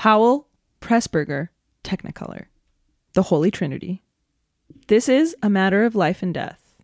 Powell, 0.00 0.48
Pressburger, 0.80 1.50
Technicolor. 1.84 2.46
The 3.12 3.24
Holy 3.24 3.50
Trinity. 3.50 4.02
This 4.86 5.10
is 5.10 5.36
a 5.42 5.50
matter 5.50 5.84
of 5.84 5.94
life 5.94 6.22
and 6.22 6.32
death. 6.32 6.78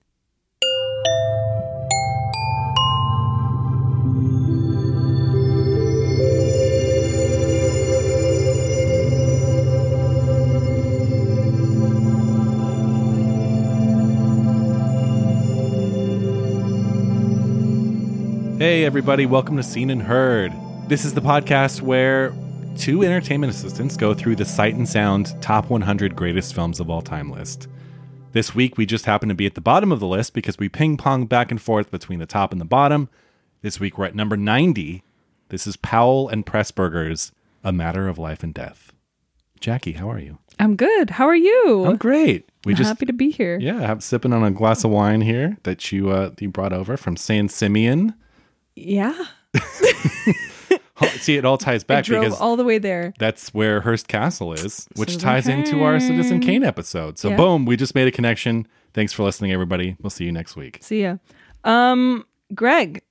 Hey, 18.59 18.85
everybody, 18.85 19.25
welcome 19.25 19.57
to 19.57 19.63
Scene 19.63 19.89
and 19.89 20.03
Heard. 20.03 20.53
This 20.89 21.07
is 21.07 21.15
the 21.15 21.23
podcast 21.23 21.81
where 21.81 22.35
two 22.77 23.03
entertainment 23.03 23.53
assistants 23.53 23.97
go 23.97 24.15
through 24.15 24.37
the 24.37 24.45
Sight 24.45 24.75
and 24.75 24.89
Sound 24.89 25.41
top 25.43 25.71
100 25.71 26.15
greatest 26.15 26.55
films 26.55 26.79
of 26.81 26.91
all 26.91 27.03
time 27.03 27.31
list. 27.31 27.69
This 28.33 28.55
week, 28.55 28.77
we 28.77 28.85
just 28.85 29.07
happen 29.07 29.29
to 29.31 29.35
be 29.35 29.47
at 29.47 29.55
the 29.55 29.61
bottom 29.61 29.91
of 29.91 30.01
the 30.01 30.07
list 30.07 30.35
because 30.35 30.59
we 30.59 30.69
ping 30.69 30.97
pong 30.97 31.27
back 31.27 31.51
and 31.51 31.61
forth 31.61 31.91
between 31.91 32.19
the 32.19 32.27
top 32.27 32.53
and 32.53 32.61
the 32.61 32.67
bottom. 32.67 33.09
This 33.63 33.81
week, 33.81 33.97
we're 33.97 34.05
at 34.05 34.15
number 34.15 34.37
90. 34.37 35.03
This 35.49 35.67
is 35.67 35.77
Powell 35.77 36.29
and 36.29 36.45
Pressburger's 36.45 37.33
A 37.65 37.73
Matter 37.73 38.09
of 38.09 38.19
Life 38.19 38.43
and 38.43 38.53
Death. 38.53 38.93
Jackie, 39.59 39.93
how 39.93 40.11
are 40.11 40.19
you? 40.19 40.39
I'm 40.59 40.77
good. 40.77 41.11
How 41.11 41.27
are 41.27 41.37
you? 41.37 41.87
I'm 41.87 41.97
great. 41.97 42.51
We 42.67 42.73
I'm 42.73 42.77
just 42.77 42.89
happy 42.89 43.07
to 43.07 43.13
be 43.13 43.31
here. 43.31 43.59
yeah, 43.59 43.91
I'm 43.91 44.01
sipping 44.01 44.33
on 44.33 44.45
a 44.45 44.51
glass 44.51 44.85
of 44.85 44.91
wine 44.91 45.23
here 45.23 45.57
that 45.63 45.93
you 45.93 46.11
uh, 46.11 46.31
you 46.39 46.51
brought 46.51 46.73
over 46.73 46.97
from 46.97 47.17
San 47.17 47.49
Simeon. 47.49 48.15
Yeah. 48.75 49.27
See, 51.19 51.37
it 51.37 51.45
all 51.45 51.59
ties 51.59 51.85
back 51.85 52.07
because 52.07 52.41
all 52.41 52.57
the 52.57 52.65
way 52.65 52.79
there. 52.79 53.13
that's 53.19 53.53
where 53.53 53.81
Hearst 53.83 54.09
Castle 54.09 54.53
is, 54.53 54.89
which 54.97 55.11
Citizen 55.11 55.21
ties 55.29 55.49
into 55.49 55.83
our 55.85 56.01
Citizen 56.01 56.41
Kane. 56.41 56.47
Kane 56.61 56.65
episode. 56.65 57.19
So, 57.19 57.29
Yeah. 57.31 57.37
boom, 57.37 57.67
we 57.67 57.77
just 57.77 57.95
made 57.95 58.09
a 58.09 58.11
connection. 58.11 58.67
Thanks 58.95 59.13
for 59.13 59.23
listening, 59.25 59.53
everybody. 59.53 59.97
We'll 60.01 60.11
see 60.11 60.25
you 60.25 60.33
next 60.33 60.57
week. 60.57 60.79
See 60.81 61.03
ya. 61.03 61.17
Um, 61.65 62.25
Greg, 62.55 63.03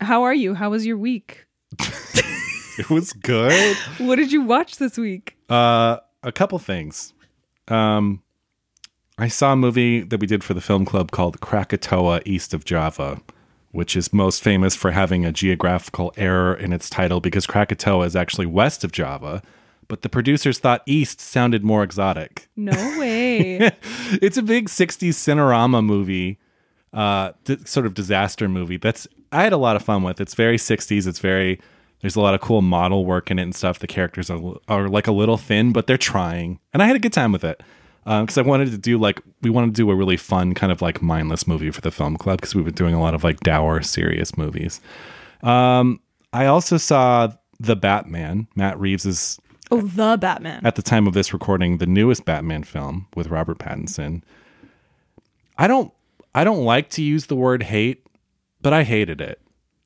how 0.00 0.22
are 0.24 0.34
you? 0.34 0.54
How 0.54 0.70
was 0.70 0.84
your 0.86 0.98
week? 0.98 1.46
It 2.78 2.88
was 2.88 3.12
good. 3.12 3.76
What 3.98 4.16
did 4.16 4.32
you 4.32 4.40
watch 4.40 4.76
this 4.76 4.96
week? 4.96 5.36
uh, 5.50 5.98
a 6.22 6.32
couple 6.32 6.58
things. 6.58 7.12
Um, 7.68 8.22
I 9.18 9.28
saw 9.28 9.52
a 9.52 9.56
movie 9.56 10.00
that 10.00 10.18
we 10.18 10.26
did 10.26 10.42
for 10.42 10.54
the 10.54 10.62
film 10.62 10.86
club 10.86 11.10
called 11.10 11.40
Krakatoa 11.40 12.22
East 12.24 12.54
of 12.54 12.64
Java, 12.64 13.20
which 13.72 13.96
is 13.96 14.12
most 14.12 14.42
famous 14.42 14.74
for 14.74 14.90
having 14.90 15.24
a 15.24 15.32
geographical 15.32 16.12
error 16.16 16.54
in 16.54 16.72
its 16.72 16.90
title 16.90 17.20
because 17.20 17.46
Krakatoa 17.46 18.04
is 18.06 18.16
actually 18.16 18.46
west 18.46 18.82
of 18.84 18.92
Java, 18.92 19.42
but 19.88 20.02
the 20.02 20.08
producers 20.08 20.58
thought 20.58 20.82
east 20.86 21.20
sounded 21.20 21.64
more 21.64 21.82
exotic. 21.82 22.48
No 22.56 22.72
way. 22.98 23.58
it's 24.22 24.36
a 24.36 24.42
big 24.42 24.68
60s 24.68 25.10
cinerama 25.10 25.84
movie 25.84 26.38
uh 26.92 27.32
d- 27.44 27.58
sort 27.64 27.86
of 27.86 27.94
disaster 27.94 28.48
movie 28.48 28.76
that's 28.76 29.06
i 29.30 29.44
had 29.44 29.52
a 29.52 29.56
lot 29.56 29.76
of 29.76 29.82
fun 29.82 30.02
with 30.02 30.20
it's 30.20 30.34
very 30.34 30.56
60s 30.56 31.06
it's 31.06 31.20
very 31.20 31.60
there's 32.00 32.16
a 32.16 32.20
lot 32.20 32.34
of 32.34 32.40
cool 32.40 32.62
model 32.62 33.04
work 33.04 33.30
in 33.30 33.38
it 33.38 33.42
and 33.42 33.54
stuff 33.54 33.78
the 33.78 33.86
characters 33.86 34.28
are, 34.28 34.56
are 34.66 34.88
like 34.88 35.06
a 35.06 35.12
little 35.12 35.36
thin 35.36 35.72
but 35.72 35.86
they're 35.86 35.96
trying 35.96 36.58
and 36.72 36.82
i 36.82 36.86
had 36.86 36.96
a 36.96 36.98
good 36.98 37.12
time 37.12 37.30
with 37.30 37.44
it 37.44 37.62
because 38.20 38.36
i 38.36 38.42
wanted 38.42 38.70
to 38.70 38.78
do 38.78 38.98
like 38.98 39.20
we 39.42 39.50
wanted 39.50 39.68
to 39.68 39.72
do 39.82 39.90
a 39.90 39.94
really 39.94 40.16
fun 40.16 40.52
kind 40.54 40.72
of 40.72 40.82
like 40.82 41.00
mindless 41.00 41.46
movie 41.46 41.70
for 41.70 41.80
the 41.80 41.90
film 41.90 42.16
club 42.16 42.40
because 42.40 42.54
we've 42.54 42.64
been 42.64 42.74
doing 42.74 42.94
a 42.94 43.00
lot 43.00 43.14
of 43.14 43.22
like 43.22 43.38
dour 43.40 43.80
serious 43.82 44.36
movies 44.36 44.80
um 45.42 46.00
i 46.32 46.46
also 46.46 46.76
saw 46.76 47.28
the 47.60 47.76
batman 47.76 48.46
matt 48.56 48.78
reeves's 48.80 49.38
oh, 49.70 49.80
the 49.82 50.16
Batman. 50.20 50.60
at 50.66 50.74
the 50.74 50.82
time 50.82 51.06
of 51.06 51.14
this 51.14 51.32
recording 51.32 51.78
the 51.78 51.86
newest 51.86 52.24
Batman 52.24 52.64
film 52.64 53.06
with 53.14 53.28
Robert 53.28 53.58
Pattinson. 53.58 54.22
I 55.56 55.66
don't 55.68 55.92
I 56.34 56.42
don't 56.42 56.64
like 56.64 56.90
to 56.90 57.02
use 57.02 57.26
the 57.26 57.36
word 57.36 57.62
hate, 57.64 58.04
but 58.62 58.72
I 58.72 58.82
hated 58.82 59.20
it. 59.20 59.40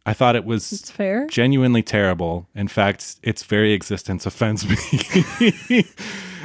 I 0.07 0.13
thought 0.15 0.37
it 0.37 0.45
was 0.45 0.73
It's 0.73 0.91
fair. 0.91 1.27
genuinely 1.27 1.83
terrible. 1.83 2.49
In 2.55 2.69
fact, 2.69 3.17
its 3.23 3.43
very 3.43 3.73
existence 3.73 4.25
offends 4.31 4.67
me. 4.67 4.77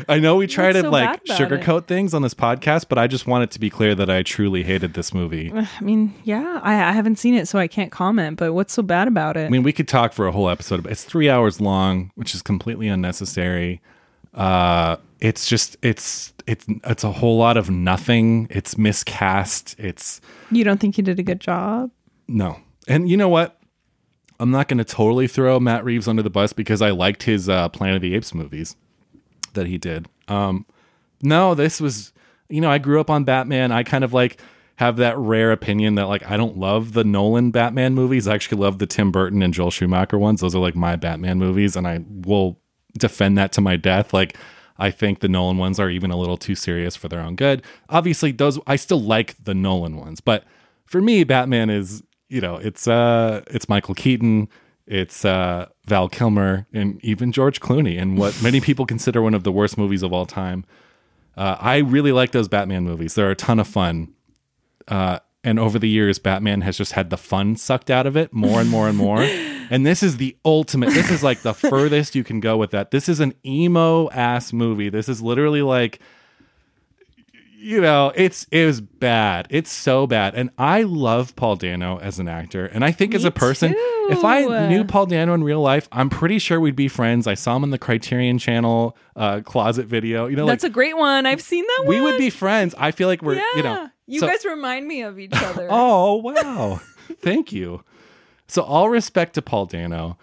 I 0.08 0.20
know 0.20 0.36
we 0.36 0.48
try 0.48 0.68
What's 0.68 0.78
to 0.78 0.82
so 0.84 0.90
like 0.90 1.22
about 1.24 1.42
it? 1.42 1.50
sugarcoat 1.50 1.86
things 1.88 2.14
on 2.14 2.22
this 2.22 2.34
podcast, 2.34 2.86
but 2.90 2.98
I 2.98 3.08
just 3.08 3.28
want 3.28 3.44
it 3.44 3.52
to 3.52 3.60
be 3.60 3.70
clear 3.70 3.96
that 3.96 4.10
I 4.10 4.24
truly 4.24 4.64
hated 4.64 4.94
this 4.94 5.14
movie. 5.14 5.52
I 5.54 5.68
mean, 5.82 6.14
yeah, 6.24 6.60
I, 6.64 6.74
I 6.74 6.92
haven't 6.92 7.18
seen 7.18 7.36
it, 7.36 7.48
so 7.48 7.60
I 7.60 7.68
can't 7.68 7.92
comment. 7.92 8.38
But 8.38 8.54
what's 8.54 8.74
so 8.74 8.82
bad 8.82 9.08
about 9.08 9.38
it? 9.38 9.46
I 9.46 9.50
mean, 9.50 9.64
we 9.64 9.74
could 9.74 9.88
talk 9.88 10.14
for 10.14 10.28
a 10.28 10.32
whole 10.32 10.50
episode. 10.50 10.84
But 10.84 10.92
it's 10.92 11.04
three 11.04 11.30
hours 11.30 11.60
long, 11.60 12.12
which 12.16 12.34
is 12.36 12.42
completely 12.42 12.88
unnecessary. 12.88 13.82
Uh, 14.34 14.98
it's 15.20 15.48
just 15.48 15.76
it's 15.82 16.34
it's 16.48 16.66
it's 16.86 17.04
a 17.04 17.12
whole 17.12 17.38
lot 17.38 17.58
of 17.58 17.70
nothing. 17.70 18.48
It's 18.50 18.78
miscast. 18.78 19.76
It's 19.78 20.22
you 20.52 20.64
don't 20.64 20.80
think 20.80 20.96
he 20.96 21.02
did 21.02 21.20
a 21.20 21.24
good 21.24 21.40
job? 21.40 21.92
no. 22.28 22.60
And 22.88 23.08
you 23.08 23.18
know 23.18 23.30
what? 23.30 23.60
I'm 24.40 24.50
not 24.50 24.68
going 24.68 24.80
to 24.80 24.84
totally 24.84 25.28
throw 25.28 25.60
Matt 25.60 25.84
Reeves 25.86 26.08
under 26.08 26.24
the 26.24 26.30
bus 26.32 26.54
because 26.54 26.82
I 26.82 26.90
liked 26.90 27.24
his 27.24 27.48
uh, 27.48 27.70
Planet 27.70 27.98
of 27.98 28.02
the 28.02 28.16
Apes 28.16 28.34
movies 28.34 28.76
that 29.54 29.68
he 29.68 29.78
did. 29.78 30.08
Um, 30.28 30.66
no, 31.22 31.56
this 31.56 31.82
was, 31.82 32.14
you 32.50 32.62
know, 32.62 32.70
I 32.70 32.78
grew 32.78 33.00
up 33.00 33.10
on 33.10 33.24
Batman. 33.24 33.72
I 33.72 33.84
kind 33.84 34.04
of 34.04 34.14
like 34.14 34.40
have 34.80 34.96
that 34.96 35.18
rare 35.18 35.52
opinion 35.52 35.96
that 35.96 36.08
like 36.08 36.26
I 36.30 36.38
don't 36.38 36.58
love 36.58 36.94
the 36.94 37.04
Nolan 37.04 37.52
Batman 37.52 37.94
movies. 37.94 38.28
I 38.28 38.36
actually 38.36 38.62
love 38.62 38.80
the 38.80 38.88
Tim 38.88 39.12
Burton 39.12 39.44
and 39.44 39.54
Joel 39.54 39.72
Schumacher 39.72 40.18
ones. 40.18 40.40
Those 40.40 40.56
are 40.56 40.60
like 40.60 40.76
my 40.76 40.96
Batman 40.96 41.38
movies, 41.38 41.76
and 41.76 41.86
I 41.86 42.06
will 42.08 42.58
defend 42.98 43.38
that 43.38 43.52
to 43.54 43.62
my 43.62 43.76
death. 43.76 44.14
Like 44.14 44.38
I 44.78 44.90
think 44.90 45.20
the 45.20 45.28
Nolan 45.28 45.58
ones 45.58 45.82
are 45.82 45.90
even 45.90 46.12
a 46.12 46.18
little 46.18 46.38
too 46.38 46.56
serious 46.56 46.96
for 46.96 47.10
their 47.10 47.20
own 47.20 47.36
good. 47.36 47.62
Obviously, 47.90 48.32
those 48.32 48.58
I 48.66 48.78
still 48.78 49.02
like 49.02 49.36
the 49.44 49.54
Nolan 49.54 49.98
ones, 49.98 50.22
but 50.22 50.46
for 50.86 51.02
me, 51.02 51.26
Batman 51.26 51.70
is 51.70 52.02
you 52.30 52.40
know 52.40 52.56
it's 52.56 52.88
uh 52.88 53.42
it's 53.48 53.68
Michael 53.68 53.96
Keaton. 53.96 54.48
It's 54.90 55.24
uh, 55.24 55.68
Val 55.86 56.10
Kilmer 56.10 56.66
and 56.74 57.00
even 57.06 57.32
George 57.32 57.62
Clooney, 57.62 58.02
and 58.02 58.18
what 58.18 58.42
many 58.42 58.60
people 58.70 58.88
consider 58.88 59.22
one 59.22 59.36
of 59.36 59.44
the 59.44 59.52
worst 59.52 59.78
movies 59.78 60.02
of 60.02 60.12
all 60.12 60.26
time. 60.26 60.66
Uh, 61.38 61.56
I 61.60 61.78
really 61.78 62.12
like 62.12 62.32
those 62.32 62.48
Batman 62.48 62.84
movies. 62.84 63.14
They're 63.14 63.30
a 63.30 63.36
ton 63.36 63.60
of 63.60 63.68
fun. 63.68 64.14
Uh, 64.88 65.20
and 65.44 65.60
over 65.60 65.78
the 65.78 65.88
years, 65.88 66.18
Batman 66.18 66.62
has 66.62 66.76
just 66.76 66.94
had 66.94 67.12
the 67.12 67.18
fun 67.18 67.56
sucked 67.56 67.92
out 67.92 68.08
of 68.08 68.18
it 68.18 68.34
more 68.34 68.60
and 68.60 68.70
more 68.70 68.90
and 68.90 68.98
more. 68.98 69.22
and 69.70 69.86
this 69.86 70.02
is 70.02 70.18
the 70.18 70.36
ultimate. 70.44 70.90
This 70.90 71.12
is 71.12 71.24
like 71.24 71.44
the 71.44 71.54
furthest 71.70 72.16
you 72.16 72.24
can 72.24 72.40
go 72.40 72.58
with 72.58 72.72
that. 72.72 72.90
This 72.90 73.08
is 73.08 73.20
an 73.20 73.36
emo 73.46 74.10
ass 74.10 74.52
movie. 74.52 74.90
This 74.90 75.08
is 75.08 75.22
literally 75.22 75.62
like, 75.62 76.00
you 77.62 77.82
know, 77.82 78.14
it's 78.16 78.46
it 78.52 78.66
was 78.66 78.80
bad. 78.80 79.48
It's 79.50 79.70
so 79.72 80.08
bad. 80.08 80.34
And 80.34 80.50
I 80.58 80.84
love 80.84 81.36
Paul 81.36 81.58
Dano 81.58 82.00
as 82.00 82.18
an 82.18 82.28
actor, 82.30 82.66
and 82.66 82.86
I 82.86 82.92
think 82.92 83.14
as 83.14 83.26
a 83.26 83.32
person, 83.32 83.74
if 83.78 84.24
I 84.24 84.68
knew 84.70 84.86
Paul 84.86 85.08
Dano 85.08 85.34
in 85.34 85.44
real 85.44 85.62
life, 85.62 85.90
I'm 85.92 86.10
pretty 86.10 86.40
sure 86.40 86.60
we'd 86.60 86.76
be 86.78 86.88
friends. 86.88 87.28
I 87.28 87.34
saw 87.34 87.58
him 87.58 87.64
in 87.66 87.70
the 87.72 87.78
Criterion 87.78 88.38
Channel 88.40 88.96
uh, 89.16 89.42
closet 89.42 89.88
video. 89.88 90.28
You 90.28 90.38
know, 90.38 90.46
like 90.46 90.54
That's 90.54 90.64
a 90.64 90.70
great 90.70 90.96
one. 90.98 91.26
I've 91.26 91.42
seen 91.42 91.66
that 91.68 91.84
one. 91.86 91.88
we 91.96 92.02
would 92.02 92.18
be 92.18 92.30
friends. 92.30 92.74
I 92.78 92.92
feel 92.92 93.08
like 93.10 93.22
we're, 93.22 93.36
Yeah. 93.36 93.44
you 93.58 93.64
know, 93.64 93.90
you 94.08 94.20
so- 94.22 94.28
guys 94.28 94.46
remind 94.46 94.88
me 94.88 95.02
of 95.02 95.20
each 95.20 95.34
other. 95.36 95.68
Oh 95.70 96.16
wow, 96.16 96.80
thank 97.22 97.52
you. 97.52 97.84
So 98.48 98.62
all 98.64 98.90
respect 98.90 99.34
to 99.36 99.42
Paul 99.42 99.66
Dano. 99.66 100.18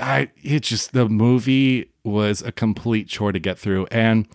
I 0.00 0.30
it 0.42 0.64
just 0.64 0.92
the 0.92 1.08
movie 1.08 1.90
was 2.04 2.42
a 2.42 2.50
complete 2.52 3.08
chore 3.08 3.32
to 3.32 3.38
get 3.38 3.58
through, 3.58 3.86
and 3.90 4.26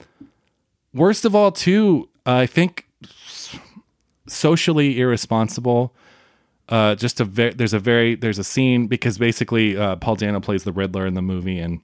worst 0.94 1.25
of 1.25 1.35
all, 1.35 1.51
too, 1.51 2.09
I 2.25 2.45
think 2.45 2.88
socially 4.28 5.00
irresponsible. 5.00 5.94
Uh, 6.69 6.95
just 6.95 7.19
a 7.19 7.25
very 7.25 7.53
there's 7.53 7.73
a 7.73 7.79
very 7.79 8.16
there's 8.16 8.39
a 8.39 8.44
scene 8.44 8.88
because 8.88 9.17
basically 9.17 9.78
uh, 9.78 9.97
Paul 9.97 10.16
Dano 10.16 10.39
plays 10.39 10.63
the 10.63 10.72
Riddler 10.72 11.06
in 11.06 11.13
the 11.13 11.22
movie 11.22 11.59
and 11.59 11.81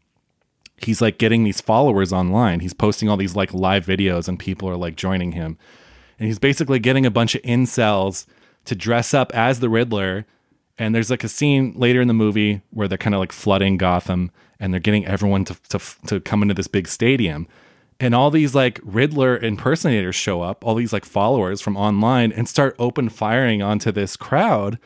he's 0.78 1.02
like 1.02 1.18
getting 1.18 1.44
these 1.44 1.62
followers 1.62 2.14
online. 2.14 2.62
He's 2.62 2.74
posting 2.74 3.10
all 3.10 3.18
these 3.18 3.36
like 3.36 3.54
live 3.54 3.86
videos 3.86 4.28
and 4.28 4.40
people 4.40 4.70
are 4.70 4.78
like 4.78 4.96
joining 4.96 5.34
him. 5.34 5.58
And 6.18 6.28
he's 6.28 6.40
basically 6.40 6.80
getting 6.80 7.06
a 7.06 7.12
bunch 7.12 7.36
of 7.36 7.42
incels 7.42 8.26
to 8.66 8.76
dress 8.76 9.14
up 9.14 9.34
as 9.34 9.60
the 9.60 9.70
Riddler. 9.70 10.26
And 10.78 10.96
there's 10.96 11.10
like 11.10 11.24
a 11.24 11.30
scene 11.30 11.74
later 11.76 12.02
in 12.02 12.08
the 12.08 12.14
movie 12.14 12.62
where 12.72 12.88
they're 12.88 12.98
kind 12.98 13.14
of 13.14 13.20
like 13.20 13.32
flooding 13.32 13.78
Gotham 13.78 14.32
and 14.60 14.74
they're 14.74 14.80
getting 14.80 15.06
everyone 15.06 15.46
to, 15.46 15.58
to, 15.70 15.80
to 16.08 16.20
come 16.22 16.42
into 16.42 16.54
this 16.54 16.68
big 16.68 16.88
stadium. 16.88 17.48
And 18.00 18.16
all 18.16 18.32
these 18.32 18.56
like 18.56 18.80
Riddler 18.84 19.38
impersonators 19.38 20.16
show 20.16 20.42
up, 20.42 20.64
all 20.66 20.76
these 20.76 20.94
like 20.94 21.04
followers 21.06 21.60
from 21.62 21.76
online 21.76 22.32
and 22.32 22.48
start 22.48 22.76
open 22.80 23.10
firing 23.10 23.62
onto 23.62 23.92
this 23.92 24.16
crowd. 24.16 24.80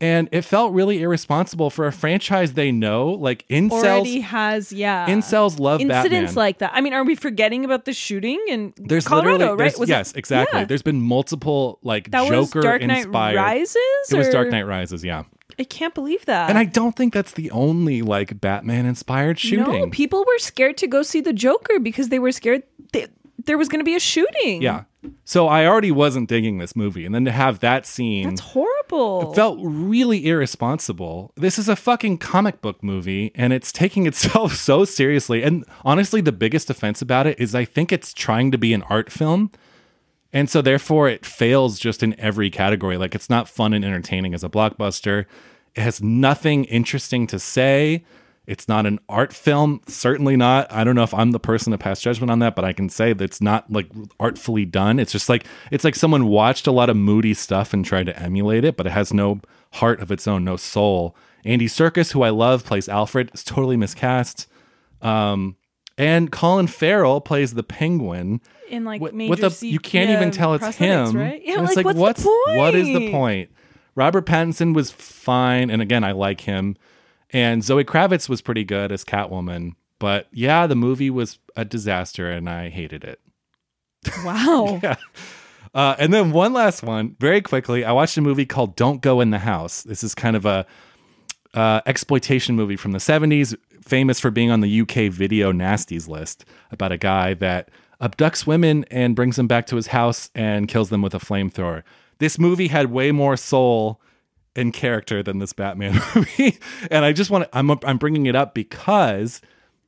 And 0.00 0.28
it 0.30 0.42
felt 0.42 0.72
really 0.72 1.02
irresponsible 1.02 1.70
for 1.70 1.88
a 1.88 1.92
franchise 1.92 2.52
they 2.52 2.70
know. 2.70 3.08
Like 3.08 3.44
incels, 3.48 3.72
Already 3.72 4.20
has 4.20 4.72
yeah. 4.72 5.08
incels 5.08 5.58
love 5.58 5.80
incidents 5.80 6.12
Batman. 6.12 6.34
like 6.36 6.58
that. 6.58 6.70
I 6.72 6.80
mean, 6.80 6.92
are 6.92 7.02
we 7.02 7.16
forgetting 7.16 7.64
about 7.64 7.84
the 7.84 7.92
shooting 7.92 8.40
in 8.48 8.72
There's 8.76 9.08
Colorado? 9.08 9.48
right? 9.50 9.58
there's- 9.58 9.76
Was 9.76 9.88
it- 9.88 9.92
yes, 9.92 10.12
exactly. 10.12 10.60
yeah. 10.60 10.66
There's 10.66 10.82
been 10.82 11.00
multiple 11.00 11.80
like 11.82 12.12
that 12.12 12.30
was 12.30 12.52
Joker 12.52 12.60
Dark 12.60 12.82
Knight 12.82 13.06
inspired. 13.06 13.34
Rises. 13.36 13.76
It 14.12 14.16
was 14.16 14.28
Dark 14.28 14.50
Knight 14.50 14.68
Rises, 14.68 15.02
yeah. 15.02 15.24
I 15.58 15.64
can't 15.64 15.94
believe 15.94 16.24
that. 16.26 16.48
And 16.50 16.58
I 16.58 16.64
don't 16.64 16.94
think 16.96 17.12
that's 17.12 17.32
the 17.32 17.50
only 17.50 18.02
like 18.02 18.40
Batman 18.40 18.86
inspired 18.86 19.38
shooting. 19.38 19.80
No, 19.80 19.90
people 19.90 20.24
were 20.24 20.38
scared 20.38 20.76
to 20.78 20.86
go 20.86 21.02
see 21.02 21.20
the 21.20 21.32
Joker 21.32 21.80
because 21.80 22.10
they 22.10 22.18
were 22.18 22.32
scared 22.32 22.62
they, 22.92 23.08
there 23.44 23.58
was 23.58 23.68
going 23.68 23.80
to 23.80 23.84
be 23.84 23.94
a 23.94 24.00
shooting. 24.00 24.62
yeah. 24.62 24.84
So 25.24 25.46
I 25.46 25.64
already 25.64 25.92
wasn't 25.92 26.28
digging 26.28 26.58
this 26.58 26.74
movie. 26.74 27.06
And 27.06 27.14
then 27.14 27.24
to 27.24 27.30
have 27.30 27.60
that 27.60 27.86
scene 27.86 28.30
That's 28.30 28.40
horrible. 28.40 29.30
It 29.30 29.36
felt 29.36 29.58
really 29.62 30.26
irresponsible. 30.26 31.32
This 31.36 31.58
is 31.58 31.68
a 31.68 31.76
fucking 31.76 32.18
comic 32.18 32.60
book 32.60 32.82
movie 32.82 33.30
and 33.34 33.52
it's 33.52 33.70
taking 33.70 34.06
itself 34.06 34.54
so 34.56 34.84
seriously. 34.84 35.42
And 35.42 35.64
honestly, 35.84 36.20
the 36.20 36.32
biggest 36.32 36.68
offense 36.68 37.00
about 37.00 37.26
it 37.26 37.38
is 37.38 37.54
I 37.54 37.64
think 37.64 37.92
it's 37.92 38.12
trying 38.12 38.50
to 38.50 38.58
be 38.58 38.74
an 38.74 38.82
art 38.84 39.10
film. 39.10 39.50
And 40.32 40.50
so 40.50 40.60
therefore 40.60 41.08
it 41.08 41.24
fails 41.24 41.78
just 41.78 42.02
in 42.02 42.18
every 42.20 42.50
category. 42.50 42.96
Like 42.96 43.14
it's 43.14 43.30
not 43.30 43.48
fun 43.48 43.72
and 43.72 43.84
entertaining 43.84 44.34
as 44.34 44.44
a 44.44 44.48
blockbuster. 44.48 45.26
It 45.74 45.80
has 45.80 46.02
nothing 46.02 46.64
interesting 46.64 47.26
to 47.28 47.38
say. 47.38 48.04
It's 48.46 48.66
not 48.66 48.86
an 48.86 48.98
art 49.10 49.34
film, 49.34 49.82
certainly 49.86 50.34
not. 50.34 50.72
I 50.72 50.82
don't 50.82 50.94
know 50.94 51.02
if 51.02 51.12
I'm 51.12 51.32
the 51.32 51.38
person 51.38 51.70
to 51.72 51.78
pass 51.78 52.00
judgment 52.00 52.30
on 52.30 52.38
that, 52.38 52.56
but 52.56 52.64
I 52.64 52.72
can 52.72 52.88
say 52.88 53.12
that 53.12 53.22
it's 53.22 53.42
not 53.42 53.70
like 53.70 53.90
artfully 54.18 54.64
done. 54.64 54.98
It's 54.98 55.12
just 55.12 55.28
like 55.28 55.44
it's 55.70 55.84
like 55.84 55.94
someone 55.94 56.28
watched 56.28 56.66
a 56.66 56.72
lot 56.72 56.88
of 56.88 56.96
moody 56.96 57.34
stuff 57.34 57.74
and 57.74 57.84
tried 57.84 58.06
to 58.06 58.18
emulate 58.18 58.64
it, 58.64 58.76
but 58.76 58.86
it 58.86 58.92
has 58.92 59.12
no 59.12 59.40
heart 59.74 60.00
of 60.00 60.10
its 60.10 60.26
own, 60.26 60.44
no 60.44 60.56
soul. 60.56 61.14
Andy 61.44 61.66
Serkis, 61.66 62.12
who 62.12 62.22
I 62.22 62.30
love, 62.30 62.64
plays 62.64 62.88
Alfred. 62.88 63.30
Is 63.34 63.44
totally 63.44 63.76
miscast. 63.76 64.46
Um, 65.02 65.56
and 65.98 66.32
Colin 66.32 66.68
Farrell 66.68 67.20
plays 67.20 67.52
the 67.52 67.62
Penguin. 67.62 68.40
In 68.68 68.84
like 68.84 69.00
With- 69.00 69.14
major 69.14 69.30
with 69.30 69.44
a, 69.44 69.50
C- 69.50 69.68
you 69.70 69.78
can't 69.78 70.10
yeah, 70.10 70.16
even 70.16 70.30
tell 70.30 70.54
it's 70.54 70.76
him. 70.76 71.16
right? 71.16 71.40
Yeah, 71.44 71.54
And 71.58 71.66
it's 71.66 71.76
like, 71.76 71.84
what's, 71.86 71.98
what's 71.98 72.22
the 72.22 72.28
point? 72.46 72.58
what 72.58 72.74
is 72.74 72.86
the 72.86 73.10
point? 73.10 73.50
Robert 73.94 74.26
Pattinson 74.26 74.74
was 74.74 74.90
fine, 74.90 75.70
and 75.70 75.82
again, 75.82 76.04
I 76.04 76.12
like 76.12 76.42
him. 76.42 76.76
And 77.30 77.62
Zoe 77.64 77.84
Kravitz 77.84 78.28
was 78.28 78.40
pretty 78.40 78.64
good 78.64 78.92
as 78.92 79.04
Catwoman, 79.04 79.72
but 79.98 80.28
yeah, 80.32 80.66
the 80.66 80.76
movie 80.76 81.10
was 81.10 81.38
a 81.56 81.64
disaster, 81.64 82.30
and 82.30 82.48
I 82.48 82.68
hated 82.68 83.04
it. 83.04 83.20
Wow. 84.24 84.80
Uh, 85.74 85.94
and 85.98 86.14
then 86.14 86.32
one 86.32 86.54
last 86.54 86.82
one, 86.82 87.14
very 87.20 87.42
quickly. 87.42 87.84
I 87.84 87.92
watched 87.92 88.16
a 88.16 88.22
movie 88.22 88.46
called 88.46 88.74
"Don't 88.74 89.02
Go 89.02 89.20
in 89.20 89.30
the 89.30 89.38
House." 89.38 89.82
This 89.82 90.02
is 90.02 90.14
kind 90.14 90.34
of 90.34 90.46
a 90.46 90.64
uh, 91.52 91.82
exploitation 91.84 92.56
movie 92.56 92.74
from 92.74 92.92
the 92.92 92.98
'70s, 92.98 93.54
famous 93.84 94.18
for 94.18 94.30
being 94.30 94.50
on 94.50 94.60
the 94.60 94.80
UK 94.80 95.12
video 95.12 95.52
nasties 95.52 96.08
list, 96.08 96.46
about 96.72 96.90
a 96.90 96.96
guy 96.96 97.34
that 97.34 97.68
abducts 98.00 98.46
women 98.46 98.84
and 98.90 99.16
brings 99.16 99.36
them 99.36 99.46
back 99.46 99.66
to 99.66 99.76
his 99.76 99.88
house 99.88 100.30
and 100.34 100.68
kills 100.68 100.90
them 100.90 101.02
with 101.02 101.14
a 101.14 101.18
flamethrower. 101.18 101.82
This 102.18 102.38
movie 102.38 102.68
had 102.68 102.90
way 102.90 103.12
more 103.12 103.36
soul 103.36 104.00
and 104.56 104.72
character 104.72 105.22
than 105.22 105.38
this 105.38 105.52
Batman 105.52 106.00
movie, 106.14 106.58
and 106.90 107.04
I 107.04 107.12
just 107.12 107.30
want 107.30 107.44
to. 107.44 107.58
I'm 107.58 107.70
I'm 107.70 107.98
bringing 107.98 108.26
it 108.26 108.34
up 108.34 108.54
because 108.54 109.40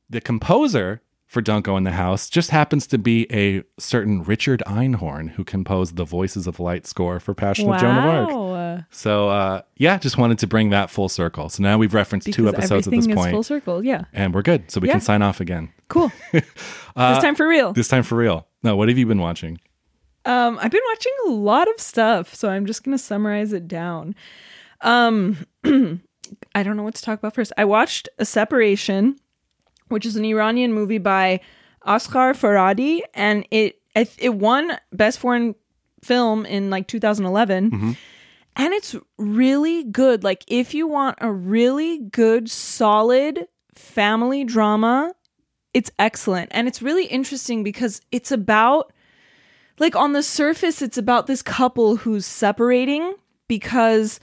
the 0.09 0.21
composer 0.21 1.01
for 1.31 1.39
Don't 1.41 1.65
in 1.65 1.83
the 1.85 1.91
House 1.91 2.29
just 2.29 2.49
happens 2.49 2.85
to 2.87 2.97
be 2.97 3.25
a 3.31 3.63
certain 3.79 4.21
Richard 4.21 4.61
Einhorn 4.67 5.29
who 5.29 5.45
composed 5.45 5.95
the 5.95 6.03
Voices 6.03 6.45
of 6.45 6.59
Light 6.59 6.85
score 6.85 7.21
for 7.21 7.33
Passion 7.33 7.71
of 7.71 7.79
Joan 7.79 7.97
of 7.97 8.03
Arc. 8.03 8.83
So 8.89 9.29
uh, 9.29 9.61
yeah, 9.77 9.97
just 9.97 10.17
wanted 10.17 10.39
to 10.39 10.47
bring 10.47 10.71
that 10.71 10.89
full 10.89 11.07
circle. 11.07 11.47
So 11.47 11.63
now 11.63 11.77
we've 11.77 11.93
referenced 11.93 12.33
two 12.33 12.49
episodes 12.49 12.85
at 12.85 12.91
this 12.91 13.07
is 13.07 13.15
point, 13.15 13.31
full 13.31 13.43
circle. 13.43 13.81
Yeah. 13.81 14.03
and 14.11 14.33
we're 14.33 14.41
good. 14.41 14.69
So 14.69 14.81
we 14.81 14.89
Yeah. 14.89 14.95
can 14.95 15.01
sign 15.01 15.21
off 15.21 15.39
again. 15.39 15.71
Cool. 15.87 16.11
Uh, 16.93 17.13
this 17.13 17.23
time 17.23 17.35
for 17.35 17.47
real. 17.47 17.71
This 17.71 17.87
time 17.87 18.03
for 18.03 18.15
real. 18.17 18.45
No, 18.63 18.75
what 18.75 18.89
have 18.89 18.97
you 18.97 19.05
been 19.05 19.21
watching? 19.21 19.61
Um, 20.25 20.59
I've 20.61 20.71
been 20.71 20.81
watching 20.89 21.13
a 21.27 21.29
lot 21.29 21.69
of 21.69 21.79
stuff, 21.79 22.35
so 22.35 22.49
I'm 22.49 22.65
just 22.65 22.83
gonna 22.83 22.97
summarize 22.97 23.53
it 23.53 23.65
down. 23.69 24.13
Um, 24.81 25.37
I 25.63 26.63
don't 26.63 26.75
know 26.75 26.83
what 26.83 26.95
to 26.95 27.01
talk 27.01 27.19
about 27.19 27.35
first. 27.35 27.53
I 27.57 27.63
watched 27.63 28.09
A 28.19 28.25
Separation, 28.25 29.15
which 29.91 30.05
is 30.05 30.15
an 30.15 30.25
Iranian 30.25 30.73
movie 30.73 30.97
by 30.97 31.39
Asghar 31.85 32.33
Farhadi, 32.33 33.01
and 33.13 33.45
it 33.51 33.81
it, 33.95 34.13
it 34.17 34.35
won 34.35 34.77
Best 34.93 35.19
Foreign 35.19 35.55
Film 36.03 36.45
in 36.45 36.69
like 36.69 36.87
2011. 36.87 37.71
Mm-hmm. 37.71 37.91
And 38.55 38.73
it's 38.73 38.95
really 39.17 39.83
good. 39.83 40.23
Like, 40.23 40.43
if 40.47 40.73
you 40.73 40.87
want 40.87 41.17
a 41.21 41.31
really 41.31 41.99
good, 41.99 42.49
solid 42.49 43.47
family 43.75 44.43
drama, 44.43 45.13
it's 45.73 45.91
excellent. 45.97 46.49
And 46.51 46.67
it's 46.67 46.81
really 46.81 47.05
interesting 47.05 47.63
because 47.63 48.01
it's 48.11 48.31
about 48.31 48.91
like 49.79 49.95
on 49.95 50.13
the 50.13 50.21
surface 50.21 50.81
it's 50.81 50.97
about 50.97 51.27
this 51.27 51.41
couple 51.41 51.95
who's 51.95 52.25
separating 52.25 53.15
because 53.47 54.19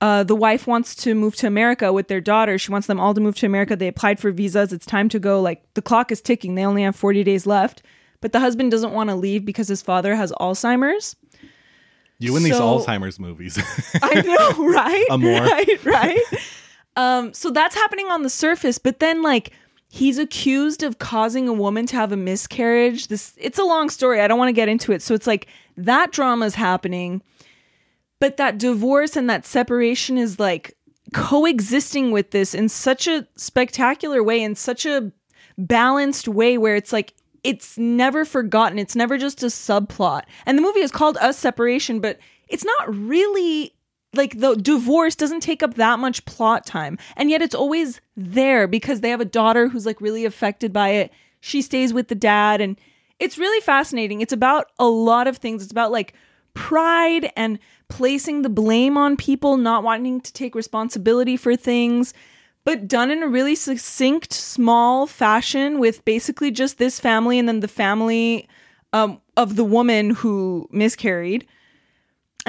uh, 0.00 0.22
the 0.24 0.34
wife 0.34 0.66
wants 0.66 0.94
to 0.94 1.14
move 1.14 1.36
to 1.36 1.46
america 1.46 1.92
with 1.92 2.08
their 2.08 2.20
daughter 2.20 2.58
she 2.58 2.70
wants 2.72 2.86
them 2.86 2.98
all 3.00 3.12
to 3.14 3.20
move 3.20 3.36
to 3.36 3.46
america 3.46 3.76
they 3.76 3.88
applied 3.88 4.18
for 4.18 4.30
visas 4.30 4.72
it's 4.72 4.86
time 4.86 5.08
to 5.08 5.18
go 5.18 5.40
like 5.40 5.62
the 5.74 5.82
clock 5.82 6.10
is 6.10 6.20
ticking 6.20 6.54
they 6.54 6.64
only 6.64 6.82
have 6.82 6.96
40 6.96 7.22
days 7.24 7.46
left 7.46 7.82
but 8.20 8.32
the 8.32 8.40
husband 8.40 8.70
doesn't 8.70 8.92
want 8.92 9.10
to 9.10 9.16
leave 9.16 9.44
because 9.44 9.68
his 9.68 9.82
father 9.82 10.14
has 10.14 10.32
alzheimer's 10.40 11.16
You 12.18 12.36
in 12.36 12.42
these 12.42 12.54
Alzheimer's 12.54 13.18
movies. 13.18 13.58
I 14.02 14.20
know, 14.20 14.68
right? 14.68 15.06
Amor. 15.10 15.40
Right, 15.40 15.84
right. 15.86 16.20
um, 16.96 17.32
so 17.32 17.50
that's 17.50 17.74
happening 17.74 18.06
on 18.10 18.22
the 18.22 18.28
surface, 18.30 18.76
but 18.78 19.00
then 19.00 19.22
like 19.22 19.52
he's 19.88 20.18
accused 20.18 20.82
of 20.82 20.98
causing 20.98 21.48
a 21.48 21.52
woman 21.52 21.86
to 21.86 21.96
have 21.96 22.12
a 22.12 22.16
miscarriage. 22.16 23.08
This 23.08 23.32
it's 23.38 23.58
a 23.58 23.64
long 23.64 23.88
story. 23.88 24.20
I 24.20 24.28
don't 24.28 24.38
want 24.38 24.48
to 24.50 24.52
get 24.52 24.68
into 24.68 24.92
it. 24.92 25.00
So 25.02 25.14
it's 25.14 25.26
like 25.26 25.46
that 25.78 26.12
drama 26.12 26.44
is 26.44 26.54
happening, 26.54 27.22
but 28.20 28.36
that 28.36 28.58
divorce 28.58 29.16
and 29.16 29.28
that 29.28 29.44
separation 29.44 30.16
is 30.16 30.38
like 30.38 30.76
coexisting 31.12 32.12
with 32.12 32.30
this 32.30 32.54
in 32.54 32.68
such 32.68 33.08
a 33.08 33.26
spectacular 33.36 34.22
way, 34.22 34.40
in 34.40 34.54
such 34.54 34.86
a 34.86 35.10
balanced 35.58 36.28
way 36.28 36.56
where 36.56 36.76
it's 36.76 36.92
like 36.92 37.14
it's 37.42 37.78
never 37.78 38.24
forgotten. 38.24 38.78
It's 38.78 38.94
never 38.94 39.18
just 39.18 39.42
a 39.42 39.46
subplot. 39.46 40.22
And 40.46 40.56
the 40.56 40.62
movie 40.62 40.80
is 40.80 40.92
called 40.92 41.16
Us 41.18 41.38
Separation, 41.38 42.00
but 42.00 42.18
it's 42.48 42.64
not 42.64 42.94
really 42.94 43.74
like 44.14 44.38
the 44.38 44.54
divorce 44.56 45.14
doesn't 45.14 45.40
take 45.40 45.62
up 45.62 45.74
that 45.74 45.98
much 45.98 46.24
plot 46.24 46.66
time. 46.66 46.98
And 47.16 47.30
yet 47.30 47.42
it's 47.42 47.54
always 47.54 48.00
there 48.16 48.66
because 48.66 49.00
they 49.00 49.10
have 49.10 49.20
a 49.20 49.24
daughter 49.26 49.68
who's 49.68 49.86
like 49.86 50.00
really 50.00 50.24
affected 50.24 50.72
by 50.72 50.90
it. 50.90 51.12
She 51.40 51.62
stays 51.62 51.94
with 51.94 52.08
the 52.08 52.14
dad 52.14 52.60
and 52.60 52.78
it's 53.18 53.38
really 53.38 53.60
fascinating. 53.60 54.20
It's 54.20 54.32
about 54.32 54.66
a 54.78 54.86
lot 54.86 55.28
of 55.28 55.38
things. 55.38 55.62
It's 55.62 55.72
about 55.72 55.92
like 55.92 56.14
pride 56.54 57.32
and 57.36 57.58
placing 57.90 58.42
the 58.42 58.48
blame 58.48 58.96
on 58.96 59.16
people, 59.16 59.56
not 59.56 59.82
wanting 59.82 60.20
to 60.20 60.32
take 60.32 60.54
responsibility 60.54 61.36
for 61.36 61.56
things 61.56 62.14
but 62.64 62.88
done 62.88 63.10
in 63.10 63.22
a 63.22 63.28
really 63.28 63.54
succinct, 63.54 64.32
small 64.32 65.06
fashion 65.06 65.78
with 65.78 66.04
basically 66.04 66.50
just 66.50 66.78
this 66.78 67.00
family 67.00 67.38
and 67.38 67.48
then 67.48 67.60
the 67.60 67.68
family 67.68 68.48
um, 68.92 69.20
of 69.36 69.56
the 69.56 69.64
woman 69.64 70.10
who 70.10 70.68
miscarried. 70.70 71.46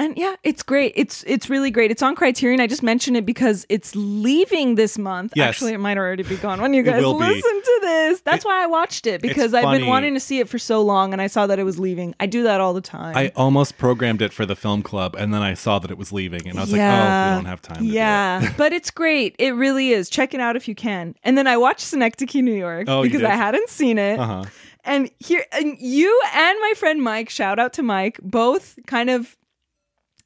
And 0.02 0.16
yeah, 0.16 0.34
it's 0.42 0.62
great. 0.62 0.92
It's 0.96 1.22
it's 1.26 1.48
really 1.48 1.70
great. 1.70 1.90
It's 1.90 2.02
on 2.02 2.14
Criterion. 2.16 2.60
I 2.60 2.66
just 2.66 2.82
mentioned 2.82 3.16
it 3.16 3.24
because 3.24 3.64
it's 3.68 3.94
leaving 3.94 4.74
this 4.74 4.98
month. 4.98 5.32
Yes. 5.36 5.50
Actually, 5.50 5.74
it 5.74 5.78
might 5.78 5.96
already 5.96 6.24
be 6.24 6.36
gone 6.36 6.60
when 6.60 6.74
you 6.74 6.82
guys 6.82 7.02
will 7.02 7.18
be. 7.18 7.24
listen 7.26 7.62
to 7.62 7.78
this. 7.82 8.20
That's 8.22 8.44
why 8.44 8.62
I 8.62 8.66
watched 8.66 9.06
it 9.06 9.22
because 9.22 9.54
I've 9.54 9.62
funny. 9.62 9.78
been 9.80 9.88
wanting 9.88 10.14
to 10.14 10.20
see 10.20 10.40
it 10.40 10.48
for 10.48 10.58
so 10.58 10.82
long, 10.82 11.12
and 11.12 11.22
I 11.22 11.28
saw 11.28 11.46
that 11.46 11.58
it 11.58 11.64
was 11.64 11.78
leaving. 11.78 12.14
I 12.18 12.26
do 12.26 12.42
that 12.42 12.60
all 12.60 12.74
the 12.74 12.80
time. 12.80 13.16
I 13.16 13.30
almost 13.36 13.78
programmed 13.78 14.22
it 14.22 14.32
for 14.32 14.44
the 14.44 14.56
film 14.56 14.82
club, 14.82 15.14
and 15.16 15.32
then 15.32 15.42
I 15.42 15.54
saw 15.54 15.78
that 15.78 15.90
it 15.90 15.98
was 15.98 16.12
leaving, 16.12 16.48
and 16.48 16.58
I 16.58 16.62
was 16.62 16.72
like, 16.72 16.80
"Oh, 16.80 17.30
we 17.30 17.36
don't 17.36 17.44
have 17.44 17.62
time." 17.62 17.84
Yeah, 17.84 18.44
it. 18.44 18.52
but 18.56 18.72
it's 18.72 18.90
great. 18.90 19.36
It 19.38 19.52
really 19.52 19.90
is. 19.90 20.08
Check 20.10 20.34
it 20.34 20.40
out 20.40 20.56
if 20.56 20.66
you 20.66 20.74
can. 20.74 21.14
And 21.22 21.38
then 21.38 21.46
I 21.46 21.56
watched 21.56 21.80
Synecdoche, 21.82 22.34
New 22.42 22.54
York, 22.54 22.88
Oh, 22.88 23.02
because? 23.02 23.22
I 23.22 23.34
hadn't 23.36 23.68
seen 23.68 23.98
it. 23.98 24.18
Uh-huh. 24.18 24.44
And 24.84 25.10
here, 25.20 25.44
and 25.52 25.76
you 25.78 26.20
and 26.34 26.58
my 26.60 26.72
friend 26.76 27.00
Mike, 27.02 27.30
shout 27.30 27.60
out 27.60 27.72
to 27.74 27.82
Mike, 27.84 28.18
both 28.20 28.78
kind 28.86 29.10
of, 29.10 29.36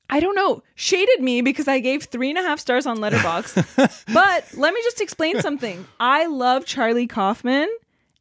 I 0.08 0.20
don't 0.20 0.36
know, 0.36 0.62
shaded 0.74 1.20
me 1.20 1.42
because 1.42 1.66
I 1.66 1.80
gave 1.80 2.04
three 2.04 2.30
and 2.30 2.38
a 2.38 2.42
half 2.42 2.60
stars 2.60 2.86
on 2.86 2.98
Letterboxd. 2.98 4.04
but 4.14 4.46
let 4.56 4.72
me 4.72 4.80
just 4.84 5.00
explain 5.00 5.40
something. 5.40 5.86
I 5.98 6.26
love 6.26 6.64
Charlie 6.64 7.08
Kaufman, 7.08 7.68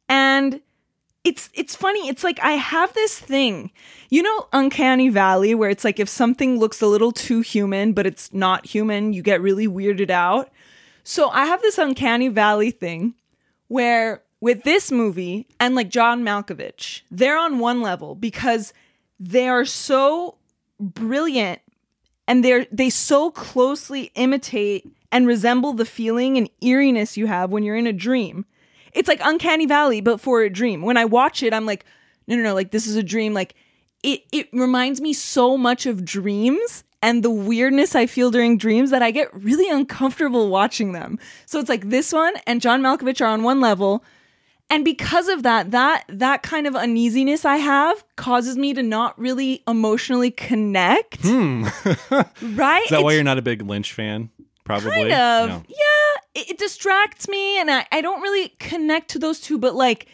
and 0.08 0.60
it's 1.22 1.48
it's 1.54 1.76
funny. 1.76 2.08
It's 2.08 2.24
like 2.24 2.40
I 2.42 2.52
have 2.52 2.92
this 2.94 3.18
thing, 3.18 3.70
you 4.10 4.22
know, 4.22 4.48
Uncanny 4.52 5.08
Valley, 5.08 5.54
where 5.54 5.70
it's 5.70 5.84
like 5.84 6.00
if 6.00 6.08
something 6.08 6.58
looks 6.58 6.82
a 6.82 6.86
little 6.86 7.12
too 7.12 7.40
human, 7.40 7.92
but 7.92 8.06
it's 8.06 8.32
not 8.32 8.66
human, 8.66 9.12
you 9.12 9.22
get 9.22 9.40
really 9.40 9.68
weirded 9.68 10.10
out. 10.10 10.50
So 11.04 11.28
I 11.30 11.44
have 11.44 11.62
this 11.62 11.78
Uncanny 11.78 12.28
Valley 12.28 12.72
thing 12.72 13.14
where 13.68 14.22
with 14.40 14.64
this 14.64 14.90
movie 14.90 15.46
and 15.60 15.74
like 15.74 15.88
John 15.88 16.24
Malkovich, 16.24 17.02
they're 17.10 17.38
on 17.38 17.60
one 17.60 17.80
level 17.80 18.14
because 18.14 18.72
they 19.18 19.48
are 19.48 19.64
so 19.64 20.36
brilliant 20.78 21.60
and 22.28 22.44
they're 22.44 22.66
they 22.70 22.90
so 22.90 23.30
closely 23.30 24.10
imitate 24.14 24.86
and 25.12 25.26
resemble 25.26 25.72
the 25.72 25.84
feeling 25.84 26.36
and 26.36 26.50
eeriness 26.60 27.16
you 27.16 27.26
have 27.26 27.50
when 27.50 27.62
you're 27.62 27.76
in 27.76 27.86
a 27.86 27.92
dream. 27.92 28.44
It's 28.92 29.08
like 29.08 29.20
Uncanny 29.22 29.66
Valley, 29.66 30.00
but 30.00 30.20
for 30.20 30.42
a 30.42 30.50
dream. 30.50 30.82
When 30.82 30.96
I 30.96 31.04
watch 31.04 31.42
it, 31.42 31.52
I'm 31.52 31.66
like, 31.66 31.84
no, 32.26 32.36
no, 32.36 32.42
no, 32.42 32.54
like 32.54 32.70
this 32.70 32.86
is 32.86 32.96
a 32.96 33.02
dream. 33.02 33.34
Like 33.34 33.54
it, 34.02 34.22
it 34.32 34.48
reminds 34.52 35.00
me 35.00 35.12
so 35.12 35.56
much 35.56 35.86
of 35.86 36.04
dreams, 36.04 36.84
and 37.02 37.22
the 37.22 37.30
weirdness 37.30 37.94
I 37.94 38.06
feel 38.06 38.30
during 38.30 38.58
dreams 38.58 38.90
that 38.90 39.02
I 39.02 39.10
get 39.10 39.32
really 39.34 39.68
uncomfortable 39.68 40.48
watching 40.48 40.92
them. 40.92 41.18
So 41.44 41.60
it's 41.60 41.68
like 41.68 41.90
this 41.90 42.12
one 42.12 42.34
and 42.46 42.60
John 42.60 42.82
Malkovich 42.82 43.20
are 43.20 43.28
on 43.28 43.42
one 43.42 43.60
level. 43.60 44.02
And 44.68 44.84
because 44.84 45.28
of 45.28 45.42
that, 45.44 45.70
that 45.70 46.04
that 46.08 46.42
kind 46.42 46.66
of 46.66 46.74
uneasiness 46.74 47.44
I 47.44 47.56
have 47.58 48.04
causes 48.16 48.56
me 48.56 48.74
to 48.74 48.82
not 48.82 49.16
really 49.18 49.62
emotionally 49.68 50.30
connect. 50.32 51.24
right? 51.24 51.32
Hmm. 51.32 51.64
Is 51.64 52.08
that 52.10 52.30
It's 52.42 53.02
why 53.02 53.12
you're 53.12 53.22
not 53.24 53.38
a 53.38 53.42
big 53.42 53.62
Lynch 53.62 53.92
fan? 53.92 54.30
Probably. 54.64 54.90
kind 54.90 55.12
of 55.12 55.48
No. 55.48 55.62
yeah 55.68 56.42
it, 56.42 56.50
it 56.50 56.58
distracts 56.58 57.28
me 57.28 57.60
and 57.60 57.70
I, 57.70 57.86
I 57.92 58.00
don't 58.00 58.20
really 58.20 58.48
connect 58.58 59.10
to 59.10 59.20
those 59.20 59.38
two 59.40 59.58
but 59.58 59.76
like 59.76 60.06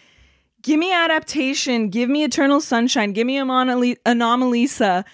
give 0.61 0.79
me 0.79 0.93
adaptation 0.93 1.89
give 1.89 2.11
me 2.11 2.23
eternal 2.23 2.61
sunshine 2.61 3.15
give 3.15 3.27
me 3.27 3.39
Anomali- 3.39 3.97
anomalisa 4.05 5.05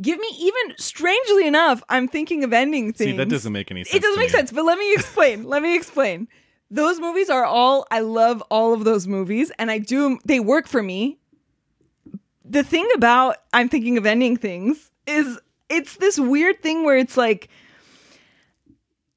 give 0.00 0.20
me 0.20 0.28
even 0.38 0.76
strangely 0.78 1.48
enough 1.48 1.82
i'm 1.88 2.06
thinking 2.06 2.44
of 2.44 2.52
ending 2.52 2.92
things 2.92 3.10
See, 3.10 3.16
that 3.16 3.28
doesn't 3.28 3.52
make 3.52 3.72
any 3.72 3.82
sense. 3.82 3.96
it 3.96 4.02
doesn't 4.02 4.20
make 4.20 4.28
me. 4.32 4.38
sense 4.38 4.52
but 4.52 4.64
let 4.64 4.78
me 4.78 4.94
explain 4.94 5.42
let 5.42 5.62
me 5.62 5.74
explain 5.80 6.28
those 6.70 6.98
movies 7.00 7.30
are 7.30 7.44
all 7.44 7.86
i 7.90 8.00
love 8.00 8.42
all 8.50 8.72
of 8.74 8.84
those 8.84 9.06
movies 9.06 9.52
and 9.58 9.70
i 9.70 9.78
do 9.78 10.18
they 10.24 10.40
work 10.40 10.66
for 10.66 10.82
me. 10.82 11.18
The 12.44 12.62
thing 12.62 12.88
about 12.94 13.36
i'm 13.52 13.68
thinking 13.68 13.98
of 13.98 14.06
ending 14.06 14.36
things 14.36 14.90
is 15.06 15.38
it's 15.68 15.96
this 15.96 16.18
weird 16.18 16.62
thing 16.62 16.84
where 16.84 16.96
it's 16.96 17.16
like 17.16 17.48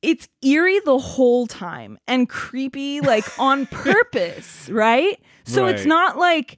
it's 0.02 0.28
eerie 0.42 0.80
the 0.86 0.98
whole 0.98 1.46
time 1.46 2.00
and 2.08 2.30
creepy 2.30 3.02
like 3.02 3.26
on 3.40 3.66
purpose 3.66 4.70
right? 4.70 5.20
So 5.46 5.66
it's 5.66 5.86
not 5.86 6.18
like 6.18 6.58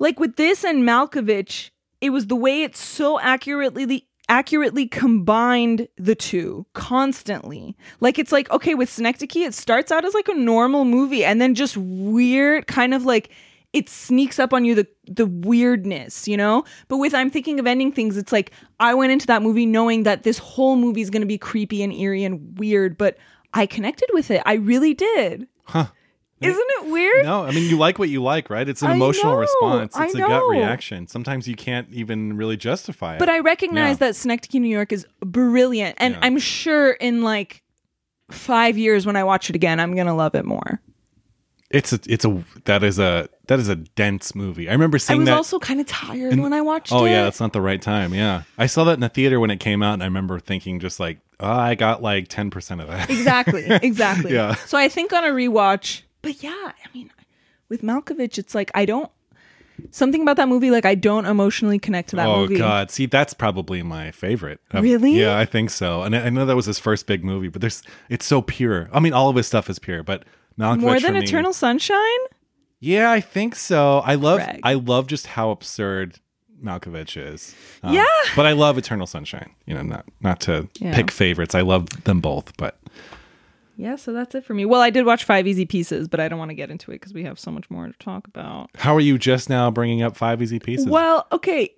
like 0.00 0.18
with 0.18 0.36
this 0.36 0.64
and 0.64 0.82
Malkovich, 0.82 1.70
it 2.00 2.10
was 2.10 2.26
the 2.26 2.34
way 2.36 2.62
it 2.62 2.76
so 2.76 3.20
accurately 3.20 4.08
accurately 4.30 4.86
combined 4.86 5.88
the 5.98 6.14
two 6.14 6.64
constantly. 6.72 7.76
Like 7.98 8.18
it's 8.18 8.32
like 8.32 8.50
okay, 8.50 8.74
with 8.74 8.88
Synecdoche, 8.88 9.36
it 9.36 9.52
starts 9.52 9.92
out 9.92 10.06
as 10.06 10.14
like 10.14 10.28
a 10.28 10.34
normal 10.34 10.86
movie 10.86 11.24
and 11.24 11.40
then 11.40 11.54
just 11.54 11.76
weird 11.76 12.66
kind 12.66 12.94
of 12.94 13.04
like 13.04 13.30
it 13.72 13.88
sneaks 13.88 14.38
up 14.38 14.54
on 14.54 14.64
you 14.64 14.74
the 14.74 14.86
the 15.06 15.26
weirdness, 15.26 16.26
you 16.26 16.36
know? 16.36 16.64
But 16.88 16.98
with 16.98 17.12
I'm 17.12 17.30
thinking 17.30 17.60
of 17.60 17.66
ending 17.66 17.92
things, 17.92 18.16
it's 18.16 18.32
like 18.32 18.52
I 18.78 18.94
went 18.94 19.12
into 19.12 19.26
that 19.26 19.42
movie 19.42 19.66
knowing 19.66 20.04
that 20.04 20.22
this 20.22 20.38
whole 20.38 20.76
movie 20.76 21.02
is 21.02 21.10
going 21.10 21.22
to 21.22 21.26
be 21.26 21.38
creepy 21.38 21.82
and 21.82 21.92
eerie 21.92 22.24
and 22.24 22.58
weird, 22.58 22.96
but 22.96 23.18
I 23.52 23.66
connected 23.66 24.08
with 24.12 24.30
it. 24.30 24.42
I 24.46 24.54
really 24.54 24.94
did. 24.94 25.48
Huh. 25.64 25.88
Isn't 26.40 26.66
it 26.78 26.90
weird? 26.90 27.24
No, 27.24 27.44
I 27.44 27.50
mean 27.52 27.68
you 27.68 27.76
like 27.76 27.98
what 27.98 28.08
you 28.08 28.22
like, 28.22 28.48
right? 28.50 28.66
It's 28.68 28.80
an 28.82 28.90
I 28.90 28.94
emotional 28.94 29.34
know, 29.34 29.38
response. 29.40 29.94
I 29.96 30.06
It's 30.06 30.14
a 30.14 30.18
gut 30.18 30.48
reaction. 30.48 31.06
Sometimes 31.06 31.46
you 31.46 31.54
can't 31.54 31.88
even 31.92 32.36
really 32.36 32.56
justify 32.56 33.16
it. 33.16 33.18
But 33.18 33.28
I 33.28 33.40
recognize 33.40 33.94
Yeah. 33.96 34.06
that 34.08 34.16
Synecdoche, 34.16 34.54
New 34.60 34.68
York 34.68 34.92
is 34.92 35.06
brilliant. 35.20 35.96
And 35.98 36.14
Yeah. 36.14 36.20
I'm 36.22 36.38
sure 36.38 36.92
in 36.92 37.22
like 37.22 37.62
five 38.30 38.78
years 38.78 39.04
when 39.06 39.16
I 39.16 39.24
watch 39.24 39.50
it 39.50 39.56
again, 39.56 39.80
I'm 39.80 39.94
going 39.94 40.06
to 40.06 40.14
love 40.14 40.34
it 40.34 40.44
more. 40.44 40.80
it's 41.70 41.92
a 41.92 42.00
it's 42.06 42.24
a 42.24 42.42
that 42.64 42.82
is 42.82 42.98
a 42.98 43.28
that 43.46 43.58
is 43.60 43.68
a 43.68 43.76
dense 43.76 44.34
movie. 44.34 44.68
I 44.68 44.72
remember 44.72 44.98
seeing. 44.98 45.18
I 45.18 45.20
was 45.20 45.26
that. 45.28 45.36
also 45.36 45.58
kind 45.60 45.78
of 45.80 45.86
tired 45.86 46.38
when 46.38 46.52
I 46.52 46.60
watched 46.62 46.92
oh 46.92 47.04
it. 47.04 47.10
yeah, 47.10 47.22
that's 47.24 47.38
not 47.40 47.52
the 47.52 47.60
right 47.60 47.80
time. 47.82 48.12
Yeah, 48.14 48.42
I 48.58 48.66
saw 48.66 48.82
that 48.84 48.94
in 48.94 49.00
the 49.00 49.08
theater 49.08 49.38
when 49.38 49.50
it 49.50 49.60
came 49.60 49.82
out, 49.82 49.94
and 49.94 50.02
I 50.02 50.06
remember 50.06 50.40
thinking 50.40 50.80
just 50.80 50.98
like, 50.98 51.18
oh, 51.38 51.48
I 51.48 51.74
got 51.76 52.02
like 52.02 52.26
ten 52.28 52.50
percent 52.50 52.80
of 52.80 52.88
that. 52.88 53.08
exactly. 53.10 53.66
Exactly. 53.82 54.32
Yeah. 54.34 54.54
So 54.54 54.78
I 54.78 54.88
think 54.88 55.12
on 55.12 55.22
a 55.24 55.28
rewatch, 55.28 56.02
but 56.22 56.42
yeah, 56.42 56.50
I 56.72 56.88
mean, 56.94 57.10
with 57.68 57.82
Malkovich, 57.82 58.38
it's 58.38 58.54
like 58.54 58.70
I 58.74 58.84
don't, 58.84 59.10
something 59.90 60.22
about 60.22 60.36
that 60.36 60.48
movie, 60.48 60.70
like 60.70 60.84
I 60.84 60.94
don't 60.94 61.24
emotionally 61.26 61.78
connect 61.78 62.10
to 62.10 62.16
that 62.16 62.26
movie. 62.26 62.36
oh 62.38 62.40
movie. 62.48 62.58
god, 62.58 62.90
see 62.90 63.06
that's 63.06 63.32
probably 63.34 63.82
my 63.82 64.10
favorite. 64.10 64.60
Uh, 64.74 64.82
Really? 64.82 65.12
Yeah, 65.12 65.38
I 65.38 65.44
think 65.44 65.70
so. 65.70 66.02
And 66.02 66.14
I, 66.16 66.26
I 66.26 66.30
know 66.30 66.44
that 66.46 66.56
was 66.56 66.66
his 66.66 66.78
first 66.78 67.06
big 67.06 67.24
movie, 67.24 67.48
but 67.48 67.60
there's 67.60 67.82
it's 68.08 68.26
so 68.26 68.42
pure. 68.42 68.88
I 68.92 69.00
mean, 69.00 69.12
all 69.12 69.28
of 69.28 69.36
his 69.36 69.46
stuff 69.46 69.70
is 69.70 69.78
pure, 69.78 70.02
but 70.02 70.24
Malkovich 70.58 70.80
More 70.80 71.00
than 71.00 71.14
me- 71.14 71.20
Eternal 71.20 71.52
Sunshine? 71.52 72.18
Yeah, 72.80 73.10
I 73.10 73.20
think 73.20 73.54
so. 73.56 73.98
I 74.00 74.14
love 74.14 74.40
Craig. 74.42 74.60
I 74.62 74.74
love 74.74 75.06
just 75.06 75.26
how 75.28 75.50
absurd 75.50 76.18
Malkovich 76.62 77.16
is. 77.16 77.54
Um, 77.82 77.94
Yeah. 77.94 78.04
but 78.36 78.46
I 78.46 78.52
love 78.52 78.76
Eternal 78.78 79.06
Sunshine. 79.06 79.50
You 79.66 79.74
know, 79.74 79.82
not 79.82 80.04
not 80.20 80.40
to 80.42 80.68
Yeah. 80.78 80.94
pick 80.94 81.10
favorites. 81.10 81.54
I 81.54 81.60
love 81.60 82.04
them 82.04 82.20
both, 82.20 82.56
but 82.56 82.78
Yeah, 83.80 83.96
so 83.96 84.12
that's 84.12 84.34
it 84.34 84.44
for 84.44 84.52
me. 84.54 84.64
Well, 84.66 84.80
I 84.80 84.90
did 84.90 85.06
watch 85.06 85.24
Five 85.24 85.46
Easy 85.46 85.64
Pieces, 85.64 86.06
but 86.06 86.20
I 86.20 86.28
don't 86.28 86.38
want 86.38 86.50
to 86.50 86.54
get 86.54 86.70
into 86.70 86.90
it 86.90 86.96
because 86.96 87.14
we 87.14 87.24
have 87.24 87.38
so 87.38 87.50
much 87.50 87.70
more 87.70 87.86
to 87.86 87.92
talk 87.98 88.26
about. 88.26 88.70
how 88.76 88.94
are 88.94 89.00
you 89.00 89.16
just 89.18 89.48
now 89.48 89.70
bringing 89.70 90.02
up 90.02 90.16
Five 90.16 90.42
Easy 90.42 90.58
Pieces? 90.58 90.86
Well, 90.86 91.26
okay, 91.32 91.74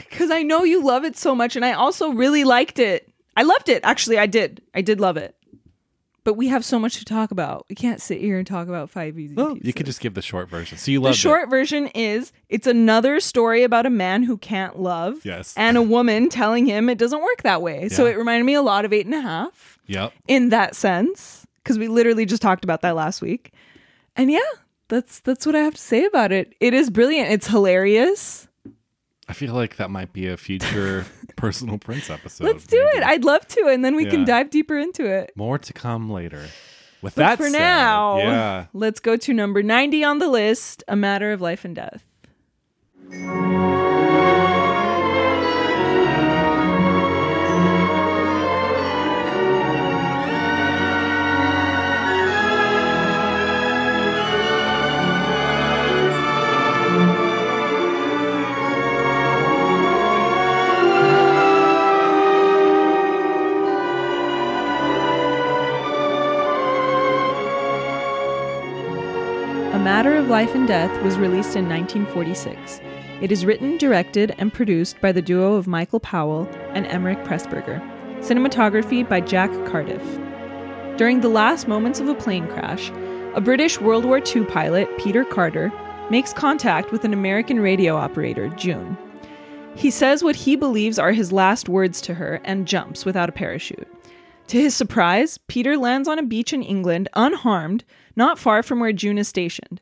because 0.00 0.30
I 0.30 0.42
know 0.42 0.64
you 0.64 0.84
love 0.84 1.04
it 1.04 1.16
so 1.16 1.34
much, 1.34 1.56
and 1.56 1.64
I 1.64 1.72
also 1.72 2.10
really 2.10 2.44
liked 2.44 2.78
it. 2.78 3.08
I 3.36 3.42
loved 3.42 3.68
it. 3.68 3.80
Actually, 3.84 4.18
I 4.18 4.26
did. 4.26 4.62
I 4.74 4.82
did 4.82 5.00
love 5.00 5.16
it. 5.16 5.36
But 6.24 6.34
we 6.34 6.46
have 6.48 6.64
so 6.64 6.78
much 6.78 6.98
to 6.98 7.04
talk 7.04 7.32
about. 7.32 7.66
We 7.68 7.74
can't 7.74 8.00
sit 8.00 8.20
here 8.20 8.38
and 8.38 8.46
talk 8.46 8.68
about 8.68 8.90
Five 8.90 9.18
Easy 9.18 9.34
Well, 9.34 9.54
Pieces. 9.54 9.66
you 9.66 9.72
could 9.72 9.86
just 9.86 9.98
give 10.00 10.14
the 10.14 10.22
short 10.22 10.48
version. 10.48 10.78
So 10.78 10.90
you 10.92 11.00
love 11.00 11.14
the 11.14 11.16
short 11.18 11.50
version 11.50 11.88
is 11.88 12.32
it's 12.48 12.68
another 12.68 13.18
story 13.18 13.64
about 13.64 13.86
a 13.86 13.90
man 13.90 14.22
who 14.22 14.36
can't 14.38 14.78
love 14.78 15.24
Yes. 15.24 15.52
and 15.56 15.76
a 15.76 15.82
woman 15.82 16.28
telling 16.28 16.66
him 16.66 16.88
it 16.88 16.96
doesn't 16.98 17.22
work 17.22 17.42
that 17.42 17.60
way. 17.60 17.88
So 17.88 18.06
it 18.06 18.16
reminded 18.16 18.44
me 18.44 18.54
a 18.54 18.62
lot 18.62 18.84
of 18.84 18.92
Eight 18.92 19.06
and 19.06 19.14
a 19.16 19.20
Half 19.20 19.80
Yep. 19.92 20.12
in 20.28 20.48
that 20.50 20.74
sense 20.74 21.46
because 21.62 21.78
we 21.78 21.88
literally 21.88 22.24
just 22.26 22.42
talked 22.42 22.64
about 22.64 22.80
that 22.82 22.96
last 22.96 23.20
week. 23.22 23.52
And 24.16 24.30
yeah, 24.30 24.38
that's 24.88 25.20
that's 25.20 25.46
what 25.46 25.54
I 25.54 25.60
have 25.60 25.74
to 25.74 25.80
say 25.80 26.04
about 26.04 26.32
it. 26.32 26.54
It 26.60 26.74
is 26.74 26.90
brilliant. 26.90 27.30
It's 27.30 27.46
hilarious. 27.46 28.48
I 29.28 29.34
feel 29.34 29.54
like 29.54 29.76
that 29.76 29.88
might 29.90 30.12
be 30.12 30.26
a 30.26 30.36
future 30.36 31.06
personal 31.36 31.78
prince 31.78 32.10
episode. 32.10 32.44
Let's 32.44 32.66
do 32.66 32.76
maybe. 32.92 32.98
it. 32.98 33.04
I'd 33.04 33.24
love 33.24 33.46
to, 33.48 33.66
and 33.68 33.84
then 33.84 33.94
we 33.94 34.04
can 34.04 34.24
dive 34.24 34.50
deeper 34.50 34.76
into 34.76 35.06
it. 35.06 35.32
More 35.36 35.58
to 35.58 35.72
come 35.72 36.10
later. 36.10 36.46
With 37.00 37.14
But 37.14 37.22
that 37.22 37.38
for 37.38 37.48
said, 37.48 37.58
now, 37.58 38.18
yeah. 38.18 38.66
let's 38.74 39.00
go 39.00 39.16
to 39.16 39.32
number 39.32 39.62
90 39.62 40.04
on 40.04 40.18
the 40.18 40.28
list 40.28 40.84
A 40.88 40.94
Matter 40.96 41.32
of 41.32 41.40
Life 41.40 41.64
and 41.64 41.74
Death. 41.74 42.04
Matter 70.02 70.16
of 70.16 70.26
Life 70.26 70.56
and 70.56 70.66
Death 70.66 70.90
was 71.04 71.16
released 71.16 71.54
in 71.54 71.68
1946. 71.68 72.80
It 73.20 73.30
is 73.30 73.46
written, 73.46 73.78
directed, 73.78 74.34
and 74.36 74.52
produced 74.52 75.00
by 75.00 75.12
the 75.12 75.22
duo 75.22 75.54
of 75.54 75.68
Michael 75.68 76.00
Powell 76.00 76.48
and 76.70 76.86
Emeric 76.86 77.24
Pressburger. 77.24 77.80
Cinematography 78.18 79.08
by 79.08 79.20
Jack 79.20 79.52
Cardiff. 79.64 80.02
During 80.96 81.20
the 81.20 81.28
last 81.28 81.68
moments 81.68 82.00
of 82.00 82.08
a 82.08 82.16
plane 82.16 82.48
crash, 82.48 82.90
a 83.36 83.40
British 83.40 83.80
World 83.80 84.04
War 84.04 84.18
II 84.18 84.44
pilot, 84.46 84.88
Peter 84.98 85.24
Carter, 85.24 85.72
makes 86.10 86.32
contact 86.32 86.90
with 86.90 87.04
an 87.04 87.12
American 87.12 87.60
radio 87.60 87.94
operator, 87.94 88.48
June. 88.48 88.98
He 89.76 89.92
says 89.92 90.24
what 90.24 90.34
he 90.34 90.56
believes 90.56 90.98
are 90.98 91.12
his 91.12 91.30
last 91.30 91.68
words 91.68 92.00
to 92.00 92.14
her 92.14 92.40
and 92.42 92.66
jumps 92.66 93.04
without 93.04 93.28
a 93.28 93.32
parachute. 93.32 93.86
To 94.48 94.58
his 94.58 94.74
surprise, 94.74 95.38
Peter 95.46 95.76
lands 95.76 96.08
on 96.08 96.18
a 96.18 96.24
beach 96.24 96.52
in 96.52 96.64
England 96.64 97.08
unharmed, 97.14 97.84
not 98.16 98.36
far 98.36 98.64
from 98.64 98.80
where 98.80 98.92
June 98.92 99.16
is 99.16 99.28
stationed. 99.28 99.80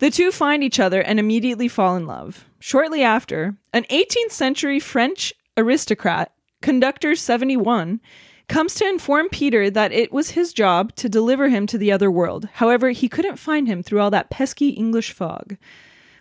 The 0.00 0.10
two 0.10 0.32
find 0.32 0.64
each 0.64 0.80
other 0.80 1.02
and 1.02 1.20
immediately 1.20 1.68
fall 1.68 1.94
in 1.94 2.06
love. 2.06 2.46
Shortly 2.58 3.02
after, 3.02 3.56
an 3.74 3.84
18th 3.90 4.30
century 4.30 4.80
French 4.80 5.34
aristocrat, 5.58 6.32
Conductor 6.62 7.14
71, 7.14 8.00
comes 8.48 8.74
to 8.76 8.88
inform 8.88 9.28
Peter 9.28 9.68
that 9.68 9.92
it 9.92 10.10
was 10.10 10.30
his 10.30 10.54
job 10.54 10.96
to 10.96 11.10
deliver 11.10 11.50
him 11.50 11.66
to 11.66 11.76
the 11.76 11.92
other 11.92 12.10
world. 12.10 12.48
However, 12.54 12.90
he 12.90 13.10
couldn't 13.10 13.36
find 13.36 13.68
him 13.68 13.82
through 13.82 14.00
all 14.00 14.10
that 14.10 14.30
pesky 14.30 14.70
English 14.70 15.12
fog. 15.12 15.58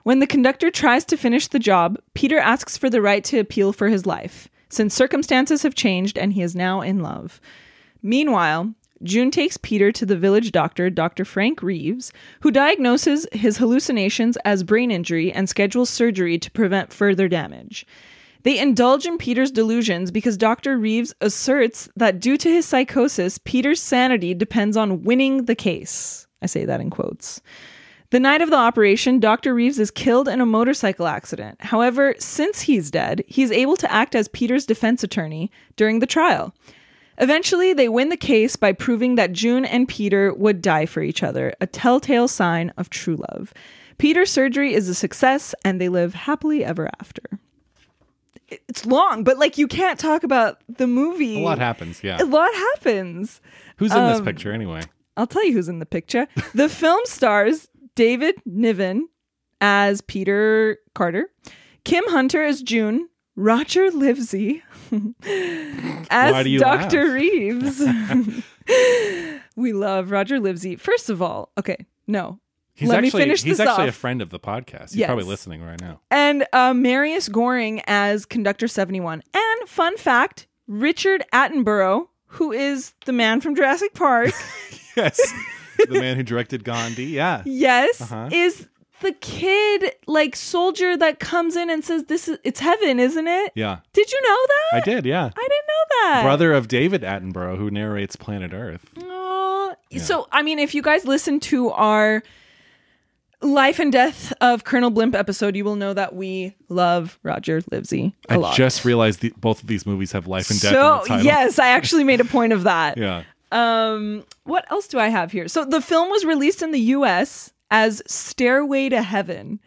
When 0.03 0.19
the 0.19 0.27
conductor 0.27 0.69
tries 0.69 1.05
to 1.05 1.15
finish 1.15 1.47
the 1.47 1.57
job, 1.57 1.97
Peter 2.13 2.37
asks 2.37 2.77
for 2.77 2.89
the 2.89 3.01
right 3.01 3.23
to 3.23 3.39
appeal 3.39 3.71
for 3.71 3.87
his 3.87 4.05
life, 4.05 4.49
since 4.67 4.93
circumstances 4.93 5.63
have 5.63 5.73
changed 5.73 6.17
and 6.17 6.33
he 6.33 6.41
is 6.41 6.53
now 6.53 6.81
in 6.81 6.99
love. 6.99 7.39
Meanwhile, 8.01 8.73
June 9.03 9.31
takes 9.31 9.57
Peter 9.57 9.91
to 9.91 10.05
the 10.05 10.17
village 10.17 10.51
doctor, 10.51 10.89
Dr. 10.89 11.25
Frank 11.25 11.63
Reeves, 11.63 12.11
who 12.41 12.51
diagnoses 12.51 13.27
his 13.31 13.57
hallucinations 13.57 14.37
as 14.45 14.63
brain 14.63 14.91
injury 14.91 15.31
and 15.31 15.47
schedules 15.47 15.89
surgery 15.89 16.37
to 16.37 16.51
prevent 16.51 16.93
further 16.93 17.27
damage. 17.27 17.85
They 18.43 18.59
indulge 18.59 19.05
in 19.05 19.17
Peter's 19.17 19.51
delusions 19.51 20.11
because 20.11 20.37
Dr. 20.37 20.77
Reeves 20.77 21.13
asserts 21.19 21.89
that 21.95 22.19
due 22.19 22.37
to 22.37 22.49
his 22.49 22.65
psychosis, 22.65 23.37
Peter's 23.37 23.81
sanity 23.81 24.33
depends 24.33 24.77
on 24.77 25.03
winning 25.03 25.45
the 25.45 25.55
case. 25.55 26.27
I 26.41 26.45
say 26.45 26.65
that 26.65 26.79
in 26.79 26.89
quotes. 26.89 27.41
The 28.11 28.19
night 28.19 28.41
of 28.41 28.49
the 28.49 28.55
operation, 28.55 29.19
Dr. 29.19 29.53
Reeves 29.53 29.77
is 29.77 29.91
killed 29.91 30.27
in 30.27 30.41
a 30.41 30.45
motorcycle 30.45 31.05
accident. 31.05 31.61
However, 31.61 32.15
since 32.17 32.61
he's 32.61 32.89
dead, 32.89 33.23
he's 33.27 33.51
able 33.51 33.77
to 33.77 33.91
act 33.91 34.15
as 34.15 34.27
Peter's 34.29 34.65
defense 34.65 35.03
attorney 35.03 35.51
during 35.75 35.99
the 35.99 36.07
trial. 36.07 36.55
Eventually, 37.19 37.73
they 37.73 37.89
win 37.89 38.09
the 38.09 38.17
case 38.17 38.55
by 38.55 38.71
proving 38.71 39.15
that 39.15 39.33
June 39.33 39.65
and 39.65 39.87
Peter 39.87 40.33
would 40.33 40.61
die 40.61 40.85
for 40.85 41.01
each 41.01 41.21
other, 41.21 41.53
a 41.59 41.67
telltale 41.67 42.27
sign 42.27 42.71
of 42.77 42.89
true 42.89 43.17
love. 43.29 43.53
Peter's 43.97 44.31
surgery 44.31 44.73
is 44.73 44.87
a 44.87 44.95
success, 44.95 45.53
and 45.65 45.81
they 45.81 45.89
live 45.89 46.13
happily 46.13 46.63
ever 46.63 46.89
after. 47.01 47.23
It's 48.47 48.85
long, 48.85 49.23
but 49.23 49.37
like 49.37 49.57
you 49.57 49.67
can't 49.67 49.99
talk 49.99 50.23
about 50.23 50.61
the 50.69 50.87
movie. 50.87 51.41
A 51.41 51.45
lot 51.45 51.59
happens. 51.59 52.01
Yeah. 52.03 52.21
A 52.21 52.25
lot 52.25 52.51
happens. 52.53 53.41
Who's 53.77 53.91
in 53.91 53.97
Um, 53.99 54.11
this 54.13 54.21
picture 54.21 54.51
anyway? 54.51 54.81
I'll 55.17 55.27
tell 55.27 55.45
you 55.45 55.53
who's 55.53 55.69
in 55.69 55.79
the 55.79 55.85
picture. 55.85 56.27
The 56.55 56.69
film 56.69 57.01
stars 57.05 57.67
David 57.95 58.35
Niven 58.45 59.09
as 59.61 59.99
Peter 60.01 60.77
Carter, 60.95 61.29
Kim 61.83 62.03
Hunter 62.07 62.41
as 62.43 62.63
June, 62.63 63.09
Roger 63.39 63.89
Livesey 63.91 64.63
as 66.11 66.45
Dr. 66.59 67.03
laugh? 67.05 67.13
Reeves. 67.13 67.81
we 69.55 69.73
love 69.73 70.11
Roger 70.11 70.39
Livesey. 70.39 70.75
First 70.75 71.09
of 71.09 71.21
all, 71.21 71.51
okay, 71.57 71.85
no. 72.07 72.39
He's 72.73 72.87
Let 72.89 73.01
me 73.01 73.07
actually 73.07 73.21
finish 73.23 73.43
he's 73.43 73.59
actually 73.59 73.87
a 73.89 73.91
friend 73.93 74.21
of 74.21 74.29
the 74.29 74.39
podcast. 74.39 74.89
He's 74.91 74.97
Yes. 74.97 75.07
probably 75.07 75.25
listening 75.25 75.61
right 75.63 75.79
now. 75.81 75.99
And 76.11 76.45
uh, 76.53 76.73
Marius 76.73 77.27
Goring 77.27 77.81
as 77.87 78.25
Conductor 78.25 78.67
71. 78.69 79.21
And 79.33 79.69
fun 79.69 79.97
fact 79.97 80.47
Richard 80.67 81.23
Attenborough, 81.33 82.07
who 82.27 82.51
is 82.53 82.93
the 83.05 83.11
man 83.11 83.41
from 83.41 83.55
Jurassic 83.55 83.93
Park. 83.93 84.31
Yes. 84.95 85.33
the 85.77 85.99
man 85.99 86.15
who 86.17 86.23
directed 86.23 86.63
Gandhi. 86.65 87.05
Yeah. 87.05 87.41
Yes, 87.45 88.01
Uh-huh. 88.01 88.29
is 88.31 88.67
the 89.01 89.11
kid 89.13 89.93
like 90.07 90.35
soldier 90.35 90.95
that 90.97 91.19
comes 91.19 91.55
in 91.55 91.69
and 91.69 91.83
says 91.83 92.05
this 92.05 92.27
is 92.27 92.37
it's 92.43 92.59
heaven, 92.59 92.99
isn't 92.99 93.27
it? 93.27 93.51
Yeah. 93.55 93.79
Did 93.93 94.11
you 94.11 94.21
know 94.21 94.37
that? 94.47 94.77
I 94.77 94.79
did, 94.85 95.05
yeah. 95.05 95.25
I 95.25 95.41
didn't 95.41 95.67
know 95.67 96.11
that. 96.13 96.21
Brother 96.23 96.53
of 96.53 96.67
David 96.67 97.01
Attenborough 97.01 97.57
who 97.57 97.71
narrates 97.71 98.15
Planet 98.15 98.53
Earth. 98.53 98.85
Aw. 99.01 99.73
So, 99.97 100.27
I 100.31 100.43
mean, 100.43 100.59
if 100.59 100.75
you 100.75 100.81
guys 100.81 101.05
listen 101.05 101.39
to 101.41 101.69
our 101.71 102.21
life 103.41 103.79
and 103.79 103.91
death 103.91 104.33
of 104.41 104.63
Colonel 104.65 104.89
Blimp 104.89 105.15
episode, 105.15 105.55
you 105.55 105.63
will 105.63 105.75
know 105.77 105.93
that 105.93 106.13
we 106.13 106.55
love 106.67 107.17
Roger 107.23 107.61
Livesey 107.71 108.13
a 108.27 108.33
I 108.33 108.35
lot. 108.35 108.55
just 108.55 108.83
realized 108.85 109.21
the, 109.21 109.33
both 109.37 109.61
of 109.61 109.67
these 109.67 109.85
movies 109.85 110.11
have 110.11 110.27
life 110.27 110.49
and 110.49 110.59
death 110.59 110.73
in 110.73 110.77
so 110.77 110.99
the 111.03 111.07
title. 111.07 111.25
yes, 111.25 111.57
I 111.57 111.69
actually 111.69 112.03
made 112.03 112.19
a 112.21 112.25
point 112.25 112.53
of 112.53 112.63
that. 112.63 112.97
Yeah. 113.09 113.23
Um, 113.51 114.25
what 114.43 114.69
else 114.71 114.87
do 114.87 114.99
I 114.99 115.07
have 115.07 115.31
here? 115.31 115.47
So 115.47 115.65
the 115.65 115.81
film 115.81 116.09
was 116.11 116.23
released 116.23 116.61
in 116.61 116.71
the 116.71 116.79
U.S. 116.79 117.51
as 117.71 118.01
Stairway 118.07 118.89
to 118.89 119.01
Heaven. 119.01 119.59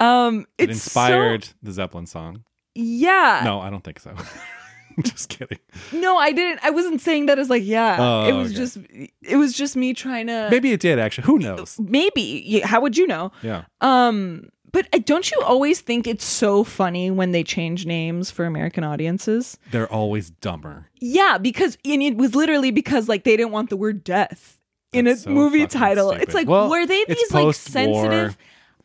Um, 0.00 0.46
It 0.58 0.70
inspired 0.70 1.44
so- 1.44 1.52
the 1.62 1.72
Zeppelin 1.72 2.06
song. 2.06 2.44
yeah. 2.74 3.42
No, 3.44 3.60
I 3.60 3.70
don't 3.70 3.82
think 3.82 3.98
so. 4.00 4.14
just 5.02 5.28
kidding. 5.28 5.58
No, 5.92 6.16
I 6.16 6.32
didn't. 6.32 6.60
I 6.64 6.70
wasn't 6.70 7.00
saying 7.00 7.26
that 7.26 7.38
as 7.38 7.48
like 7.50 7.62
yeah. 7.64 7.96
Oh, 8.00 8.28
it 8.28 8.32
was 8.32 8.48
okay. 8.48 8.56
just 8.56 8.78
it 9.22 9.36
was 9.36 9.52
just 9.52 9.76
me 9.76 9.94
trying 9.94 10.26
to 10.28 10.48
Maybe 10.50 10.72
it 10.72 10.80
did 10.80 10.98
actually. 10.98 11.26
Who 11.26 11.38
knows? 11.38 11.78
maybe. 11.80 12.60
How 12.60 12.80
would 12.80 12.96
you 12.96 13.06
know? 13.06 13.32
Yeah. 13.42 13.64
Um, 13.80 14.48
but 14.70 14.86
uh, 14.92 14.98
don't 15.04 15.30
you 15.30 15.40
always 15.42 15.80
think 15.80 16.06
it's 16.06 16.24
so 16.24 16.62
funny 16.62 17.10
when 17.10 17.30
they 17.32 17.42
change 17.42 17.86
names 17.86 18.30
for 18.30 18.44
American 18.44 18.84
audiences? 18.84 19.56
They're 19.70 19.90
always 19.92 20.30
dumber. 20.30 20.90
Yeah, 21.00 21.38
because 21.38 21.78
and 21.84 22.02
it 22.02 22.16
was 22.16 22.34
literally 22.34 22.70
because 22.70 23.08
like 23.08 23.24
they 23.24 23.36
didn't 23.36 23.52
want 23.52 23.70
the 23.70 23.76
word 23.76 24.04
death 24.04 24.57
in 24.92 25.04
That's 25.06 25.20
a 25.20 25.22
so 25.24 25.30
movie 25.30 25.60
fucking 25.62 25.78
title. 25.80 26.08
stupid. 26.10 26.22
It's 26.24 26.34
like 26.34 26.48
Well, 26.48 26.68
were 26.70 26.86
they 26.86 26.98
it's 27.08 27.20
these 27.20 27.32
like 27.32 27.42
post-war. 27.44 27.72
sensitive? 27.72 28.36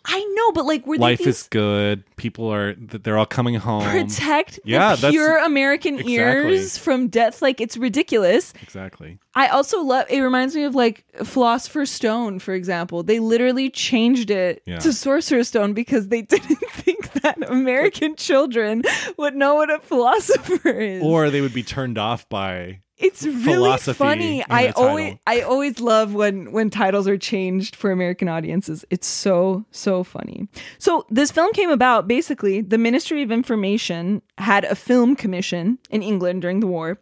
I 0.05 0.19
know, 0.35 0.51
but 0.51 0.65
like 0.65 0.85
were 0.85 0.97
Life 0.97 1.19
they 1.19 1.25
these 1.25 1.43
is 1.43 1.47
good. 1.47 2.03
People 2.17 2.53
are 2.53 2.73
they're 2.75 3.17
all 3.17 3.25
coming 3.25 3.55
home. 3.55 3.83
protect 3.89 4.59
Yeah, 4.65 4.95
the 4.95 5.01
that's- 5.03 5.11
pure 5.13 5.37
American 5.37 5.93
exactly. 5.93 6.13
ears 6.15 6.77
from 6.77 7.07
death? 7.07 7.41
Like 7.41 7.61
it's 7.61 7.77
ridiculous. 7.77 8.53
Exactly. 8.61 9.17
I 9.33 9.47
also 9.47 9.81
love 9.81 10.05
it 10.09 10.19
reminds 10.19 10.55
me 10.57 10.63
of 10.65 10.75
like 10.75 11.05
Philosopher's 11.23 11.89
Stone, 11.89 12.39
for 12.39 12.53
example. 12.53 13.01
They 13.03 13.19
literally 13.19 13.69
changed 13.69 14.29
it 14.29 14.61
Yeah. 14.65 14.79
to 14.79 14.91
Sorcerer's 14.91 15.47
Stone 15.47 15.71
because 15.71 16.09
they 16.09 16.21
didn't 16.33 16.59
think 16.71 17.13
that 17.21 17.37
American 17.49 18.17
children 18.17 18.83
would 19.17 19.35
know 19.35 19.55
what 19.55 19.71
a 19.71 19.79
philosopher 19.79 20.69
is. 20.69 21.01
Or 21.01 21.29
they 21.29 21.39
would 21.39 21.53
be 21.53 21.63
turned 21.63 21.97
off 21.97 22.27
by 22.27 22.81
it's 22.97 23.25
really 23.25 23.77
funny. 23.77 24.43
I 24.49 24.69
always 24.69 25.15
I 25.25 25.41
always 25.41 25.79
love 25.79 26.13
when 26.13 26.51
when 26.51 26.69
titles 26.69 27.07
are 27.07 27.17
changed 27.17 27.75
for 27.75 27.91
American 27.91 28.27
audiences. 28.27 28.85
It's 28.89 29.07
so 29.07 29.65
so 29.71 30.03
funny. 30.03 30.47
So 30.77 31.05
this 31.09 31.31
film 31.31 31.51
came 31.53 31.69
about 31.69 32.07
basically 32.07 32.61
the 32.61 32.77
Ministry 32.77 33.23
of 33.23 33.31
Information 33.31 34.21
had 34.37 34.63
a 34.65 34.75
film 34.75 35.15
commission 35.15 35.79
in 35.89 36.03
England 36.03 36.41
during 36.41 36.59
the 36.59 36.67
war. 36.67 36.99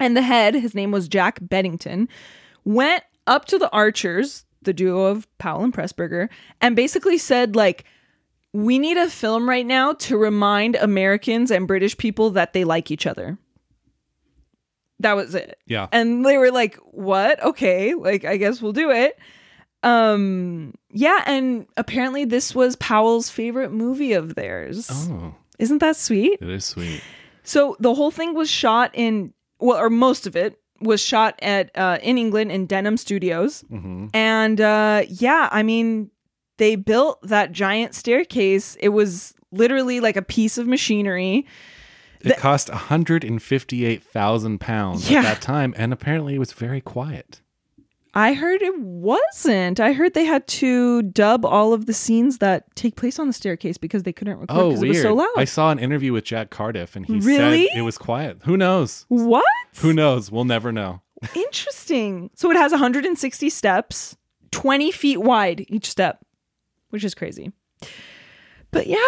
And 0.00 0.16
the 0.16 0.22
head, 0.22 0.54
his 0.54 0.74
name 0.74 0.90
was 0.90 1.06
Jack 1.06 1.38
Beddington, 1.40 2.08
went 2.64 3.04
up 3.26 3.44
to 3.44 3.58
the 3.58 3.70
Archers, 3.70 4.44
the 4.62 4.72
duo 4.72 5.04
of 5.04 5.28
Powell 5.38 5.62
and 5.62 5.72
Pressburger, 5.72 6.28
and 6.60 6.74
basically 6.74 7.18
said 7.18 7.54
like 7.54 7.84
we 8.54 8.78
need 8.78 8.96
a 8.96 9.10
film 9.10 9.48
right 9.48 9.66
now 9.66 9.92
to 9.92 10.16
remind 10.16 10.76
Americans 10.76 11.50
and 11.50 11.66
British 11.66 11.96
people 11.98 12.30
that 12.30 12.52
they 12.54 12.64
like 12.64 12.90
each 12.90 13.06
other. 13.06 13.36
That 15.04 15.14
was 15.16 15.34
it. 15.34 15.58
Yeah. 15.66 15.86
And 15.92 16.24
they 16.24 16.36
were 16.38 16.50
like, 16.50 16.76
"What? 16.90 17.42
Okay, 17.44 17.92
like 17.94 18.24
I 18.24 18.36
guess 18.36 18.60
we'll 18.60 18.72
do 18.72 18.90
it." 18.90 19.16
Um 19.82 20.74
yeah, 20.90 21.22
and 21.26 21.66
apparently 21.76 22.24
this 22.24 22.54
was 22.54 22.76
Powell's 22.76 23.28
favorite 23.28 23.70
movie 23.72 24.12
of 24.14 24.34
theirs. 24.34 24.88
Oh, 24.90 25.34
Isn't 25.58 25.78
that 25.78 25.96
sweet? 25.96 26.38
it 26.40 26.48
is 26.48 26.64
sweet. 26.64 27.02
So 27.42 27.76
the 27.80 27.94
whole 27.94 28.10
thing 28.10 28.34
was 28.34 28.50
shot 28.50 28.90
in 28.94 29.34
well, 29.58 29.76
or 29.78 29.90
most 29.90 30.26
of 30.26 30.36
it 30.36 30.58
was 30.80 31.00
shot 31.02 31.38
at 31.42 31.70
uh, 31.76 31.98
in 32.02 32.16
England 32.18 32.50
in 32.50 32.66
Denham 32.66 32.96
Studios, 32.96 33.62
hmm 33.68 34.06
and 34.14 34.60
uh, 34.60 35.02
yeah, 35.08 35.48
I 35.52 35.62
mean, 35.62 36.10
they 36.56 36.76
built 36.76 37.20
that 37.22 37.52
giant 37.52 37.94
staircase. 37.94 38.76
It 38.80 38.88
was 38.90 39.34
literally 39.52 40.00
like 40.00 40.16
a 40.16 40.22
piece 40.22 40.56
of 40.58 40.66
machinery. 40.66 41.46
It 42.24 42.36
cost 42.38 42.70
158,000 42.70 44.58
pounds 44.60 45.10
Yeah. 45.10 45.18
at 45.18 45.22
that 45.24 45.40
time, 45.42 45.74
and 45.76 45.92
apparently 45.92 46.34
it 46.34 46.38
was 46.38 46.52
very 46.52 46.80
quiet. 46.80 47.40
I 48.16 48.34
heard 48.34 48.62
it 48.62 48.78
wasn't. 48.78 49.80
I 49.80 49.92
heard 49.92 50.14
they 50.14 50.24
had 50.24 50.46
to 50.46 51.02
dub 51.02 51.44
all 51.44 51.72
of 51.72 51.86
the 51.86 51.92
scenes 51.92 52.38
that 52.38 52.74
take 52.76 52.94
place 52.94 53.18
on 53.18 53.26
the 53.26 53.32
staircase 53.32 53.76
because 53.76 54.04
they 54.04 54.12
couldn't 54.12 54.38
record 54.38 54.56
Oh, 54.56 54.68
because 54.68 54.82
it 54.82 54.86
weird. 54.86 54.94
was 54.94 55.02
so 55.02 55.14
loud. 55.14 55.28
I 55.36 55.44
saw 55.44 55.70
an 55.72 55.80
interview 55.80 56.12
with 56.12 56.22
Jack 56.24 56.50
Cardiff, 56.50 56.94
and 56.94 57.04
he 57.06 57.18
Really? 57.18 57.66
said 57.66 57.76
it 57.78 57.82
was 57.82 57.98
quiet. 57.98 58.38
Who 58.44 58.56
knows? 58.56 59.04
what? 59.08 59.44
Who 59.78 59.92
knows? 59.92 60.30
We'll 60.30 60.44
never 60.44 60.70
know. 60.70 61.00
Interesting. 61.34 62.30
So 62.36 62.50
it 62.52 62.56
has 62.56 62.70
160 62.70 63.50
steps, 63.50 64.16
20 64.52 64.92
feet 64.92 65.20
wide 65.20 65.64
each 65.68 65.90
step, 65.90 66.24
which 66.90 67.02
is 67.02 67.14
crazy. 67.16 67.50
But 68.74 68.86
yeah, 68.88 68.98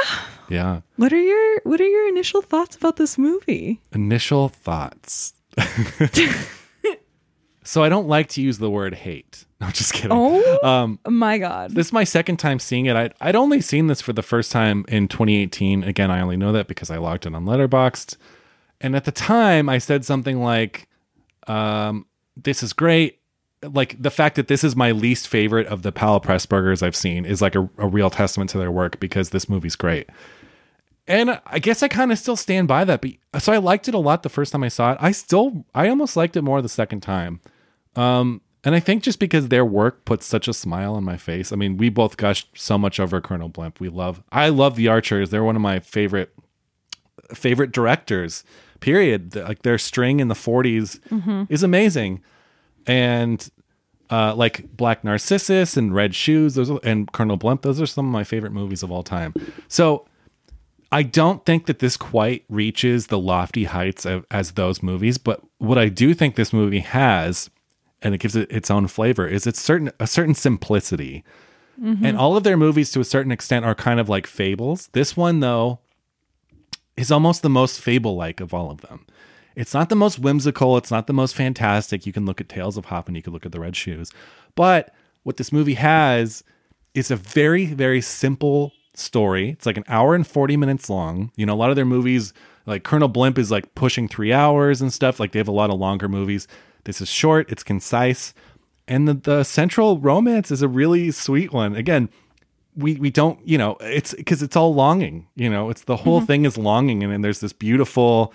Yeah. 0.48 0.81
what 0.96 1.12
are 1.12 1.20
your 1.20 1.61
what 1.64 1.81
are 1.81 1.87
your 1.88 2.09
initial 2.09 2.40
thoughts 2.40 2.76
about 2.76 2.96
this 2.96 3.18
movie? 3.18 3.81
Initial 3.92 4.48
thoughts. 4.48 5.35
so 7.64 7.83
I 7.83 7.88
don't 7.88 8.07
like 8.07 8.29
to 8.31 8.40
use 8.42 8.59
the 8.59 8.70
word 8.70 8.94
hate. 8.94 9.44
No, 9.61 9.66
I'm 9.66 9.72
just 9.72 9.92
kidding. 9.92 10.12
Oh 10.16 10.59
Um, 10.62 10.98
my 11.09 11.38
god. 11.38 11.72
this 11.72 11.87
is 11.88 11.92
my 11.92 12.05
second 12.05 12.37
time 12.38 12.59
seeing 12.59 12.87
it. 12.87 12.94
I'd, 12.94 13.14
I'd 13.20 13.35
only 13.37 13.61
seen 13.61 13.88
this 13.88 14.00
for 14.00 14.12
the 14.12 14.22
first 14.22 14.52
time 14.52 14.85
in 14.88 15.09
2018. 15.09 15.83
Again, 15.83 16.11
I 16.11 16.20
only 16.20 16.37
know 16.37 16.52
that 16.52 16.68
because 16.68 16.90
I 16.90 16.98
logged 16.98 17.26
in 17.26 17.35
on 17.35 17.44
Letterboxd. 17.44 18.16
And 18.81 18.94
at 18.94 19.05
the 19.05 19.12
time, 19.12 19.68
I 19.68 19.79
said 19.79 20.05
something 20.05 20.42
like, 20.42 20.88
um, 21.48 22.07
"This 22.37 22.62
is 22.62 22.72
great." 22.74 23.18
Like 23.72 24.00
the 24.00 24.11
fact 24.11 24.37
that 24.37 24.48
this 24.48 24.64
is 24.64 24.76
my 24.76 24.92
least 24.92 25.29
favorite 25.29 25.66
of 25.66 25.83
the 25.83 25.92
Powell 25.92 26.20
Pressburgers 26.20 26.83
I've 26.83 26.96
seen 26.96 27.24
is 27.24 27.42
like 27.42 27.55
a, 27.55 27.68
a 27.79 27.87
real 27.87 28.11
testament 28.11 28.50
to 28.50 28.59
their 28.59 28.70
work 28.70 29.00
because 29.00 29.31
this 29.31 29.48
movie's 29.48 29.76
great. 29.76 30.09
And 31.09 31.40
I 31.46 31.59
guess 31.59 31.83
I 31.83 31.88
kind 31.88 32.11
of 32.11 32.18
still 32.18 32.37
stand 32.37 32.66
by 32.66 32.85
that. 32.85 33.00
But 33.00 33.42
so 33.42 33.52
I 33.52 33.59
liked 33.59 33.88
it 33.88 33.94
a 33.94 33.98
lot 33.98 34.22
the 34.22 34.29
first 34.29 34.52
time 34.52 34.64
I 34.64 34.68
saw 34.68 34.92
it. 34.92 34.98
I 35.00 35.12
still, 35.12 35.64
I 35.74 35.88
almost 35.88 36.16
liked 36.16 36.37
it 36.37 36.42
more 36.42 36.61
the 36.61 36.68
second 36.68 37.00
time. 37.00 37.40
Um, 37.94 38.40
and 38.64 38.74
I 38.74 38.81
think 38.81 39.05
just 39.05 39.20
because 39.20 39.48
their 39.48 39.64
work 39.64 40.05
puts 40.05 40.26
such 40.26 40.48
a 40.48 40.52
smile 40.52 40.94
on 40.94 41.05
my 41.05 41.16
face. 41.16 41.52
I 41.52 41.57
mean, 41.57 41.76
we 41.76 41.88
both 41.88 42.16
gushed 42.16 42.48
so 42.59 42.76
much 42.76 42.98
over 42.98 43.20
Colonel 43.20 43.48
Blimp. 43.48 43.79
We 43.79 43.88
love, 43.88 44.22
I 44.33 44.48
love 44.48 44.74
the 44.74 44.88
Archers. 44.88 45.31
They're 45.31 45.44
one 45.44 45.55
of 45.55 45.62
my 45.62 45.79
favorite, 45.79 46.35
favorite 47.33 47.70
directors. 47.70 48.42
Period. 48.81 49.37
Like 49.37 49.62
their 49.62 49.79
string 49.79 50.18
in 50.18 50.29
the 50.29 50.35
40s 50.35 51.46
is 51.48 51.62
amazing, 51.62 52.22
and 52.87 53.48
uh, 54.10 54.34
like 54.34 54.76
Black 54.76 55.04
Narcissus 55.04 55.76
and 55.76 55.94
Red 55.94 56.14
Shoes, 56.14 56.54
those 56.54 56.70
are, 56.70 56.80
and 56.82 57.10
Colonel 57.12 57.36
Blimp. 57.36 57.62
Those 57.62 57.80
are 57.80 57.86
some 57.86 58.06
of 58.06 58.12
my 58.12 58.24
favorite 58.24 58.52
movies 58.52 58.82
of 58.82 58.90
all 58.90 59.02
time. 59.02 59.34
So 59.68 60.06
I 60.92 61.02
don't 61.02 61.44
think 61.44 61.66
that 61.66 61.80
this 61.80 61.96
quite 61.96 62.44
reaches 62.48 63.08
the 63.08 63.18
lofty 63.18 63.64
heights 63.64 64.06
of, 64.06 64.24
as 64.30 64.52
those 64.52 64.82
movies, 64.82 65.18
but 65.18 65.42
what 65.58 65.78
I 65.78 65.88
do 65.88 66.14
think 66.14 66.36
this 66.36 66.52
movie 66.52 66.80
has, 66.80 67.50
and 68.02 68.14
it 68.14 68.18
gives 68.18 68.36
it 68.36 68.50
its 68.50 68.70
own 68.70 68.86
flavor, 68.86 69.26
is 69.26 69.46
it's 69.46 69.60
certain 69.60 69.90
a 69.98 70.06
certain 70.06 70.34
simplicity. 70.34 71.24
And 72.04 72.16
all 72.16 72.38
of 72.38 72.42
their 72.44 72.56
movies, 72.56 72.90
to 72.92 73.00
a 73.00 73.04
certain 73.04 73.30
extent, 73.30 73.66
are 73.66 73.74
kind 73.74 74.00
of 74.00 74.08
like 74.08 74.26
fables. 74.26 74.88
This 74.92 75.14
one, 75.14 75.40
though, 75.40 75.80
is 76.96 77.12
almost 77.12 77.42
the 77.42 77.50
most 77.50 77.80
fable 77.80 78.16
like 78.16 78.40
of 78.40 78.54
all 78.54 78.70
of 78.70 78.80
them. 78.80 79.04
It's 79.56 79.74
not 79.74 79.88
the 79.88 79.96
most 79.96 80.18
whimsical, 80.18 80.76
it's 80.76 80.90
not 80.90 81.06
the 81.06 81.14
most 81.14 81.34
fantastic. 81.34 82.06
You 82.06 82.12
can 82.12 82.26
look 82.26 82.40
at 82.40 82.48
Tales 82.48 82.76
of 82.76 82.86
Hop 82.86 83.08
and 83.08 83.16
you 83.16 83.22
can 83.22 83.32
look 83.32 83.46
at 83.46 83.52
The 83.52 83.60
Red 83.60 83.74
Shoes. 83.74 84.12
But 84.54 84.94
what 85.22 85.38
this 85.38 85.50
movie 85.50 85.74
has 85.74 86.44
is 86.94 87.10
a 87.10 87.16
very, 87.16 87.66
very 87.66 88.02
simple 88.02 88.72
story. 88.94 89.50
It's 89.50 89.66
like 89.66 89.78
an 89.78 89.84
hour 89.88 90.14
and 90.14 90.26
40 90.26 90.56
minutes 90.56 90.90
long. 90.90 91.32
You 91.36 91.46
know, 91.46 91.54
a 91.54 91.56
lot 91.56 91.70
of 91.70 91.76
their 91.76 91.86
movies, 91.86 92.34
like 92.66 92.84
Colonel 92.84 93.08
Blimp, 93.08 93.38
is 93.38 93.50
like 93.50 93.74
pushing 93.74 94.08
three 94.08 94.32
hours 94.32 94.82
and 94.82 94.92
stuff. 94.92 95.18
Like 95.18 95.32
they 95.32 95.38
have 95.38 95.48
a 95.48 95.52
lot 95.52 95.70
of 95.70 95.78
longer 95.78 96.08
movies. 96.08 96.46
This 96.84 97.00
is 97.00 97.08
short, 97.08 97.50
it's 97.50 97.62
concise. 97.62 98.34
And 98.86 99.08
the, 99.08 99.14
the 99.14 99.42
central 99.42 99.98
romance 99.98 100.50
is 100.50 100.62
a 100.62 100.68
really 100.68 101.10
sweet 101.10 101.52
one. 101.52 101.74
Again, 101.74 102.08
we 102.76 102.96
we 102.96 103.10
don't 103.10 103.38
you 103.46 103.56
know 103.56 103.76
it's 103.80 104.12
because 104.12 104.42
it's 104.42 104.54
all 104.54 104.74
longing 104.74 105.26
you 105.34 105.48
know 105.48 105.70
it's 105.70 105.84
the 105.84 105.96
whole 105.96 106.18
mm-hmm. 106.18 106.26
thing 106.26 106.44
is 106.44 106.58
longing 106.58 107.02
and 107.02 107.10
then 107.10 107.22
there's 107.22 107.40
this 107.40 107.54
beautiful 107.54 108.34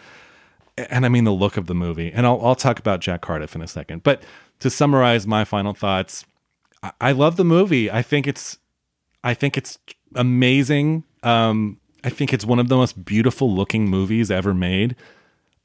and 0.90 1.06
i 1.06 1.10
mean 1.10 1.24
the 1.24 1.32
look 1.32 1.58
of 1.58 1.68
the 1.68 1.76
movie 1.76 2.12
and 2.12 2.26
I'll, 2.26 2.40
I'll 2.44 2.56
talk 2.56 2.80
about 2.80 3.00
jack 3.00 3.22
cardiff 3.22 3.56
in 3.56 3.62
a 3.62 3.68
second 3.68 4.04
but 4.04 4.24
to 4.60 4.70
summarize 4.70 5.28
my 5.28 5.44
final 5.46 5.74
thoughts 5.74 6.26
I, 6.84 6.92
I 7.00 7.12
love 7.12 7.38
the 7.38 7.44
movie. 7.44 7.92
I 7.92 8.02
think 8.02 8.28
it's 8.28 8.58
i 9.24 9.34
think 9.34 9.58
it's 9.58 9.78
amazing. 10.16 11.04
Um 11.24 11.80
i 12.04 12.10
think 12.10 12.34
it's 12.34 12.46
one 12.46 12.60
of 12.60 12.70
the 12.70 12.76
most 12.76 13.06
beautiful 13.06 13.54
looking 13.54 13.88
movies 13.88 14.32
ever 14.32 14.54
made. 14.54 14.96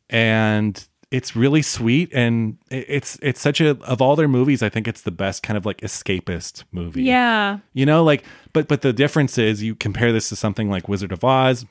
And 0.08 0.86
it's 1.10 1.36
really 1.36 1.62
sweet 1.62 2.12
and 2.12 2.58
it's 2.70 3.18
it's 3.22 3.40
such 3.40 3.60
a 3.60 3.78
of 3.82 4.02
all 4.02 4.16
their 4.16 4.26
movies 4.26 4.60
i 4.60 4.68
think 4.68 4.88
it's 4.88 5.02
the 5.02 5.12
best 5.12 5.40
kind 5.40 5.56
of 5.56 5.64
like 5.64 5.80
escapist 5.80 6.64
movie. 6.72 7.04
Yeah. 7.04 7.58
you 7.72 7.86
know, 7.86 8.02
like, 8.02 8.24
but 8.52 8.66
but 8.68 8.82
the 8.82 8.92
difference 8.92 9.38
is 9.38 9.62
you 9.62 9.74
compare 9.74 10.12
this 10.12 10.28
to 10.30 10.36
something 10.36 10.68
like 10.68 10.88
Wizard 10.88 11.12
of 11.12 11.22
Oz, 11.24 11.64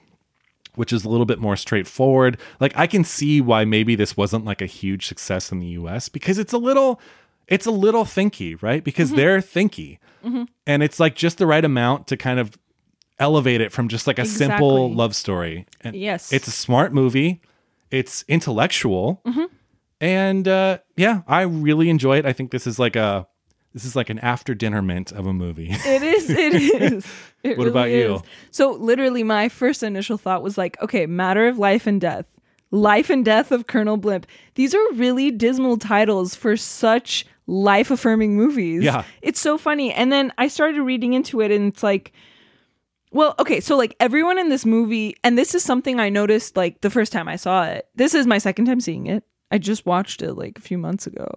which 0.77 0.93
is 0.93 1.05
a 1.05 1.09
little 1.09 1.25
bit 1.25 1.39
more 1.39 1.55
straightforward. 1.55 2.39
Like, 2.59 2.75
I 2.77 2.88
can 2.88 3.03
see 3.03 3.41
why 3.41 3.65
maybe 3.65 3.95
this 3.95 4.15
wasn't 4.15 4.45
like 4.45 4.61
a 4.61 4.65
huge 4.65 5.07
success 5.07 5.51
in 5.51 5.59
the 5.59 5.67
U.S. 5.67 6.09
because 6.09 6.38
it's 6.38 6.53
a 6.53 6.57
little, 6.57 6.99
it's 7.47 7.65
a 7.65 7.71
little 7.71 8.05
thinky, 8.05 8.61
right? 8.61 8.83
Because 8.83 9.09
mm-hmm. 9.09 9.17
they're 9.17 9.39
thinky, 9.39 9.99
mm-hmm. 10.23 10.43
and 10.65 10.83
it's 10.83 10.99
like 10.99 11.15
just 11.15 11.38
the 11.38 11.47
right 11.47 11.63
amount 11.63 12.07
to 12.07 12.17
kind 12.17 12.39
of 12.39 12.57
elevate 13.19 13.61
it 13.61 13.71
from 13.71 13.88
just 13.88 14.07
like 14.07 14.19
a 14.19 14.25
simple 14.25 14.93
love 14.93 15.15
story. 15.15 15.65
And 15.81 15.95
Yes. 15.95 16.33
it's 16.33 16.47
a 16.47 16.51
smart 16.51 16.93
movie. 16.93 17.41
It's 17.91 18.25
intellectual, 18.27 19.21
mm-hmm. 19.25 19.45
and 20.01 20.47
uh, 20.47 20.79
yeah, 20.97 21.21
I 21.27 21.43
really 21.43 21.89
enjoy 21.89 22.17
it. 22.17 22.25
I 22.25 22.33
think 22.33 22.51
this 22.51 22.67
is 22.67 22.79
like 22.79 22.95
a 22.95 23.27
this 23.75 23.85
is 23.85 23.95
like 23.95 24.09
an 24.09 24.17
after 24.19 24.55
dinner 24.55 24.81
mint 24.81 25.11
of 25.11 25.27
a 25.27 25.33
movie. 25.33 25.69
It 25.85 26.01
is. 26.01 26.29
It 26.31 26.53
is. 26.55 27.05
It 27.43 27.57
What 27.59 27.67
about 27.67 27.85
really 27.85 27.99
you? 27.99 28.15
is. 28.15 28.21
So 28.49 28.71
literally, 28.71 29.21
my 29.21 29.49
first 29.49 29.83
initial 29.83 30.17
thought 30.17 30.41
was 30.41 30.57
like, 30.57 30.81
okay, 30.81 31.05
matter 31.05 31.47
of 31.47 31.59
life 31.59 31.85
and 31.85 32.01
death, 32.01 32.25
life 32.71 33.11
and 33.11 33.23
death 33.23 33.51
of 33.51 33.67
Colonel 33.67 33.97
Blimp. 33.97 34.25
These 34.55 34.73
are 34.73 34.93
really 34.93 35.29
dismal 35.29 35.77
titles 35.77 36.33
for 36.33 36.57
such 36.57 37.25
life 37.45 37.91
affirming 37.91 38.35
movies. 38.35 38.81
Yeah. 38.81 39.03
it's 39.21 39.39
so 39.39 39.57
funny. 39.59 39.93
And 39.93 40.11
then 40.11 40.33
I 40.39 40.47
started 40.47 40.81
reading 40.81 41.13
into 41.13 41.41
it, 41.41 41.51
and 41.51 41.71
it's 41.71 41.83
like. 41.83 42.13
Well, 43.11 43.35
okay, 43.39 43.61
so 43.61 43.77
like 43.77 43.95
everyone 44.01 44.38
in 44.38 44.49
this 44.49 44.65
movie, 44.65 45.15
and 45.23 45.38
this 45.38 45.55
is 45.55 45.63
something 45.63 45.99
I 46.01 46.09
noticed 46.09 46.57
like 46.57 46.81
the 46.81 46.89
first 46.89 47.13
time 47.13 47.29
I 47.29 47.38
saw 47.38 47.63
it. 47.65 47.88
This 47.95 48.13
is 48.13 48.25
my 48.27 48.39
second 48.39 48.65
time 48.65 48.81
seeing 48.81 49.05
it. 49.07 49.23
I 49.55 49.57
just 49.57 49.85
watched 49.85 50.21
it 50.21 50.33
like 50.33 50.57
a 50.57 50.61
few 50.61 50.77
months 50.77 51.07
ago. 51.07 51.33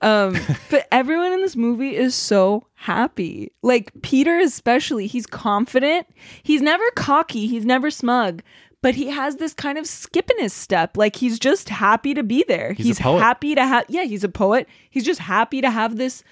Um, 0.00 0.36
but 0.70 0.88
everyone 0.90 1.32
in 1.32 1.40
this 1.40 1.54
movie 1.54 1.94
is 1.94 2.16
so 2.16 2.66
happy. 2.74 3.52
Like 3.62 3.92
Peter, 4.02 4.40
especially, 4.40 5.06
he's 5.06 5.24
confident. 5.24 6.08
He's 6.42 6.62
never 6.62 6.82
cocky. 6.96 7.46
He's 7.46 7.64
never 7.64 7.88
smug. 7.92 8.42
But 8.82 8.96
he 8.96 9.06
has 9.10 9.36
this 9.36 9.54
kind 9.54 9.78
of 9.78 9.86
skip 9.86 10.28
in 10.30 10.42
his 10.42 10.52
step. 10.52 10.96
Like 10.96 11.14
he's 11.14 11.38
just 11.38 11.68
happy 11.68 12.12
to 12.12 12.24
be 12.24 12.44
there. 12.48 12.72
He's 12.72 12.98
poet. 12.98 13.20
happy 13.20 13.54
to 13.54 13.64
have. 13.64 13.84
Yeah, 13.88 14.02
he's 14.02 14.24
a 14.24 14.28
poet. 14.28 14.66
He's 14.90 15.04
just 15.04 15.20
happy 15.20 15.60
to 15.60 15.70
have 15.70 15.96
this 15.96 16.24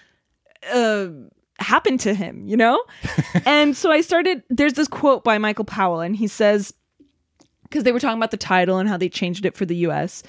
uh 0.72 1.06
happen 1.60 1.98
to 1.98 2.14
him, 2.14 2.48
you 2.48 2.56
know? 2.56 2.82
and 3.46 3.76
so 3.76 3.92
I 3.92 4.00
started 4.00 4.42
there's 4.50 4.72
this 4.72 4.88
quote 4.88 5.22
by 5.22 5.38
Michael 5.38 5.64
Powell 5.64 6.00
and 6.00 6.16
he 6.16 6.26
says 6.26 6.74
because 7.62 7.84
they 7.84 7.92
were 7.92 8.00
talking 8.00 8.18
about 8.18 8.32
the 8.32 8.36
title 8.36 8.78
and 8.78 8.88
how 8.88 8.96
they 8.96 9.08
changed 9.08 9.46
it 9.46 9.54
for 9.54 9.66
the 9.66 9.76
US. 9.86 10.24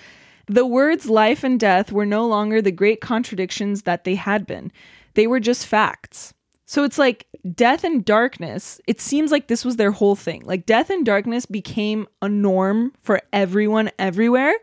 The 0.49 0.65
words 0.65 1.07
life 1.07 1.43
and 1.43 1.59
death 1.59 1.91
were 1.91 2.05
no 2.05 2.27
longer 2.27 2.61
the 2.61 2.71
great 2.71 2.99
contradictions 2.99 3.83
that 3.83 4.03
they 4.03 4.15
had 4.15 4.45
been. 4.45 4.71
They 5.13 5.27
were 5.27 5.39
just 5.39 5.65
facts. 5.65 6.33
So 6.65 6.83
it's 6.83 6.97
like 6.97 7.27
death 7.55 7.83
and 7.83 8.03
darkness, 8.03 8.81
it 8.85 8.99
seems 8.99 9.31
like 9.31 9.47
this 9.47 9.63
was 9.63 9.77
their 9.77 9.91
whole 9.91 10.15
thing. 10.15 10.43
Like 10.45 10.65
death 10.65 10.89
and 10.89 11.05
darkness 11.05 11.45
became 11.45 12.07
a 12.21 12.27
norm 12.29 12.93
for 12.99 13.21
everyone 13.31 13.91
everywhere 13.97 14.53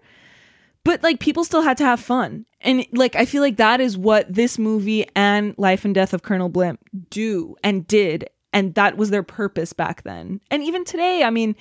but 0.87 1.03
like 1.03 1.19
people 1.19 1.43
still 1.43 1.63
had 1.63 1.77
to 1.77 1.85
have 1.85 1.99
fun 1.99 2.47
and 2.61 2.87
like 2.93 3.17
i 3.17 3.27
feel 3.27 3.43
like 3.43 3.57
that 3.57 3.81
is 3.81 3.99
what 3.99 4.33
this 4.33 4.57
movie 4.57 5.05
and 5.17 5.53
life 5.59 5.85
and 5.85 5.95
death 5.95 6.15
of 6.15 6.23
colonel 6.23 6.49
blimp 6.49 6.79
do 7.11 7.57
and 7.65 7.87
did 7.89 8.31
and 8.53 8.75
that 8.75 8.97
was 8.97 9.11
their 9.11 9.25
purpose 9.25 9.73
back 9.73 10.03
then 10.05 10.41
and 10.49 10.63
even 10.63 10.85
today 10.85 11.25
i 11.25 11.31
mean 11.31 11.57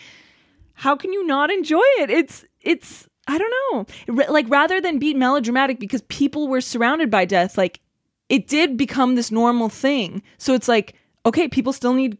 how 0.75 0.95
can 0.95 1.11
you 1.11 1.25
not 1.25 1.51
enjoy 1.51 1.81
it 1.97 2.11
it's 2.11 2.45
it's 2.61 3.09
i 3.27 3.37
don't 3.37 3.53
know. 4.07 4.23
R- 4.23 4.31
like 4.31 4.45
rather 4.49 4.79
than 4.79 4.99
be 4.99 5.13
melodramatic 5.13 5.79
because 5.79 6.01
people 6.03 6.47
were 6.47 6.61
surrounded 6.61 7.09
by 7.09 7.25
death 7.25 7.57
like 7.57 7.79
it 8.29 8.47
did 8.47 8.75
become 8.75 9.13
this 9.15 9.29
normal 9.31 9.69
thing. 9.69 10.21
So 10.37 10.53
it's 10.53 10.67
like 10.67 10.95
okay 11.25 11.47
people 11.47 11.73
still 11.73 11.93
need 11.93 12.17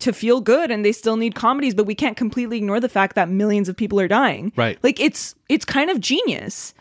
to 0.00 0.12
feel 0.12 0.40
good 0.40 0.70
and 0.70 0.84
they 0.84 0.92
still 0.92 1.16
need 1.16 1.34
comedies 1.34 1.74
but 1.74 1.86
we 1.86 1.94
can't 1.94 2.16
completely 2.16 2.58
ignore 2.58 2.80
the 2.80 2.88
fact 2.88 3.14
that 3.14 3.28
millions 3.28 3.68
of 3.68 3.76
people 3.76 4.00
are 4.00 4.08
dying. 4.08 4.52
Right. 4.56 4.78
like 4.82 5.00
it's 5.00 5.34
it's 5.48 5.64
kind 5.64 5.90
of 5.90 6.00
genius 6.00 6.74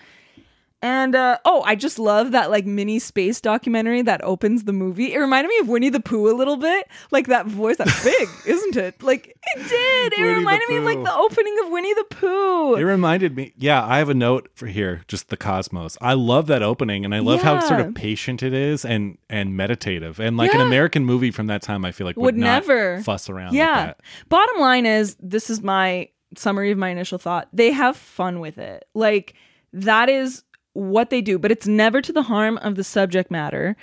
and 0.84 1.16
uh 1.16 1.38
oh 1.46 1.64
i 1.66 1.74
just 1.74 1.98
love 1.98 2.32
that 2.32 2.52
like 2.52 2.66
mini 2.66 3.00
space 3.00 3.40
documentary 3.40 4.02
that 4.02 4.24
opens 4.24 4.66
the 4.66 4.74
movie. 4.74 5.14
It 5.14 5.18
reminded 5.18 5.50
me 5.50 5.60
of 5.60 5.68
winnie 5.68 5.90
the 5.90 6.00
pooh 6.00 6.30
a 6.30 6.36
little 6.36 6.58
bit. 6.58 6.88
Like 7.12 7.28
that 7.28 7.46
voice 7.46 7.78
that's 7.78 8.04
big 8.04 8.30
isn't 8.46 8.76
it? 8.76 9.02
Like 9.02 9.28
it 9.28 9.70
did. 9.70 10.14
It 10.14 10.22
Winnie 10.22 10.36
reminded 10.36 10.70
me 10.70 10.78
of 10.78 10.84
like 10.84 11.04
the 11.04 11.14
opening 11.14 11.58
of 11.64 11.72
winnie 11.72 11.94
the 11.94 12.04
pooh. 12.10 12.76
It 12.76 12.84
reminded 12.84 13.36
me, 13.36 13.54
yeah, 13.58 13.86
I 13.86 13.98
have 13.98 14.10
a 14.10 14.14
note 14.14 14.50
for 14.56 14.68
here, 14.68 15.04
just 15.08 15.30
the 15.30 15.38
cosmos. 15.38 15.98
I 16.02 16.14
love 16.14 16.48
that 16.48 16.64
opening 16.64 17.06
and 17.06 17.14
I 17.14 17.20
love 17.20 17.42
how 17.42 17.60
sort 17.60 17.80
of 17.80 17.96
patient 17.96 18.44
it 18.44 18.54
is 18.54 18.86
and 18.86 19.18
and 19.30 19.56
meditative. 19.56 20.20
And 20.20 20.38
like 20.38 20.54
an 20.54 20.62
American 20.62 21.06
movie 21.06 21.32
from 21.32 21.48
that 21.48 21.62
time 21.62 21.86
I 21.86 21.92
feel 21.92 22.06
like 22.06 22.18
would, 22.18 22.36
would 22.36 22.38
never. 22.38 23.02
fuss 23.02 23.30
around 23.30 23.54
yeah. 23.54 23.94
bottom 24.30 24.60
line 24.60 24.86
is 24.86 25.16
this 25.20 25.50
is 25.50 25.62
my 25.62 26.10
summary 26.36 26.72
of 26.72 26.78
my 26.78 26.90
initial 26.90 27.18
thought. 27.18 27.48
They 27.54 27.72
have 27.72 27.96
fun 27.96 28.40
with 28.40 28.58
it. 28.58 28.86
Like 28.94 29.36
that 29.74 30.10
is 30.10 30.44
what 30.74 31.10
they 31.10 31.22
do 31.22 31.40
but 31.40 31.52
it's 31.52 31.68
never 31.68 32.02
to 32.02 32.12
the 32.12 32.24
harm 32.24 32.58
of 32.60 32.76
the 32.76 32.84
subject 32.84 33.32
matter. 33.32 33.76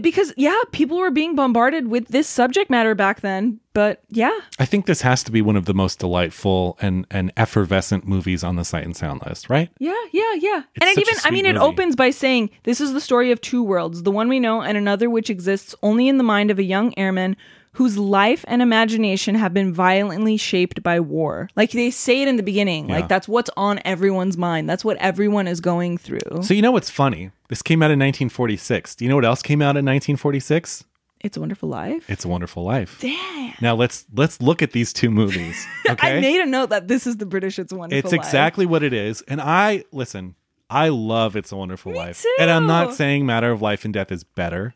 Because 0.00 0.32
yeah 0.38 0.58
people 0.72 0.96
were 0.96 1.10
being 1.10 1.34
bombarded 1.36 1.88
with 1.88 2.08
this 2.08 2.26
subject 2.26 2.70
matter 2.70 2.94
back 2.94 3.20
then 3.20 3.60
but 3.74 4.02
yeah. 4.08 4.38
I 4.58 4.64
think 4.64 4.86
this 4.86 5.02
has 5.02 5.22
to 5.24 5.32
be 5.32 5.42
one 5.42 5.56
of 5.56 5.66
the 5.66 5.74
most 5.74 5.98
delightful 5.98 6.78
and 6.80 7.06
and 7.10 7.30
effervescent 7.36 8.06
movies 8.06 8.42
on 8.42 8.56
the 8.56 8.64
Sight 8.64 8.84
and 8.84 8.96
Sound 8.96 9.22
list, 9.26 9.50
right? 9.50 9.70
yeah 9.78 9.92
yeah 10.12 10.34
yeah. 10.34 10.62
It's 10.74 10.86
and 10.86 10.90
it 10.90 10.98
even 10.98 11.14
i 11.24 11.30
mean 11.30 11.44
it 11.44 11.56
opens 11.56 11.94
by 11.94 12.08
saying 12.10 12.48
this 12.62 12.80
is 12.80 12.94
the 12.94 13.00
story 13.00 13.30
of 13.32 13.40
two 13.42 13.62
worlds 13.62 14.02
the 14.02 14.10
one 14.10 14.28
we 14.28 14.40
know 14.40 14.62
and 14.62 14.78
another 14.78 15.10
which 15.10 15.28
exists 15.28 15.74
only 15.82 16.08
in 16.08 16.16
the 16.16 16.24
mind 16.24 16.50
of 16.50 16.58
a 16.58 16.64
young 16.64 16.96
airman 16.98 17.36
whose 17.74 17.96
life 17.96 18.44
and 18.48 18.60
imagination 18.60 19.34
have 19.34 19.54
been 19.54 19.72
violently 19.72 20.36
shaped 20.36 20.82
by 20.82 21.00
war 21.00 21.48
like 21.56 21.70
they 21.72 21.90
say 21.90 22.22
it 22.22 22.28
in 22.28 22.36
the 22.36 22.42
beginning 22.42 22.88
Yeah. 22.88 22.96
like 22.96 23.08
that's 23.08 23.26
what's 23.28 23.50
on 23.56 23.80
everyone's 23.84 24.36
mind 24.36 24.68
that's 24.68 24.84
what 24.84 24.96
everyone 24.98 25.46
is 25.48 25.60
going 25.60 25.98
through 25.98 26.42
So 26.42 26.54
you 26.54 26.62
know 26.62 26.72
what's 26.72 26.90
funny? 26.90 27.30
This 27.48 27.60
came 27.62 27.82
out 27.82 27.90
in 27.90 27.98
1946. 27.98 28.94
Do 28.96 29.04
you 29.04 29.08
know 29.10 29.16
what 29.16 29.24
else 29.26 29.42
came 29.42 29.60
out 29.62 29.76
in 29.76 29.84
1946? 29.84 30.84
it's 31.24 31.36
a 31.36 31.40
wonderful 31.40 31.68
life 31.68 32.08
It's 32.10 32.24
a 32.24 32.28
Wonderful 32.28 32.64
Life. 32.64 32.98
damn 33.00 33.54
Now 33.60 33.74
let's 33.76 34.04
let's 34.12 34.40
look 34.42 34.60
at 34.60 34.72
these 34.72 34.92
two 34.92 35.10
movies. 35.10 35.66
Okay. 35.90 36.18
i 36.18 36.20
made 36.20 36.40
a 36.40 36.46
note 36.46 36.70
that 36.70 36.88
this 36.88 37.06
is 37.06 37.16
the 37.18 37.26
british 37.26 37.58
it's 37.58 37.72
a 37.72 37.76
wonderful 37.76 37.98
It's 37.98 38.12
Life. 38.12 38.26
exactly 38.26 38.66
what 38.66 38.82
it 38.82 38.92
is. 38.92 39.22
And 39.28 39.40
I 39.40 39.84
listen, 39.92 40.34
I 40.70 40.88
love 40.88 41.36
It's 41.36 41.52
a 41.52 41.56
Wonderful 41.56 41.92
Life. 41.94 42.24
And 42.40 42.50
I'm 42.50 42.66
not 42.66 42.94
saying 42.94 43.24
Matter 43.26 43.50
of 43.52 43.60
Life 43.62 43.84
and 43.84 43.92
Death 43.94 44.10
is 44.10 44.24
better, 44.24 44.74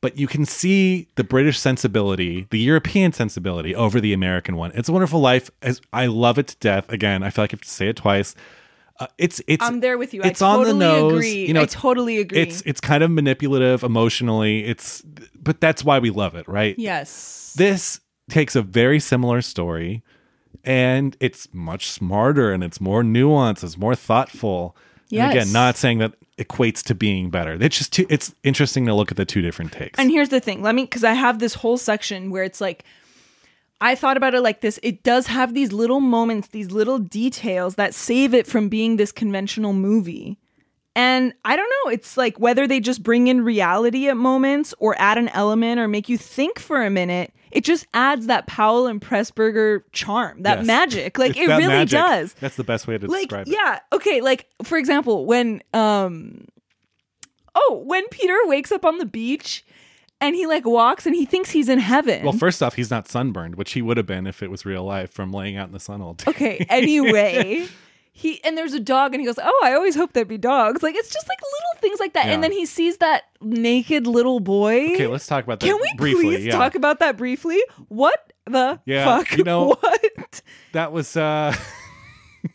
but 0.00 0.18
you 0.18 0.26
can 0.26 0.44
see 0.44 1.08
the 1.16 1.24
British 1.24 1.58
sensibility, 1.58 2.46
the 2.50 2.58
European 2.58 3.12
sensibility 3.12 3.74
over 3.74 4.00
the 4.00 4.12
American 4.12 4.56
one. 4.56 4.70
It's 4.74 4.88
a 4.88 4.92
Wonderful 4.92 5.20
Life. 5.20 5.50
As 5.62 5.80
I 5.92 6.06
love 6.06 6.38
it 6.38 6.48
to 6.48 6.56
death. 6.58 6.90
Again, 6.92 7.22
I 7.22 7.30
feel 7.30 7.42
like 7.44 7.52
I 7.52 7.54
have 7.54 7.60
to 7.62 7.68
say 7.68 7.88
it 7.88 7.96
twice. 7.96 8.34
Uh, 8.98 9.06
it's 9.18 9.42
it's 9.46 9.62
i'm 9.62 9.80
there 9.80 9.98
with 9.98 10.14
you 10.14 10.22
It's 10.22 10.40
i 10.40 10.48
on 10.54 10.64
the 10.64 10.72
nose. 10.72 11.12
agree 11.12 11.46
You 11.46 11.52
know, 11.52 11.60
i 11.60 11.66
totally 11.66 12.16
agree 12.18 12.38
It's 12.40 12.62
it's 12.62 12.80
kind 12.80 13.02
of 13.04 13.10
manipulative 13.10 13.82
emotionally. 13.82 14.64
It's 14.64 15.02
but 15.38 15.60
that's 15.60 15.84
why 15.84 15.98
we 15.98 16.08
love 16.08 16.34
it, 16.34 16.48
right? 16.48 16.74
yes 16.78 17.52
This 17.58 18.00
takes 18.30 18.56
a 18.56 18.62
very 18.62 18.98
similar 18.98 19.42
story 19.42 20.02
and 20.64 21.14
it's 21.20 21.48
much 21.52 21.90
smarter 21.90 22.52
and 22.52 22.64
it's 22.64 22.80
more 22.80 23.02
nuanced, 23.02 23.62
it's 23.64 23.76
more 23.78 23.94
thoughtful. 23.94 24.74
And 24.78 25.10
Yes. 25.10 25.30
again, 25.34 25.52
not 25.52 25.76
saying 25.76 25.98
that 25.98 26.14
equates 26.38 26.82
to 26.84 26.94
being 26.94 27.30
better. 27.30 27.56
It's 27.60 27.78
just 27.78 27.92
too, 27.92 28.06
it's 28.08 28.34
interesting 28.42 28.86
to 28.86 28.94
look 28.94 29.10
at 29.10 29.16
the 29.16 29.24
two 29.24 29.42
different 29.42 29.72
takes. 29.72 29.98
And 29.98 30.10
here's 30.10 30.28
the 30.28 30.40
thing. 30.40 30.62
Let 30.62 30.74
me 30.74 30.82
because 30.82 31.04
I 31.04 31.14
have 31.14 31.38
this 31.38 31.54
whole 31.54 31.78
section 31.78 32.30
where 32.30 32.44
it's 32.44 32.60
like 32.60 32.84
I 33.80 33.94
thought 33.94 34.16
about 34.16 34.34
it 34.34 34.40
like 34.40 34.60
this. 34.60 34.80
It 34.82 35.02
does 35.02 35.26
have 35.26 35.54
these 35.54 35.72
little 35.72 36.00
moments, 36.00 36.48
these 36.48 36.70
little 36.70 36.98
details 36.98 37.74
that 37.74 37.94
save 37.94 38.34
it 38.34 38.46
from 38.46 38.68
being 38.68 38.96
this 38.96 39.12
conventional 39.12 39.72
movie. 39.72 40.38
And 40.96 41.34
I 41.44 41.54
don't 41.56 41.70
know, 41.84 41.90
it's 41.92 42.16
like 42.16 42.40
whether 42.40 42.66
they 42.66 42.80
just 42.80 43.02
bring 43.02 43.28
in 43.28 43.44
reality 43.44 44.08
at 44.08 44.16
moments 44.16 44.72
or 44.78 44.96
add 44.98 45.18
an 45.18 45.28
element 45.28 45.78
or 45.78 45.86
make 45.88 46.08
you 46.08 46.16
think 46.16 46.58
for 46.58 46.82
a 46.82 46.88
minute, 46.88 47.34
it 47.52 47.64
just 47.64 47.86
adds 47.92 48.26
that 48.28 48.46
Powell 48.46 48.86
and 48.86 48.98
Pressburger 49.00 49.82
charm, 49.92 50.42
that 50.44 50.58
Yes. 50.60 50.66
magic. 50.66 51.18
Like 51.18 51.36
it 51.36 51.46
really 51.48 51.66
magic. 51.66 51.98
does 52.00 52.32
That's 52.40 52.56
the 52.56 52.64
best 52.64 52.86
way 52.88 52.96
to 52.96 53.06
like 53.08 53.28
describe 53.28 53.46
it. 53.46 53.52
yeah 53.52 53.78
okay 53.92 54.22
like 54.22 54.46
for 54.64 54.78
example 54.78 55.26
when 55.26 55.62
um 55.74 56.46
oh 57.54 57.82
when 57.86 58.06
peter 58.08 58.36
wakes 58.44 58.72
up 58.72 58.84
on 58.84 58.98
the 58.98 59.06
beach 59.06 59.64
and 60.20 60.34
he 60.34 60.46
like 60.46 60.64
walks 60.64 61.04
and 61.06 61.14
he 61.14 61.24
thinks 61.26 61.50
he's 61.50 61.68
in 61.68 61.78
heaven 61.78 62.22
Well, 62.24 62.32
first 62.32 62.62
off, 62.62 62.74
he's 62.76 62.90
not 62.90 63.06
sunburned, 63.06 63.56
which 63.56 63.72
he 63.72 63.82
would 63.82 63.98
have 63.98 64.06
been 64.06 64.26
if 64.26 64.42
it 64.42 64.50
was 64.50 64.64
real 64.64 64.82
life 64.84 65.10
from 65.12 65.30
laying 65.30 65.58
out 65.58 65.66
in 65.68 65.72
the 65.74 65.80
sun 65.80 66.00
all 66.00 66.14
day. 66.14 66.24
okay 66.30 66.66
anyway 66.70 67.66
he 68.18 68.42
and 68.44 68.56
there's 68.56 68.72
a 68.72 68.80
dog 68.80 69.12
and 69.12 69.20
he 69.20 69.26
goes 69.26 69.38
oh 69.42 69.60
i 69.62 69.74
always 69.74 69.94
hope 69.94 70.14
there'd 70.14 70.26
be 70.26 70.38
dogs 70.38 70.82
like 70.82 70.94
it's 70.96 71.10
just 71.10 71.28
like 71.28 71.38
little 71.38 71.80
things 71.82 72.00
like 72.00 72.14
that 72.14 72.24
Yeah. 72.26 72.32
and 72.32 72.42
then 72.42 72.50
he 72.50 72.64
sees 72.64 72.96
that 72.96 73.24
naked 73.42 74.06
little 74.06 74.40
boy 74.40 74.94
Okay, 74.94 75.06
let's 75.06 75.26
talk 75.26 75.44
about 75.44 75.60
that 75.60 75.66
can 75.66 75.76
we 75.80 75.92
briefly. 75.98 76.22
please 76.36 76.46
yeah. 76.46 76.52
talk 76.56 76.74
about 76.76 76.98
that 77.00 77.18
briefly 77.18 77.62
what 77.88 78.32
the 78.46 78.80
Yeah, 78.86 79.04
fuck 79.04 79.36
you 79.36 79.44
know- 79.44 79.66
what 79.80 80.40
that 80.72 80.92
was 80.92 81.14
uh 81.14 81.54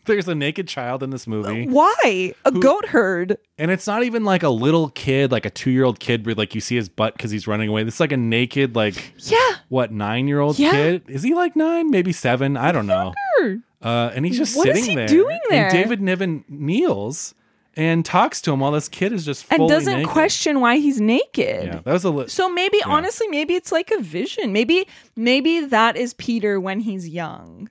there's 0.06 0.28
a 0.28 0.34
naked 0.34 0.68
child 0.68 1.02
in 1.02 1.10
this 1.10 1.26
movie. 1.26 1.66
why 1.66 2.34
a 2.44 2.52
goat 2.52 2.86
herd 2.86 3.38
And 3.58 3.70
it's 3.70 3.86
not 3.86 4.02
even 4.02 4.24
like 4.24 4.42
a 4.42 4.48
little 4.48 4.88
kid, 4.90 5.30
like 5.32 5.44
a 5.46 5.50
two 5.50 5.70
year 5.70 5.84
old 5.84 6.00
kid 6.00 6.26
where 6.26 6.34
like 6.34 6.54
you 6.54 6.60
see 6.60 6.76
his 6.76 6.88
butt 6.88 7.14
because 7.14 7.30
he's 7.30 7.46
running 7.46 7.68
away. 7.68 7.84
This 7.84 7.94
is 7.94 8.00
like 8.00 8.12
a 8.12 8.16
naked, 8.16 8.74
like 8.76 9.14
yeah 9.18 9.56
what, 9.68 9.92
nine 9.92 10.28
year 10.28 10.40
old 10.40 10.58
Yeah. 10.58 10.70
kid? 10.72 11.02
Is 11.08 11.22
he 11.22 11.34
like 11.34 11.56
nine? 11.56 11.90
Maybe 11.90 12.12
seven? 12.12 12.56
I 12.56 12.72
don't 12.72 12.86
know. 12.86 13.12
Uh, 13.82 14.12
and 14.14 14.24
he's 14.24 14.38
just 14.38 14.56
What 14.56 14.68
is 14.68 14.76
sitting 14.78 14.90
he 14.90 14.94
there. 14.96 15.08
doing 15.08 15.40
there? 15.50 15.64
And 15.66 15.72
David 15.72 16.00
Niven 16.00 16.44
kneels 16.48 17.34
and 17.74 18.04
talks 18.04 18.40
to 18.42 18.52
him 18.52 18.60
while 18.60 18.70
this 18.70 18.88
kid 18.88 19.12
is 19.12 19.24
just 19.24 19.46
and 19.50 19.66
doesn't 19.68 19.94
naked. 20.00 20.08
question 20.10 20.60
why 20.60 20.76
he's 20.76 21.00
naked 21.00 21.64
Yeah, 21.64 21.80
that 21.84 21.92
was 21.92 22.04
a 22.04 22.10
li- 22.10 22.28
So 22.28 22.48
maybe 22.48 22.78
honestly, 22.84 23.26
maybe 23.28 23.54
it's 23.54 23.72
like 23.72 23.90
a 23.90 23.98
vision. 24.00 24.52
Maybe 24.52 24.86
maybe 25.16 25.60
that 25.60 25.96
is 25.96 26.12
Peter 26.14 26.60
when 26.60 26.80
he's 26.80 27.08
young. 27.08 27.70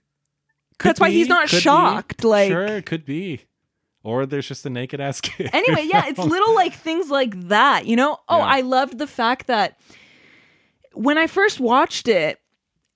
Could 0.81 0.89
that's 0.89 0.99
why 0.99 1.09
he's 1.09 1.27
not 1.27 1.47
could 1.49 1.55
be. 1.57 1.61
shocked, 1.61 2.23
like- 2.23 2.49
sure, 2.51 2.65
it 2.65 2.85
could 2.85 3.05
be. 3.05 3.41
Or 4.03 4.25
there's 4.25 4.47
just 4.47 4.65
a 4.65 4.69
naked 4.69 4.99
ass 4.99 5.21
kid. 5.21 5.49
Anyway, 5.53 5.87
yeah, 5.91 6.05
it's 6.07 6.17
little 6.35 6.55
like 6.55 6.73
things 6.73 7.09
like 7.11 7.49
that, 7.49 7.85
you 7.85 7.95
know? 7.95 8.17
Oh, 8.27 8.39
Yeah. 8.39 8.45
I 8.45 8.61
loved 8.61 8.97
the 8.97 9.05
fact 9.07 9.45
that 9.47 9.77
when 10.93 11.17
I 11.17 11.27
first 11.27 11.59
watched 11.59 12.07
it, 12.07 12.39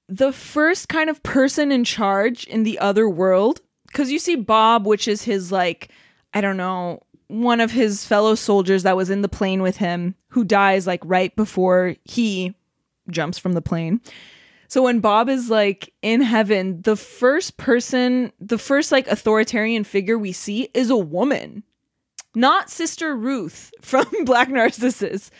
the 0.10 0.34
first 0.34 0.90
kind 0.90 1.10
of 1.10 1.22
person 1.24 1.72
in 1.72 1.84
charge 1.84 2.46
in 2.46 2.64
the 2.64 2.80
other 2.80 3.08
world, 3.10 3.62
because 3.88 4.12
you 4.12 4.20
see 4.20 4.36
Bob, 4.36 4.86
which 4.88 5.08
is 5.08 5.24
his 5.24 5.52
like, 5.52 5.90
I 6.34 6.42
don't 6.42 6.58
know, 6.58 7.02
one 7.28 7.62
of 7.62 7.72
his 7.72 8.06
fellow 8.06 8.36
soldiers 8.36 8.84
that 8.84 8.98
was 8.98 9.10
in 9.10 9.22
the 9.22 9.30
plane 9.30 9.62
with 9.62 9.78
him, 9.78 10.16
who 10.30 10.44
dies 10.44 10.86
like 10.88 11.02
right 11.06 11.36
before 11.36 11.96
he 12.04 12.56
jumps 13.10 13.38
from 13.38 13.54
the 13.54 13.62
plane. 13.62 14.02
So 14.68 14.84
when 14.84 15.00
Bob 15.00 15.30
is 15.30 15.50
like 15.50 15.94
in 16.02 16.22
heaven, 16.22 16.82
the 16.82 16.96
first 16.96 17.58
person, 17.58 18.32
the 18.40 18.58
first 18.58 18.92
like 18.92 19.08
authoritarian 19.08 19.84
figure 19.84 20.18
we 20.18 20.32
see 20.32 20.70
is 20.74 20.90
a 20.90 20.98
woman. 20.98 21.64
Not 22.34 22.70
Sister 22.70 23.16
Ruth 23.16 23.72
from 23.82 24.06
Black 24.26 24.50
Narcissus. 24.50 25.32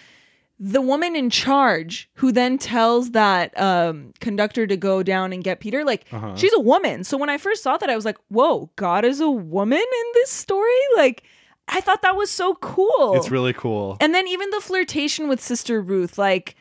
The 0.58 0.80
woman 0.82 1.18
in 1.18 1.30
charge 1.30 2.10
who 2.14 2.32
then 2.32 2.58
tells 2.58 3.12
that 3.12 3.60
um, 3.60 4.14
conductor 4.22 4.66
to 4.66 4.78
go 4.78 5.04
down 5.04 5.34
and 5.34 5.44
get 5.44 5.60
Peter, 5.60 5.84
like, 5.84 6.06
Uh-huh. 6.14 6.34
she's 6.38 6.54
a 6.54 6.62
woman. 6.62 7.04
So 7.04 7.18
when 7.18 7.30
I 7.30 7.38
first 7.38 7.62
saw 7.62 7.76
that, 7.76 7.90
I 7.90 7.96
was 7.98 8.06
like, 8.06 8.18
whoa, 8.30 8.70
God 8.78 9.04
is 9.04 9.20
a 9.20 9.30
woman 9.30 9.80
in 9.80 10.06
this 10.14 10.30
story? 10.30 10.72
Like, 10.96 11.24
I 11.68 11.82
thought 11.82 12.04
that 12.04 12.16
was 12.16 12.32
so 12.32 12.56
cool. 12.56 13.16
It's 13.18 13.30
really 13.32 13.52
cool. 13.52 13.98
And 14.00 14.16
then 14.16 14.30
even 14.30 14.50
the 14.52 14.62
flirtation 14.62 15.28
with 15.28 15.42
Sister 15.42 15.82
Ruth, 15.82 16.18
like, 16.18 16.56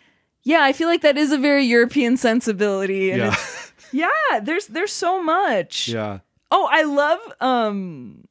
yeah, 0.44 0.61
I 0.62 0.72
feel 0.72 0.88
like 0.88 1.02
that 1.02 1.16
is 1.16 1.33
a 1.33 1.38
very 1.38 1.64
European 1.64 2.16
sensibility. 2.16 3.11
And 3.11 3.22
Yeah. 3.22 3.37
yeah, 3.92 4.40
there's 4.40 4.66
there's 4.68 4.92
so 4.92 5.22
much. 5.22 5.88
yeah. 5.88 6.18
Oh, 6.50 6.68
I 6.70 6.83
love 6.83 7.18
um 7.40 8.24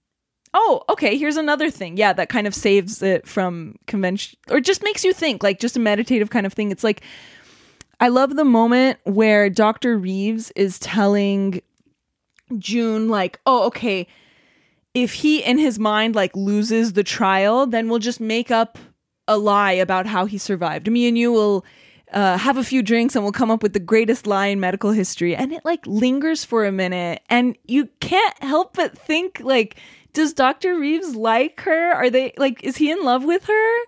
Oh, 0.55 0.83
okay, 0.87 1.17
here's 1.17 1.35
another 1.37 1.71
thing. 1.71 1.97
Yeah, 1.97 2.13
that 2.13 2.29
kind 2.29 2.45
of 2.45 2.53
saves 2.53 3.01
it 3.01 3.27
from 3.27 3.75
convention 3.87 4.37
or 4.51 4.59
just 4.59 4.83
makes 4.83 5.03
you 5.03 5.11
think, 5.11 5.41
like 5.41 5.59
just 5.59 5.75
a 5.75 5.79
meditative 5.79 6.29
kind 6.29 6.45
of 6.45 6.53
thing. 6.53 6.71
It's 6.71 6.83
like 6.83 7.01
I 7.99 8.09
love 8.09 8.35
the 8.35 8.45
moment 8.45 8.99
where 9.03 9.49
Dr. 9.49 9.97
Reeves 9.97 10.51
is 10.55 10.77
telling 10.77 11.61
June 12.59 13.07
like, 13.09 13.39
"Oh, 13.45 13.65
okay, 13.67 14.05
if 14.93 15.13
he 15.13 15.41
in 15.43 15.57
his 15.57 15.79
mind 15.79 16.13
like 16.15 16.35
loses 16.35 16.93
the 16.93 17.03
trial, 17.03 17.65
then 17.65 17.89
we'll 17.89 17.99
just 17.99 18.19
make 18.19 18.51
up 18.51 18.77
a 19.27 19.37
lie 19.37 19.71
about 19.71 20.05
how 20.05 20.25
he 20.25 20.37
survived. 20.37 20.91
Me 20.91 21.07
and 21.07 21.17
you 21.17 21.31
will 21.31 21.65
uh, 22.13 22.37
have 22.37 22.57
a 22.57 22.63
few 22.63 22.81
drinks 22.81 23.15
and 23.15 23.23
we'll 23.23 23.31
come 23.31 23.51
up 23.51 23.63
with 23.63 23.73
the 23.73 23.79
greatest 23.79 24.27
lie 24.27 24.47
in 24.47 24.59
medical 24.59 24.91
history. 24.91 25.35
And 25.35 25.51
it 25.51 25.65
like 25.65 25.85
lingers 25.85 26.45
for 26.45 26.65
a 26.65 26.71
minute, 26.71 27.21
and 27.29 27.57
you 27.65 27.89
can't 27.99 28.37
help 28.41 28.75
but 28.75 28.97
think 28.97 29.41
like, 29.43 29.75
does 30.13 30.33
Dr. 30.33 30.77
Reeves 30.79 31.15
like 31.15 31.61
her? 31.61 31.91
Are 31.91 32.09
they 32.09 32.33
like, 32.37 32.63
is 32.63 32.77
he 32.77 32.91
in 32.91 33.03
love 33.03 33.23
with 33.25 33.45
her? 33.45 33.79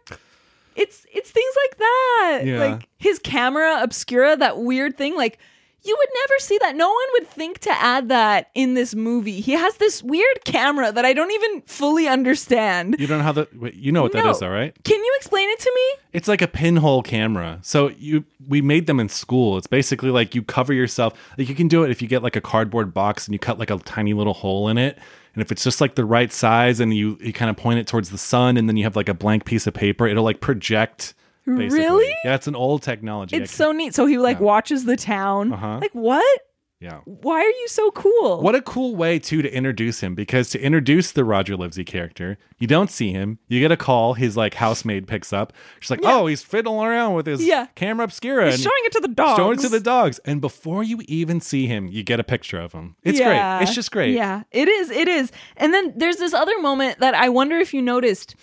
It's 0.76 1.06
it's 1.14 1.32
things 1.32 1.54
like 1.64 1.78
that. 1.78 2.42
Yeah. 2.44 2.60
Like 2.60 2.90
his 2.98 3.20
camera 3.20 3.82
obscura, 3.82 4.36
that 4.36 4.58
weird 4.58 4.98
thing, 4.98 5.16
like 5.16 5.40
you 5.86 5.96
would 5.98 6.10
never 6.14 6.40
see 6.40 6.58
that. 6.62 6.76
No 6.76 6.88
one 6.88 7.06
would 7.14 7.28
think 7.28 7.60
to 7.60 7.72
add 7.72 8.10
that 8.10 8.50
in 8.56 8.74
this 8.74 8.96
movie. 8.96 9.40
He 9.42 9.54
has 9.54 9.78
this 9.78 10.02
weird 10.04 10.44
camera 10.46 10.92
that 10.92 11.06
I 11.06 11.14
don't 11.14 11.32
even 11.32 11.62
fully 11.62 12.08
understand. 12.08 12.96
You 13.00 13.08
don't 13.08 13.20
know 13.20 13.24
how 13.24 13.32
the 13.34 13.48
wait, 13.56 13.76
you 13.76 13.92
know 13.92 14.02
what 14.04 14.12
that 14.14 14.24
No. 14.26 14.32
is, 14.32 14.42
all 14.42 14.50
right? 14.50 14.74
Can 14.84 15.00
you 15.04 15.14
explain 15.18 15.50
it 15.50 15.60
to 15.60 15.72
me? 15.76 16.02
It's 16.14 16.28
like 16.28 16.42
a 16.42 16.48
pinhole 16.48 17.04
camera. 17.04 17.60
So 17.62 17.90
you 17.90 18.26
we 18.48 18.62
made 18.62 18.88
them 18.88 19.00
in 19.00 19.10
school. 19.10 19.58
It's 19.58 19.68
basically 19.68 20.10
like 20.10 20.36
you 20.36 20.42
cover 20.44 20.74
yourself. 20.74 21.14
Like 21.38 21.50
you 21.50 21.56
can 21.56 21.68
do 21.68 21.84
it 21.84 21.92
if 21.92 22.02
you 22.02 22.08
get 22.08 22.24
like 22.24 22.36
a 22.36 22.42
cardboard 22.42 22.94
box 22.94 23.28
and 23.28 23.34
you 23.34 23.40
cut 23.40 23.60
like 23.60 23.70
a 23.70 23.78
tiny 23.80 24.14
little 24.14 24.34
hole 24.34 24.68
in 24.68 24.78
it. 24.78 24.98
And 25.34 25.42
if 25.42 25.52
it's 25.52 25.64
just 25.66 25.82
like 25.82 25.96
the 25.96 26.06
right 26.06 26.32
size 26.32 26.80
and 26.80 26.94
you 26.94 27.18
you 27.22 27.34
kind 27.34 27.50
of 27.50 27.58
point 27.58 27.80
it 27.80 27.88
towards 27.88 28.10
the 28.10 28.18
sun 28.18 28.56
and 28.58 28.70
then 28.70 28.78
you 28.78 28.84
have 28.86 28.96
like 28.96 29.10
a 29.10 29.14
blank 29.14 29.46
piece 29.46 29.68
of 29.68 29.74
paper, 29.74 30.08
it'll 30.08 30.24
like 30.24 30.40
project 30.42 31.14
basically. 31.46 31.80
Really? 31.80 32.16
Yeah, 32.24 32.36
it's 32.36 32.48
an 32.48 32.56
old 32.56 32.82
technology. 32.84 33.36
It's 33.38 33.52
so 33.54 33.72
neat. 33.72 33.94
So 33.96 34.06
he 34.06 34.18
like 34.18 34.40
watches 34.40 34.86
the 34.86 34.96
town. 34.98 35.54
Uh-huh. 35.54 35.80
Like 35.82 35.94
what? 35.94 36.42
yeah. 36.82 37.00
Why 37.06 37.38
are 37.40 37.50
you 37.50 37.68
so 37.70 37.90
cool? 37.92 38.42
What 38.42 38.54
a 38.54 38.62
cool 38.62 38.96
way 38.96 39.18
too 39.18 39.42
to 39.42 39.52
introduce 39.52 40.02
him 40.02 40.14
because 40.14 40.50
to 40.50 40.60
introduce 40.62 41.12
the 41.14 41.24
Roger 41.24 41.56
Livesey 41.56 41.84
character, 41.86 42.38
you 42.60 42.68
don't 42.68 42.92
see 42.92 43.12
him. 43.12 43.40
You 43.48 43.60
get 43.60 43.72
a 43.72 43.78
call. 43.78 44.14
His 44.16 44.36
like 44.38 44.56
housemaid 44.56 45.08
picks 45.08 45.32
up. 45.34 45.54
She's 45.80 45.90
like, 45.90 46.02
"Oh, 46.04 46.28
he's 46.28 46.44
fiddling 46.44 46.86
around 46.86 47.14
with 47.16 47.26
his 47.28 47.44
Yeah. 47.44 47.68
camera 47.76 48.04
obscura, 48.04 48.52
He's 48.52 48.62
showing 48.62 48.84
it 48.84 48.92
to 48.92 49.00
the 49.00 49.08
dogs. 49.08 49.38
showing 49.38 49.58
it 49.58 49.62
to 49.62 49.70
the 49.70 49.80
dogs." 49.80 50.20
And 50.26 50.42
before 50.42 50.84
you 50.84 51.00
even 51.08 51.40
see 51.42 51.66
him, 51.66 51.88
you 51.88 52.04
get 52.04 52.20
a 52.20 52.24
picture 52.26 52.60
of 52.60 52.74
him. 52.74 52.96
It's 53.04 53.20
Yeah. 53.20 53.58
great. 53.58 53.64
It's 53.68 53.74
just 53.76 53.92
great. 53.92 54.14
Yeah, 54.14 54.44
it 54.52 54.68
is. 54.68 54.92
It 54.92 55.08
is. 55.08 55.32
And 55.58 55.74
then 55.74 55.94
there's 55.96 56.18
this 56.18 56.34
other 56.34 56.60
moment 56.60 57.00
that 57.00 57.16
I 57.16 57.30
wonder 57.30 57.58
if 57.58 57.74
you 57.74 57.82
noticed. 57.82 58.36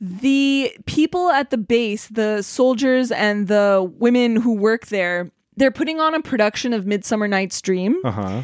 The 0.00 0.76
people 0.86 1.30
at 1.30 1.50
the 1.50 1.58
base, 1.58 2.08
the 2.08 2.42
soldiers 2.42 3.10
and 3.10 3.48
the 3.48 3.90
women 3.98 4.36
who 4.36 4.54
work 4.54 4.86
there, 4.86 5.30
they're 5.56 5.70
putting 5.70 6.00
on 6.00 6.14
a 6.14 6.20
production 6.20 6.72
of 6.72 6.86
Midsummer 6.86 7.28
Night's 7.28 7.60
Dream. 7.62 8.00
Uh 8.04 8.10
huh. 8.10 8.42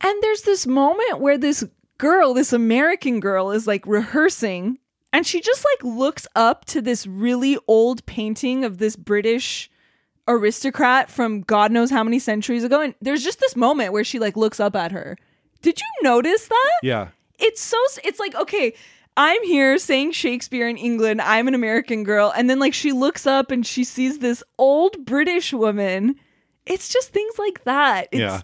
And 0.00 0.22
there's 0.22 0.42
this 0.42 0.66
moment 0.66 1.20
where 1.20 1.38
this 1.38 1.64
girl, 1.98 2.34
this 2.34 2.52
American 2.52 3.20
girl, 3.20 3.50
is 3.50 3.66
like 3.66 3.86
rehearsing 3.86 4.78
and 5.12 5.26
she 5.26 5.40
just 5.40 5.64
like 5.64 5.84
looks 5.84 6.26
up 6.34 6.64
to 6.66 6.80
this 6.80 7.06
really 7.06 7.58
old 7.68 8.04
painting 8.06 8.64
of 8.64 8.78
this 8.78 8.96
British 8.96 9.70
aristocrat 10.26 11.10
from 11.10 11.42
God 11.42 11.70
knows 11.70 11.90
how 11.90 12.02
many 12.02 12.18
centuries 12.18 12.64
ago. 12.64 12.80
And 12.80 12.94
there's 13.00 13.22
just 13.22 13.40
this 13.40 13.54
moment 13.54 13.92
where 13.92 14.04
she 14.04 14.18
like 14.18 14.36
looks 14.36 14.58
up 14.58 14.74
at 14.74 14.92
her. 14.92 15.18
Did 15.60 15.78
you 15.80 16.02
notice 16.02 16.48
that? 16.48 16.80
Yeah. 16.82 17.08
It's 17.38 17.60
so, 17.60 17.76
it's 18.04 18.18
like, 18.18 18.34
okay, 18.34 18.74
I'm 19.16 19.42
here 19.44 19.76
saying 19.78 20.12
Shakespeare 20.12 20.68
in 20.68 20.76
England. 20.76 21.20
I'm 21.20 21.48
an 21.48 21.54
American 21.54 22.02
girl. 22.04 22.32
And 22.34 22.48
then 22.48 22.58
like 22.58 22.74
she 22.74 22.92
looks 22.92 23.26
up 23.26 23.50
and 23.50 23.66
she 23.66 23.84
sees 23.84 24.18
this 24.20 24.42
old 24.58 25.04
British 25.04 25.52
woman. 25.52 26.16
It's 26.66 26.88
just 26.88 27.10
things 27.10 27.38
like 27.38 27.64
that. 27.64 28.08
It's, 28.12 28.20
Yeah. 28.20 28.40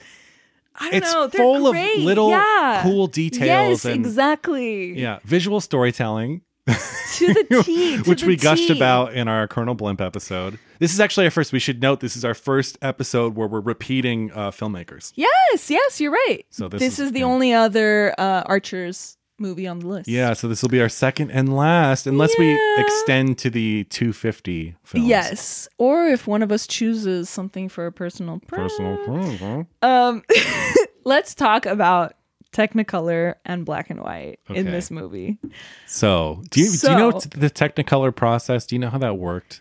I 0.81 0.91
don't 0.91 0.95
It's 1.03 1.13
know. 1.13 1.27
They're 1.27 1.41
full 1.41 1.67
of 1.67 1.75
little 1.75 2.29
yeah. 2.31 2.81
cool 2.85 3.07
details 3.09 3.47
Yes, 3.47 3.85
and- 3.85 3.95
exactly. 3.95 4.99
Yeah. 4.99 5.19
Visual 5.25 5.61
storytelling. 5.61 6.43
To 6.67 7.27
the 7.35 7.63
T. 7.65 7.97
which 8.03 8.21
the 8.21 8.27
we 8.27 8.37
gushed 8.37 8.69
T. 8.69 8.77
about 8.77 9.15
in 9.15 9.27
our 9.27 9.49
Colonel 9.49 9.75
Blimp 9.75 10.01
episode. 10.03 10.59
This 10.79 10.93
is 10.93 11.01
actually 11.01 11.25
our 11.25 11.31
first. 11.31 11.53
We 11.53 11.59
should 11.59 11.81
note 11.83 12.01
this 12.01 12.15
is 12.15 12.25
our 12.25 12.35
first 12.35 12.77
episode 12.83 13.35
where 13.37 13.49
we're 13.49 13.61
repeating 13.61 14.31
uh, 14.33 14.51
filmmakers. 14.51 15.13
Yes, 15.17 15.71
yes, 15.71 16.01
you're 16.01 16.13
right. 16.13 16.45
So 16.51 16.69
this 16.69 16.81
this, 16.81 16.93
is- 17.01 17.07
is, 17.07 17.13
the 17.13 17.21
yeah. 17.21 17.25
only 17.25 17.53
other 17.55 18.15
uh, 18.19 18.43
Archers 18.47 19.17
movie 19.39 19.67
on 19.67 19.81
the 19.81 19.87
list. 19.87 20.09
Yeah, 20.09 20.33
so 20.33 20.49
this 20.49 20.63
will 20.63 20.69
be 20.69 20.81
our 20.81 20.89
second 20.89 21.31
and 21.31 21.55
last, 21.55 22.07
unless 22.07 22.37
we 22.39 22.59
extend 22.79 23.39
to 23.39 23.51
the 23.51 23.85
250 23.85 24.77
films. 24.83 25.07
Yes. 25.07 25.69
Or 25.79 26.07
if 26.07 26.27
one 26.27 26.43
of 26.43 26.53
us 26.53 26.67
chooses 26.67 27.29
something 27.29 27.69
for 27.69 27.87
a 27.87 27.93
personal 27.93 28.41
Personal. 28.47 29.67
Um 29.83 30.23
let's 31.05 31.35
talk 31.35 31.67
about 31.67 32.15
Technicolor 32.53 33.35
and 33.45 33.65
black 33.67 33.91
and 33.91 34.01
white 34.01 34.41
in 34.49 34.67
this 34.67 34.91
movie. 34.91 35.39
So, 35.87 36.43
do 36.51 36.61
you 36.61 36.71
do 36.71 36.91
you 36.91 36.97
know 36.97 37.13
the 37.13 37.51
Technicolor 37.51 38.15
process? 38.15 38.65
Do 38.65 38.75
you 38.75 38.79
know 38.79 38.89
how 38.89 38.99
that 38.99 39.19
worked? 39.19 39.61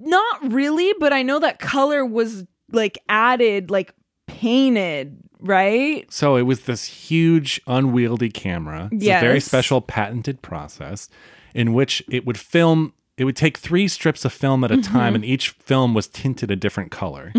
Not 0.00 0.52
really, 0.52 0.92
but 0.98 1.12
I 1.12 1.22
know 1.22 1.38
that 1.38 1.60
color 1.60 2.04
was 2.04 2.44
like 2.72 2.98
added, 3.08 3.70
like 3.70 3.94
painted, 4.26 5.22
right? 5.44 6.10
So 6.12 6.36
it 6.36 6.42
was 6.42 6.62
this 6.62 6.84
huge 6.86 7.60
unwieldy 7.66 8.30
camera. 8.30 8.88
It's 8.90 9.04
a 9.04 9.20
very 9.20 9.40
special 9.40 9.80
patented 9.80 10.42
process 10.42 11.08
in 11.54 11.72
which 11.74 12.02
it 12.08 12.26
would 12.26 12.38
film 12.38 12.92
it 13.16 13.22
would 13.24 13.36
take 13.36 13.56
three 13.58 13.86
strips 13.86 14.24
of 14.24 14.32
film 14.32 14.64
at 14.64 14.72
a 14.72 14.76
Mm-hmm. 14.76 14.92
time 14.92 15.14
and 15.14 15.24
each 15.24 15.50
film 15.50 15.94
was 15.94 16.08
tinted 16.08 16.50
a 16.50 16.56
different 16.56 16.90
color. 16.90 17.32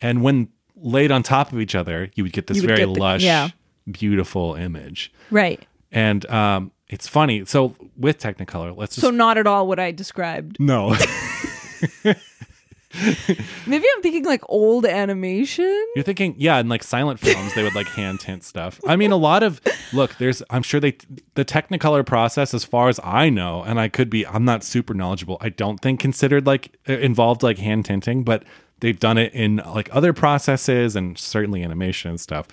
And 0.00 0.22
when 0.22 0.48
laid 0.76 1.10
on 1.10 1.22
top 1.24 1.52
of 1.52 1.58
each 1.60 1.74
other, 1.74 2.08
you 2.14 2.22
would 2.22 2.32
get 2.32 2.46
this 2.46 2.60
would 2.60 2.66
very 2.68 2.78
get 2.86 2.94
the- 2.94 3.00
lush, 3.00 3.22
yeah. 3.22 3.48
beautiful 3.90 4.54
image. 4.54 5.12
Right. 5.32 5.60
And 5.90 6.24
um 6.30 6.70
it's 6.88 7.08
funny. 7.08 7.44
So 7.46 7.74
with 7.96 8.18
Technicolor, 8.20 8.76
let's 8.76 8.94
just 8.96 9.04
So 9.04 9.10
not 9.10 9.38
at 9.38 9.46
all 9.46 9.66
what 9.66 9.80
I 9.80 9.90
described. 9.92 10.58
No. 10.60 10.94
Maybe 13.66 13.84
I'm 13.96 14.02
thinking 14.02 14.24
like 14.24 14.42
old 14.48 14.84
animation. 14.86 15.86
You're 15.94 16.02
thinking, 16.04 16.34
yeah, 16.38 16.58
in 16.58 16.68
like 16.68 16.82
silent 16.82 17.20
films, 17.20 17.54
they 17.54 17.62
would 17.62 17.74
like 17.74 17.86
hand 17.88 18.20
tint 18.20 18.44
stuff. 18.44 18.80
I 18.86 18.96
mean, 18.96 19.12
a 19.12 19.16
lot 19.16 19.42
of 19.42 19.60
look, 19.92 20.16
there's, 20.18 20.42
I'm 20.50 20.62
sure 20.62 20.80
they, 20.80 20.96
the 21.34 21.44
Technicolor 21.44 22.04
process, 22.04 22.52
as 22.54 22.64
far 22.64 22.88
as 22.88 23.00
I 23.02 23.30
know, 23.30 23.62
and 23.62 23.80
I 23.80 23.88
could 23.88 24.10
be, 24.10 24.26
I'm 24.26 24.44
not 24.44 24.62
super 24.64 24.94
knowledgeable. 24.94 25.38
I 25.40 25.48
don't 25.48 25.78
think 25.78 26.00
considered 26.00 26.46
like 26.46 26.76
uh, 26.88 26.94
involved 26.94 27.42
like 27.42 27.58
hand 27.58 27.84
tinting, 27.86 28.24
but 28.24 28.44
they've 28.80 28.98
done 28.98 29.16
it 29.18 29.32
in 29.32 29.56
like 29.66 29.88
other 29.92 30.12
processes 30.12 30.94
and 30.96 31.16
certainly 31.18 31.62
animation 31.62 32.10
and 32.10 32.20
stuff. 32.20 32.46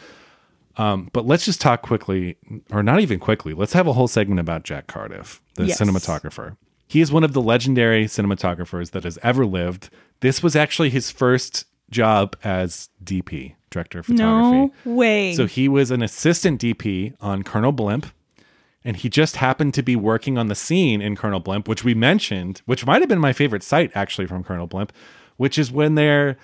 Um, 0.78 1.10
but 1.12 1.26
let's 1.26 1.44
just 1.44 1.60
talk 1.60 1.82
quickly, 1.82 2.38
or 2.72 2.82
not 2.84 3.02
even 3.02 3.20
quickly. 3.20 3.54
Let's 3.54 3.74
have 3.74 3.88
a 3.88 3.94
whole 3.94 4.08
segment 4.08 4.40
about 4.40 4.64
Jack 4.64 4.88
Cardiff, 4.88 5.42
the 5.56 5.66
Yes. 5.66 5.82
cinematographer. 5.82 6.56
He 6.88 7.02
is 7.02 7.12
one 7.12 7.24
of 7.24 7.34
the 7.34 7.42
legendary 7.42 8.06
cinematographers 8.06 8.92
that 8.92 9.04
has 9.04 9.20
ever 9.22 9.46
lived. 9.46 9.90
This 10.22 10.44
was 10.44 10.56
actually 10.56 10.90
his 10.90 11.12
first 11.12 11.66
job 11.90 12.36
as 12.44 12.90
DP, 13.04 13.56
director 13.70 14.00
of 14.00 14.06
photography. 14.06 14.74
No 14.86 14.96
way. 14.96 15.34
So 15.34 15.46
he 15.46 15.68
was 15.68 15.92
an 15.92 16.02
assistant 16.02 16.62
DP 16.62 17.16
on 17.22 17.44
Colonel 17.44 17.72
Blimp, 17.72 18.08
and 18.84 18.98
he 18.98 19.10
just 19.10 19.38
happened 19.38 19.74
to 19.76 19.84
be 19.84 19.96
working 19.96 20.38
on 20.38 20.48
the 20.48 20.56
scene 20.56 21.02
in 21.02 21.16
Colonel 21.16 21.40
Blimp, 21.40 21.68
which 21.68 21.84
we 21.84 21.94
mentioned, 21.94 22.62
which 22.66 22.86
might 22.86 23.02
have 23.02 23.10
been 23.10 23.20
my 23.20 23.34
favorite 23.34 23.64
sight 23.64 23.92
actually 23.96 24.28
from 24.28 24.44
Colonel 24.44 24.68
Blimp, 24.68 24.94
which 25.38 25.58
is 25.58 25.72
when 25.72 25.96
they're 25.96 26.38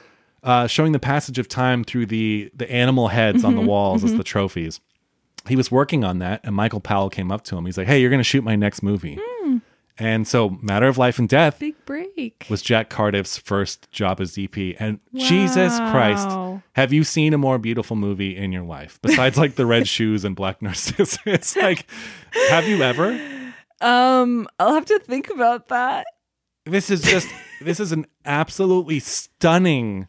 uh, 0.44 0.68
showing 0.68 0.92
the 0.92 1.00
passage 1.00 1.40
of 1.40 1.48
time 1.48 1.84
through 1.84 2.06
the 2.06 2.52
the 2.54 2.70
animal 2.72 3.10
heads 3.10 3.44
on 3.44 3.56
the 3.56 3.62
mm-hmm, 3.62 3.70
walls 3.70 4.04
as 4.04 4.12
mm-hmm. 4.12 4.20
the 4.20 4.24
trophies. 4.24 4.80
He 5.48 5.56
was 5.56 5.72
working 5.72 6.04
on 6.04 6.20
that, 6.20 6.42
and 6.44 6.56
Michael 6.56 6.80
Powell 6.80 7.10
came 7.10 7.32
up 7.32 7.44
to 7.46 7.58
him. 7.58 7.66
He's 7.66 7.78
like, 7.78 7.88
"Hey, 7.88 8.00
you're 8.00 8.10
going 8.10 8.20
to 8.20 8.24
shoot 8.24 8.44
my 8.44 8.56
next 8.56 8.82
movie." 8.82 9.20
Hmm. 9.22 9.45
And 9.98 10.28
so, 10.28 10.50
Matter 10.62 10.88
of 10.88 10.98
Life 10.98 11.20
and 11.20 11.30
Death 11.30 11.60
Big 11.60 11.76
break. 11.86 12.46
was 12.50 12.62
Jack 12.62 12.90
Cardiff's 12.90 13.38
first 13.38 13.90
job 13.92 14.20
as 14.20 14.34
DP. 14.34 14.76
And 14.78 15.00
Jesus 15.14 15.78
Christ, 15.78 16.28
Wow. 16.28 16.62
have 16.74 16.92
you 16.92 17.04
seen 17.06 17.34
a 17.34 17.38
more 17.38 17.58
beautiful 17.58 17.96
movie 17.96 18.36
in 18.36 18.52
your 18.52 18.64
life 18.64 19.00
besides 19.02 19.38
like 19.38 19.56
the 19.56 19.66
red 19.66 19.88
shoes 19.96 20.26
and 20.26 20.36
black 20.36 20.62
narcissus? 20.62 21.56
like, 21.56 21.86
have 22.50 22.68
you 22.68 22.84
ever? 22.84 23.18
Um, 23.80 24.48
I'll 24.60 24.74
have 24.74 24.86
to 24.86 25.00
think 25.00 25.30
about 25.30 25.70
that. 25.70 26.06
This 26.66 26.90
is 26.90 27.02
just, 27.02 27.30
this 27.62 27.80
is 27.80 27.92
an 27.94 28.06
absolutely 28.26 29.00
stunning, 29.00 30.08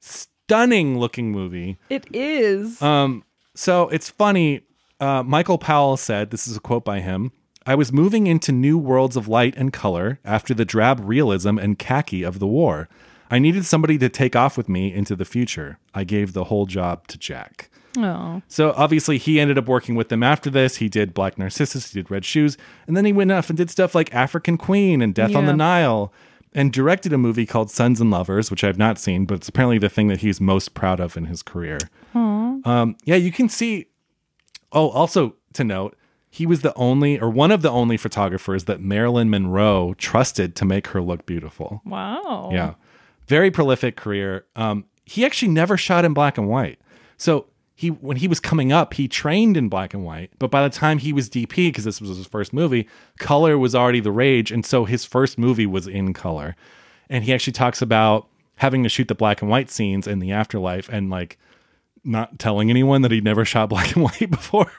stunning 0.00 0.98
looking 0.98 1.32
movie. 1.32 1.78
It 1.90 2.06
is. 2.14 2.80
Um, 2.80 3.24
so 3.54 3.88
it's 3.88 4.08
funny. 4.08 4.62
Uh, 5.00 5.22
Michael 5.22 5.58
Powell 5.58 5.96
said, 5.96 6.30
this 6.30 6.46
is 6.46 6.56
a 6.56 6.60
quote 6.60 6.84
by 6.84 7.00
him. 7.00 7.32
I 7.66 7.74
was 7.74 7.92
moving 7.92 8.26
into 8.28 8.52
new 8.52 8.78
worlds 8.78 9.16
of 9.16 9.26
light 9.28 9.56
and 9.56 9.72
color 9.72 10.20
after 10.24 10.54
the 10.54 10.64
drab 10.64 11.00
realism 11.02 11.58
and 11.58 11.78
khaki 11.78 12.22
of 12.22 12.38
the 12.38 12.46
war. 12.46 12.88
I 13.28 13.40
needed 13.40 13.66
somebody 13.66 13.98
to 13.98 14.08
take 14.08 14.36
off 14.36 14.56
with 14.56 14.68
me 14.68 14.94
into 14.94 15.16
the 15.16 15.24
future. 15.24 15.78
I 15.92 16.04
gave 16.04 16.32
the 16.32 16.44
whole 16.44 16.66
job 16.66 17.08
to 17.08 17.18
Jack. 17.18 17.68
oh. 17.98 18.40
So 18.46 18.72
obviously 18.76 19.18
he 19.18 19.40
ended 19.40 19.58
up 19.58 19.66
working 19.66 19.96
with 19.96 20.10
them 20.10 20.22
after 20.22 20.48
this. 20.48 20.76
He 20.76 20.88
did 20.88 21.12
Black 21.12 21.36
Narcissus, 21.38 21.92
he 21.92 21.98
did 22.00 22.08
Red 22.10 22.24
Shoes, 22.24 22.56
and 22.86 22.96
then 22.96 23.04
he 23.04 23.12
went 23.12 23.32
off 23.32 23.50
and 23.50 23.56
did 23.56 23.68
stuff 23.68 23.96
like 23.96 24.14
African 24.14 24.56
Queen 24.56 25.02
and 25.02 25.12
Death 25.12 25.34
on 25.34 25.46
the 25.46 25.56
Nile 25.56 26.12
and 26.54 26.72
directed 26.72 27.12
a 27.12 27.18
movie 27.18 27.46
called 27.46 27.70
Sons 27.70 28.00
and 28.00 28.10
Lovers, 28.10 28.48
which 28.50 28.62
I've 28.62 28.78
not 28.78 28.98
seen, 28.98 29.26
but 29.26 29.34
it's 29.34 29.48
apparently 29.48 29.78
the 29.78 29.88
thing 29.88 30.06
that 30.08 30.20
he's 30.20 30.40
most 30.40 30.72
proud 30.72 31.00
of 31.00 31.16
in 31.16 31.24
his 31.26 31.42
career. 31.42 31.78
Um, 32.14 32.96
yeah, 33.04 33.16
you 33.16 33.32
can 33.32 33.48
see. 33.48 33.86
Oh, 34.72 34.88
also 34.90 35.34
to 35.54 35.64
note, 35.64 35.96
he 36.36 36.44
was 36.44 36.60
the 36.60 36.74
only 36.74 37.18
or 37.18 37.30
one 37.30 37.50
of 37.50 37.62
the 37.62 37.70
only 37.70 37.96
photographers 37.96 38.64
that 38.64 38.78
Marilyn 38.78 39.30
Monroe 39.30 39.94
trusted 39.96 40.54
to 40.56 40.66
make 40.66 40.88
her 40.88 41.00
look 41.00 41.24
beautiful. 41.24 41.80
Wow. 41.86 42.50
Yeah. 42.52 42.74
Very 43.26 43.50
prolific 43.50 43.96
career. 43.96 44.44
Um, 44.54 44.84
he 45.06 45.24
actually 45.24 45.48
never 45.48 45.78
shot 45.78 46.04
in 46.04 46.12
black 46.12 46.36
and 46.36 46.46
white. 46.46 46.78
So 47.16 47.46
he 47.74 47.88
when 47.88 48.18
he 48.18 48.28
was 48.28 48.38
coming 48.38 48.70
up, 48.70 48.92
he 48.92 49.08
trained 49.08 49.56
in 49.56 49.70
black 49.70 49.94
and 49.94 50.04
white, 50.04 50.30
but 50.38 50.50
by 50.50 50.62
the 50.62 50.68
time 50.68 50.98
he 50.98 51.10
was 51.10 51.30
DP, 51.30 51.68
because 51.68 51.84
this 51.84 52.02
was 52.02 52.18
his 52.18 52.26
first 52.26 52.52
movie, 52.52 52.86
color 53.18 53.56
was 53.56 53.74
already 53.74 54.00
the 54.00 54.12
rage. 54.12 54.52
And 54.52 54.66
so 54.66 54.84
his 54.84 55.06
first 55.06 55.38
movie 55.38 55.64
was 55.64 55.88
in 55.88 56.12
color. 56.12 56.54
And 57.08 57.24
he 57.24 57.32
actually 57.32 57.54
talks 57.54 57.80
about 57.80 58.28
having 58.56 58.82
to 58.82 58.90
shoot 58.90 59.08
the 59.08 59.14
black 59.14 59.40
and 59.40 59.50
white 59.50 59.70
scenes 59.70 60.06
in 60.06 60.18
the 60.18 60.32
afterlife 60.32 60.90
and 60.90 61.08
like 61.08 61.38
not 62.04 62.38
telling 62.38 62.68
anyone 62.68 63.00
that 63.00 63.10
he'd 63.10 63.24
never 63.24 63.46
shot 63.46 63.68
black 63.70 63.96
and 63.96 64.04
white 64.04 64.30
before. 64.30 64.70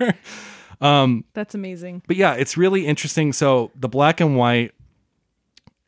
That's 0.79 1.55
amazing. 1.55 2.03
But 2.07 2.15
yeah, 2.17 2.33
it's 2.33 2.57
really 2.57 2.85
interesting. 2.85 3.33
So 3.33 3.71
the 3.75 3.89
black 3.89 4.19
and 4.21 4.37
white 4.37 4.71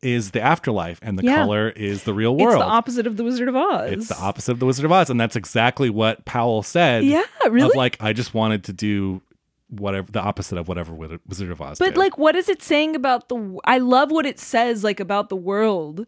is 0.01 0.31
the 0.31 0.39
afterlife, 0.41 0.97
and 1.01 1.19
the 1.19 1.23
Yeah. 1.25 1.35
color 1.35 1.69
is 1.69 2.03
the 2.03 2.13
real 2.13 2.35
world. 2.37 2.55
It's 2.55 2.63
the 2.63 2.69
opposite 2.71 3.05
of 3.05 3.17
the 3.17 3.23
Wizard 3.25 3.49
of 3.49 3.55
Oz. 3.57 3.91
It's 3.91 4.07
the 4.07 4.17
opposite 4.17 4.53
of 4.53 4.59
the 4.59 4.65
Wizard 4.65 4.85
of 4.85 4.91
Oz, 4.93 5.09
and 5.09 5.19
that's 5.19 5.35
exactly 5.35 5.89
what 5.89 6.23
Powell 6.23 6.63
said. 6.63 7.03
Yeah, 7.03 7.23
really? 7.49 7.67
Of 7.71 7.75
like, 7.75 7.97
I 7.99 8.13
just 8.13 8.33
wanted 8.33 8.63
to 8.65 8.73
do 8.73 9.21
whatever 9.67 10.09
the 10.09 10.21
opposite 10.21 10.57
of 10.57 10.67
whatever 10.69 10.93
Wiz- 10.93 11.19
Wizard 11.27 11.51
of 11.51 11.59
Oz. 11.61 11.79
But 11.79 11.89
did. 11.89 11.97
like, 11.97 12.17
what 12.17 12.35
is 12.37 12.47
it 12.47 12.63
saying 12.63 12.95
about 12.95 13.27
the? 13.27 13.59
I 13.65 13.79
love 13.79 14.09
what 14.09 14.25
it 14.25 14.39
says 14.39 14.85
like 14.85 15.01
about 15.01 15.27
the 15.27 15.35
world. 15.35 16.07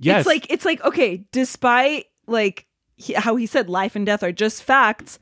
yes, 0.00 0.20
It's 0.20 0.26
like 0.26 0.46
it's 0.50 0.64
like 0.64 0.82
okay, 0.84 1.24
despite 1.30 2.06
like 2.26 2.66
he, 2.96 3.12
how 3.12 3.36
he 3.36 3.46
said 3.46 3.70
life 3.70 3.94
and 3.94 4.04
death 4.04 4.24
are 4.24 4.32
just 4.32 4.64
facts, 4.64 5.20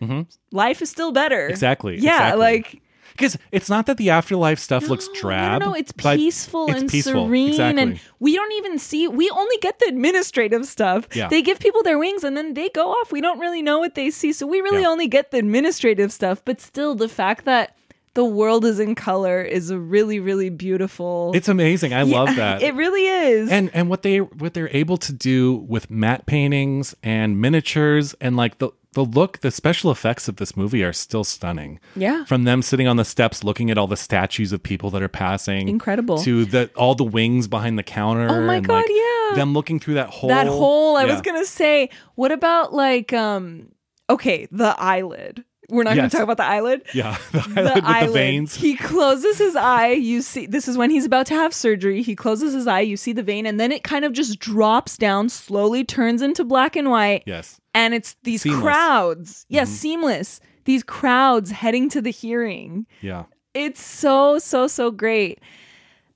life 0.52 0.80
is 0.80 0.88
still 0.88 1.12
better. 1.12 1.42
Mm-hmm. 1.42 1.50
Exactly, 1.52 1.94
Yeah, 1.98 2.14
exactly. 2.32 2.40
like 2.40 2.82
because 3.16 3.38
it's 3.50 3.68
not 3.68 3.86
that 3.86 3.96
the 3.96 4.10
afterlife 4.10 4.58
stuff 4.58 4.88
looks 4.88 5.08
drab. 5.20 5.60
No, 5.60 5.68
no, 5.68 5.74
it's 5.74 5.92
peaceful 5.92 6.66
it's 6.68 6.80
and 6.82 6.90
peaceful, 6.90 7.26
serene, 7.26 7.48
exactly. 7.48 7.82
and 7.82 8.00
we 8.20 8.34
don't 8.34 8.52
even 8.52 8.78
see. 8.78 9.08
We 9.08 9.30
only 9.30 9.56
get 9.58 9.78
the 9.78 9.86
administrative 9.86 10.66
stuff. 10.66 11.08
Yeah. 11.14 11.28
They 11.28 11.42
give 11.42 11.58
people 11.58 11.82
their 11.82 11.98
wings, 11.98 12.24
and 12.24 12.36
then 12.36 12.54
they 12.54 12.68
go 12.70 12.90
off. 12.90 13.12
We 13.12 13.20
don't 13.20 13.38
really 13.38 13.62
know 13.62 13.78
what 13.78 13.94
they 13.94 14.10
see, 14.10 14.32
so 14.32 14.46
we 14.46 14.60
really 14.60 14.82
Yeah. 14.82 14.88
only 14.88 15.08
get 15.08 15.30
the 15.30 15.38
administrative 15.38 16.12
stuff. 16.12 16.42
But 16.44 16.60
still, 16.60 16.94
the 16.94 17.08
fact 17.08 17.44
that 17.46 17.76
the 18.14 18.24
world 18.24 18.64
is 18.64 18.80
in 18.80 18.94
color 18.94 19.42
is 19.42 19.68
a 19.68 19.78
really, 19.78 20.18
really 20.20 20.48
beautiful. 20.48 21.32
it's 21.34 21.48
amazing. 21.48 21.92
I 21.92 22.02
love 22.02 22.34
that. 22.36 22.62
It 22.66 22.74
really 22.74 23.06
is. 23.06 23.50
and 23.50 23.70
and 23.74 23.90
what 23.90 24.00
they 24.02 24.20
what 24.20 24.54
they're 24.54 24.74
able 24.74 24.96
to 24.98 25.12
do 25.12 25.54
with 25.68 25.90
matte 25.90 26.24
paintings 26.26 26.94
and 27.02 27.38
miniatures 27.40 28.14
and 28.20 28.34
like 28.36 28.56
the 28.58 28.70
the 28.96 29.04
look 29.04 29.38
the 29.40 29.50
special 29.50 29.90
effects 29.90 30.26
of 30.26 30.36
this 30.36 30.56
movie 30.56 30.82
are 30.82 30.92
still 30.92 31.22
stunning 31.22 31.78
Yeah. 31.94 32.24
from 32.24 32.44
them 32.44 32.62
sitting 32.62 32.88
on 32.88 32.96
the 32.96 33.04
steps 33.04 33.44
looking 33.44 33.70
at 33.70 33.76
all 33.78 33.86
the 33.86 33.96
statues 33.96 34.52
of 34.52 34.62
people 34.62 34.88
that 34.90 35.02
are 35.02 35.08
passing 35.08 35.68
Incredible. 35.68 36.18
to 36.22 36.44
the 36.46 36.70
all 36.76 36.94
the 36.94 37.04
wings 37.04 37.46
behind 37.46 37.78
the 37.78 37.82
counter 37.82 38.26
Oh 38.30 38.40
my 38.46 38.56
and 38.56 38.66
God, 38.66 38.74
like 38.74 38.86
yeah. 38.88 39.36
them 39.36 39.52
looking 39.52 39.78
through 39.78 39.94
that 39.94 40.08
hole 40.08 40.28
that 40.30 40.46
hole 40.46 40.96
i 40.96 41.04
Yeah. 41.04 41.12
was 41.12 41.20
gonna 41.20 41.44
say 41.44 41.90
what 42.14 42.32
about 42.32 42.72
like 42.72 43.12
um 43.12 43.68
okay 44.08 44.48
the 44.50 44.74
eyelid 44.78 45.44
we're 45.68 45.82
not 45.82 45.96
Yes. 45.96 46.02
gonna 46.02 46.10
talk 46.10 46.22
about 46.22 46.36
the 46.36 46.44
eyelid 46.44 46.82
yeah 46.94 47.18
the 47.32 47.40
eyelid 47.56 47.84
with 47.84 48.06
the 48.06 48.12
veins 48.12 48.54
he 48.54 48.76
closes 48.76 49.36
his 49.38 49.56
eye 49.56 49.90
you 49.92 50.22
see 50.22 50.46
this 50.46 50.68
is 50.68 50.78
when 50.78 50.90
he's 50.90 51.04
about 51.04 51.26
to 51.26 51.34
have 51.34 51.52
surgery 51.52 52.02
he 52.02 52.14
closes 52.14 52.54
his 52.54 52.66
eye 52.68 52.80
you 52.80 52.96
see 52.96 53.12
the 53.12 53.22
vein 53.22 53.44
and 53.46 53.58
then 53.60 53.72
it 53.72 53.82
kind 53.82 54.04
of 54.04 54.12
just 54.12 54.38
drops 54.38 54.96
down 54.96 55.28
slowly 55.28 55.82
turns 55.84 56.22
into 56.22 56.44
black 56.44 56.76
and 56.76 56.88
white 56.90 57.22
yes 57.26 57.60
and 57.76 57.94
it's 57.94 58.16
these 58.24 58.42
Seamless. 58.42 58.56
Mm-hmm. 58.58 58.66
crowds 58.66 59.46
yes 59.48 59.68
seamless 59.70 60.40
these 60.64 60.82
crowds 60.82 61.50
heading 61.52 61.88
to 61.90 62.00
the 62.02 62.10
hearing 62.10 62.86
yeah 63.00 63.24
it's 63.54 63.80
so 63.84 64.38
so 64.38 64.66
so 64.66 64.90
great 64.90 65.38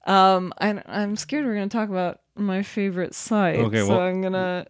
um 0.06 0.52
I, 0.60 0.82
i'm 0.86 1.16
scared 1.16 1.44
we're 1.44 1.54
gonna 1.54 1.68
talk 1.68 1.88
about 1.88 2.20
my 2.34 2.62
favorite 2.62 3.14
sight 3.14 3.58
Okay, 3.58 3.80
so 3.80 3.88
well- 3.88 4.00
i'm 4.00 4.22
gonna 4.22 4.66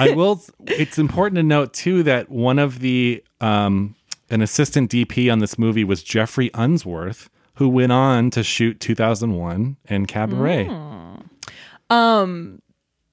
I 0.00 0.10
will. 0.14 0.40
It's 0.66 0.98
important 0.98 1.36
to 1.36 1.42
note 1.42 1.72
too 1.72 2.04
that 2.04 2.28
one 2.30 2.60
of 2.60 2.78
the 2.78 3.24
um, 3.40 3.96
an 4.30 4.42
assistant 4.42 4.92
DP 4.92 5.32
on 5.32 5.40
this 5.40 5.58
movie 5.58 5.82
was 5.82 6.04
Geoffrey 6.04 6.50
Unsworth, 6.54 7.28
who 7.54 7.68
went 7.68 7.90
on 7.90 8.30
to 8.30 8.44
shoot 8.44 8.78
2001 8.78 9.76
and 9.86 10.06
Cabaret. 10.06 10.68
Um 11.90 12.62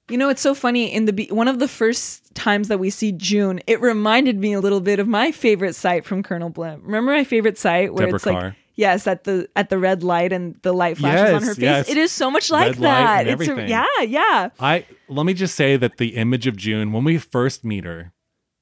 you 0.10 0.18
know, 0.18 0.30
it's 0.30 0.42
so 0.42 0.54
funny. 0.54 0.94
In 0.94 1.06
the 1.06 1.14
be- 1.14 1.30
one 1.32 1.48
of 1.48 1.58
the 1.58 1.68
first 1.68 2.25
times 2.36 2.68
that 2.68 2.78
we 2.78 2.90
see 2.92 3.12
June, 3.12 3.60
it 3.66 3.82
reminded 3.82 4.38
me 4.40 4.54
a 4.54 4.60
little 4.60 4.82
bit 4.82 5.00
of 5.00 5.08
my 5.08 5.32
favorite 5.32 5.74
sight 5.74 6.06
from 6.06 6.22
Colonel 6.22 6.50
Blimp. 6.50 6.84
Remember 6.86 7.12
my 7.12 7.24
favorite 7.24 7.58
sight 7.58 7.94
where 7.94 8.06
Deborah 8.06 8.16
it's 8.18 8.26
like 8.26 8.54
yes, 8.76 9.08
at 9.08 9.24
the 9.24 9.48
at 9.56 9.70
the 9.70 9.78
red 9.80 10.04
light 10.04 10.32
and 10.34 10.56
the 10.62 10.74
light 10.74 10.98
flashes 10.98 11.34
on 11.34 11.42
her 11.44 11.56
face. 11.56 11.62
yes. 11.64 11.90
It 11.90 11.98
is 11.98 12.12
so 12.12 12.30
much 12.30 12.52
like 12.52 12.74
Red 12.74 12.80
light 12.80 12.90
that. 12.92 13.20
and 13.28 13.30
It's 13.42 13.48
a, 13.48 13.52
everything. 13.52 13.70
yeah, 13.70 14.02
yeah. 14.02 14.50
I 14.60 14.86
let 15.08 15.26
me 15.26 15.34
just 15.34 15.56
say 15.56 15.78
that 15.78 15.98
the 15.98 16.16
image 16.18 16.46
of 16.46 16.56
June 16.58 16.92
when 16.92 17.04
we 17.04 17.18
first 17.18 17.64
meet 17.66 17.86
her 17.86 18.12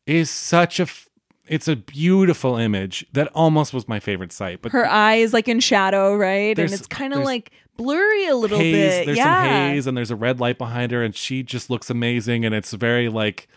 is 0.06 0.30
such 0.30 0.80
a 0.80 0.84
f- 0.84 1.10
it's 1.48 1.68
a 1.68 1.76
beautiful 1.76 2.56
image 2.58 3.06
that 3.12 3.28
almost 3.36 3.74
was 3.74 3.88
my 3.88 4.00
favorite 4.00 4.32
sight. 4.32 4.62
But 4.62 4.72
Her 4.72 4.86
eye 4.86 5.16
is 5.16 5.34
like 5.34 5.48
in 5.50 5.60
shadow, 5.60 6.16
right? 6.16 6.56
There's- 6.56 6.72
and 6.72 6.80
it's 6.80 6.88
kind 6.88 7.12
of 7.12 7.18
there's 7.18 7.26
like 7.26 7.52
blurry 7.76 8.28
a 8.28 8.36
little 8.36 8.60
haze, 8.60 8.76
bit. 8.76 9.06
there's 9.08 9.18
yeah. 9.18 9.44
some 9.44 9.72
haze 9.74 9.88
and 9.88 9.98
there's 9.98 10.12
a 10.12 10.16
red 10.16 10.40
light 10.40 10.58
behind 10.60 10.92
her 10.92 11.04
and 11.04 11.16
she 11.16 11.42
just 11.44 11.70
looks 11.72 11.90
amazing 11.90 12.46
and 12.46 12.54
it's 12.54 12.72
very 12.74 13.10
like 13.10 13.48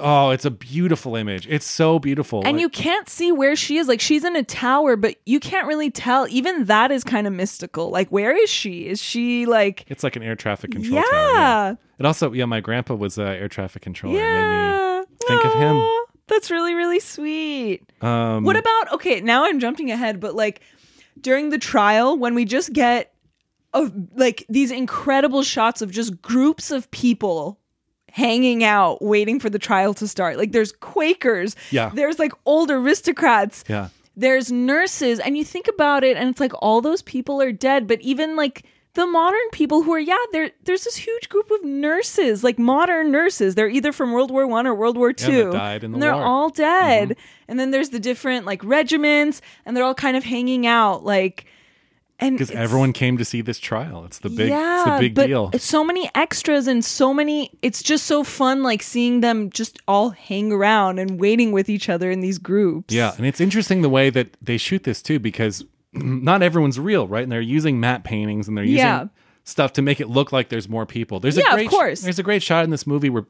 oh, 0.00 0.30
it's 0.30 0.44
a 0.44 0.50
beautiful 0.50 1.16
image. 1.16 1.46
It's 1.48 1.66
so 1.66 1.98
beautiful. 1.98 2.42
And 2.44 2.56
Like, 2.56 2.60
you 2.60 2.68
can't 2.68 3.08
see 3.08 3.32
where 3.32 3.56
she 3.56 3.78
is. 3.78 3.88
Like 3.88 4.00
she's 4.00 4.24
in 4.24 4.36
a 4.36 4.42
tower, 4.42 4.96
but 4.96 5.16
you 5.26 5.40
can't 5.40 5.66
really 5.66 5.90
tell. 5.90 6.26
Even 6.28 6.64
that 6.66 6.90
is 6.90 7.04
kind 7.04 7.26
of 7.26 7.32
mystical. 7.32 7.90
Like 7.90 8.08
where 8.10 8.36
is 8.36 8.50
she? 8.50 8.86
Is 8.88 9.02
she 9.02 9.46
like 9.46 9.84
it's 9.88 10.02
like 10.02 10.16
an 10.16 10.22
air 10.22 10.36
traffic 10.36 10.70
control 10.72 10.96
Yeah. 10.96 11.02
tower. 11.10 11.32
Yeah. 11.34 11.74
It 11.98 12.06
also 12.06 12.32
yeah, 12.32 12.44
my 12.44 12.60
grandpa 12.60 12.94
was 12.94 13.18
uh, 13.18 13.22
air 13.22 13.48
traffic 13.48 13.82
controller. 13.82 14.16
Yeah. 14.18 15.02
think 15.26 15.44
of 15.44 15.54
him. 15.54 15.82
That's 16.28 16.50
really, 16.50 16.74
really 16.74 17.00
sweet. 17.00 17.82
Um, 18.02 18.44
What 18.44 18.56
about 18.56 18.92
okay, 18.92 19.20
now 19.20 19.44
I'm 19.46 19.58
jumping 19.60 19.90
ahead, 19.90 20.20
but 20.20 20.34
like 20.34 20.60
during 21.20 21.50
the 21.50 21.58
trial 21.58 22.16
when 22.16 22.34
we 22.34 22.44
just 22.44 22.72
get 22.72 23.12
of 23.74 23.92
like 24.14 24.46
these 24.48 24.70
incredible 24.70 25.42
shots 25.42 25.82
of 25.82 25.90
just 25.90 26.22
groups 26.22 26.70
of 26.70 26.90
people 26.90 27.57
hanging 28.18 28.64
out 28.64 29.00
waiting 29.00 29.38
for 29.40 29.48
the 29.50 29.58
trial 29.58 29.94
to 29.94 30.06
start. 30.08 30.36
Like 30.36 30.52
there's 30.52 30.72
Quakers, 30.72 31.54
Yeah. 31.70 31.90
there's 31.94 32.18
like 32.18 32.32
old 32.44 32.70
aristocrats, 32.70 33.64
yeah. 33.68 33.88
there's 34.16 34.50
nurses, 34.50 35.20
and 35.20 35.36
you 35.38 35.44
think 35.44 35.68
about 35.68 36.02
it 36.04 36.16
and 36.16 36.28
it's 36.28 36.40
like 36.40 36.52
all 36.60 36.80
those 36.80 37.02
people 37.02 37.40
are 37.40 37.52
dead, 37.52 37.86
but 37.86 38.00
even 38.00 38.36
like 38.36 38.64
the 38.94 39.06
modern 39.06 39.48
people 39.52 39.82
who 39.84 39.92
are 39.94 40.00
yeah, 40.00 40.16
there 40.32 40.50
there's 40.64 40.82
this 40.82 40.96
huge 40.96 41.28
group 41.28 41.48
of 41.52 41.62
nurses, 41.64 42.42
like 42.42 42.58
modern 42.58 43.12
nurses. 43.12 43.54
They're 43.54 43.68
either 43.68 43.92
from 43.92 44.10
World 44.12 44.30
War 44.32 44.44
One 44.46 44.66
or 44.66 44.74
World 44.74 44.96
War 44.96 45.12
Two. 45.12 45.50
in 45.50 45.50
the 45.50 45.84
and 45.84 46.02
they're 46.02 46.12
war. 46.12 46.22
Mm-hmm. 46.22 46.28
all 46.28 46.48
dead. 46.50 47.16
And 47.46 47.60
then 47.60 47.70
there's 47.70 47.90
the 47.90 48.00
different 48.00 48.44
like 48.44 48.60
regiments, 48.64 49.40
and 49.64 49.76
they're 49.76 49.84
all 49.84 49.94
kind 49.94 50.16
of 50.16 50.24
hanging 50.24 50.66
out, 50.66 51.04
like 51.04 51.46
and 52.20 52.36
Because 52.36 52.50
everyone 52.50 52.92
came 52.92 53.16
to 53.18 53.24
see 53.24 53.40
this 53.42 53.58
trial. 53.60 54.04
It's 54.04 54.18
the 54.18 54.28
big 54.28 54.48
yeah, 54.48 54.76
it's 54.82 54.84
the 54.90 54.96
big 54.98 55.14
but 55.14 55.26
deal. 55.28 55.50
So 55.58 55.84
many 55.84 56.10
extras 56.14 56.66
and 56.66 56.84
so 56.84 57.14
many. 57.14 57.50
It's 57.62 57.82
just 57.82 58.06
so 58.06 58.24
fun, 58.24 58.62
like 58.62 58.82
seeing 58.82 59.20
them 59.20 59.50
just 59.50 59.78
all 59.86 60.10
hang 60.10 60.50
around 60.52 60.98
and 60.98 61.20
waiting 61.20 61.52
with 61.52 61.68
each 61.68 61.88
other 61.88 62.10
in 62.10 62.20
these 62.20 62.38
groups. 62.38 62.92
Yeah, 62.92 63.14
and 63.16 63.24
it's 63.26 63.40
interesting 63.40 63.82
the 63.82 63.88
way 63.88 64.10
that 64.10 64.36
they 64.42 64.56
shoot 64.56 64.82
this 64.84 65.00
too, 65.02 65.18
because 65.20 65.64
not 65.92 66.42
everyone's 66.42 66.78
real, 66.80 67.06
right? 67.06 67.22
And 67.22 67.30
they're 67.30 67.40
using 67.40 67.78
matte 67.78 68.02
paintings 68.04 68.48
and 68.48 68.56
they're 68.56 68.64
using 68.64 68.78
Yeah. 68.86 69.06
stuff 69.44 69.72
to 69.74 69.82
make 69.82 70.00
it 70.00 70.08
look 70.08 70.32
like 70.32 70.48
there's 70.48 70.68
more 70.68 70.86
people. 70.86 71.20
There's 71.20 71.36
Yeah, 71.36 71.44
a 71.44 71.52
of 71.52 71.54
great 71.56 71.70
course. 71.70 72.00
there's 72.02 72.18
a 72.18 72.22
great 72.24 72.42
shot 72.42 72.64
in 72.64 72.70
this 72.70 72.86
movie 72.86 73.10
where 73.10 73.26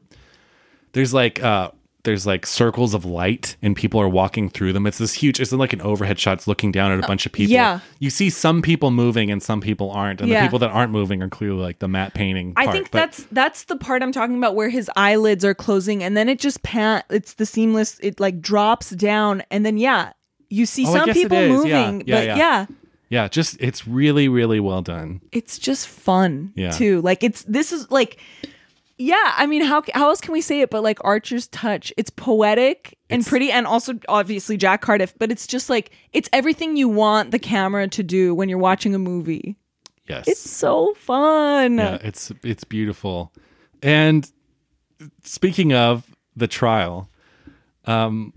there's 0.93 1.13
like 1.13 1.41
uh 1.43 1.71
there's 2.03 2.25
like 2.25 2.45
circles 2.45 2.93
of 2.93 3.03
light 3.03 3.57
and 3.61 3.75
people 3.75 3.99
are 3.99 4.07
walking 4.07 4.49
through 4.49 4.71
them. 4.73 4.87
It's 4.87 4.97
this 4.99 5.13
huge 5.13 5.39
it's 5.39 5.51
like 5.51 5.73
an 5.73 5.81
overhead 5.81 6.17
shot 6.17 6.37
it's 6.37 6.47
looking 6.47 6.71
down 6.71 6.91
at 6.93 7.03
a 7.03 7.07
bunch 7.07 7.25
of 7.25 7.31
people. 7.33 7.51
Uh, 7.53 7.55
yeah. 7.55 7.79
You 7.99 8.09
see 8.09 8.29
some 8.29 8.61
people 8.61 8.89
moving 8.89 9.29
and 9.31 9.43
some 9.43 9.59
people 9.59 9.91
aren't. 9.91 10.21
And 10.21 10.29
Yeah. 10.29 10.41
the 10.41 10.47
people 10.47 10.59
that 10.59 10.69
aren't 10.71 10.91
moving 10.93 11.21
are 11.21 11.27
clearly 11.27 11.61
like 11.61 11.79
the 11.79 11.87
matte 11.89 12.13
painting 12.13 12.53
Part. 12.53 12.69
I 12.69 12.71
think 12.71 12.91
But- 12.91 12.97
that's 12.99 13.27
that's 13.31 13.63
the 13.65 13.75
part 13.75 14.01
I'm 14.01 14.11
talking 14.13 14.37
about 14.37 14.55
where 14.55 14.69
his 14.69 14.89
eyelids 14.95 15.43
are 15.43 15.53
closing 15.53 16.01
and 16.01 16.15
then 16.15 16.29
it 16.29 16.39
just 16.39 16.63
pan 16.63 17.03
it's 17.09 17.33
the 17.33 17.45
seamless 17.45 17.99
it 18.01 18.19
like 18.19 18.39
drops 18.41 18.91
down 18.91 19.43
and 19.51 19.65
then 19.65 19.77
yeah 19.77 20.13
you 20.49 20.65
see 20.65 20.85
Oh, 20.87 20.93
some 20.93 21.09
people 21.09 21.37
moving 21.47 22.03
Yeah, 22.05 22.15
yeah, 22.15 22.15
but 22.19 22.25
yeah. 22.27 22.35
yeah. 22.37 22.65
yeah, 23.09 23.27
just 23.27 23.57
it's 23.59 23.85
really, 23.87 24.29
really 24.29 24.59
well 24.61 24.81
done. 24.81 25.19
it's 25.33 25.59
just 25.59 25.87
fun 25.87 26.53
Yeah. 26.55 26.71
too 26.71 27.01
like 27.01 27.23
it's 27.25 27.43
this 27.43 27.71
is 27.73 27.91
like 27.91 28.17
yeah 28.99 29.33
I 29.37 29.45
mean 29.47 29.63
how 29.63 29.81
how 29.95 30.09
else 30.09 30.21
can 30.21 30.31
we 30.33 30.41
say 30.41 30.61
it 30.61 30.69
but 30.69 30.83
like 30.83 30.99
Archer's 31.03 31.47
touch 31.47 31.91
it's 31.97 32.09
poetic 32.11 32.97
and 33.09 33.21
It's- 33.21 33.29
pretty 33.29 33.51
and 33.51 33.65
also 33.65 33.93
obviously 34.07 34.57
Jack 34.57 34.81
Cardiff 34.81 35.13
but 35.17 35.31
it's 35.31 35.47
just 35.47 35.69
like 35.69 35.91
it's 36.13 36.29
everything 36.33 36.75
you 36.77 36.87
want 36.89 37.31
the 37.31 37.39
camera 37.39 37.87
to 37.87 38.03
do 38.03 38.35
when 38.35 38.49
you're 38.49 38.59
watching 38.59 38.93
a 38.93 38.99
movie 38.99 39.55
Yes. 40.07 40.27
it's 40.27 40.39
so 40.49 40.93
fun 40.95 41.77
yeah, 41.77 41.97
it's 42.03 42.31
it's 42.43 42.63
beautiful. 42.63 43.31
And 43.81 44.29
speaking 45.23 45.71
of 45.73 46.03
the 46.35 46.47
trial, 46.47 47.09
um, 47.85 48.33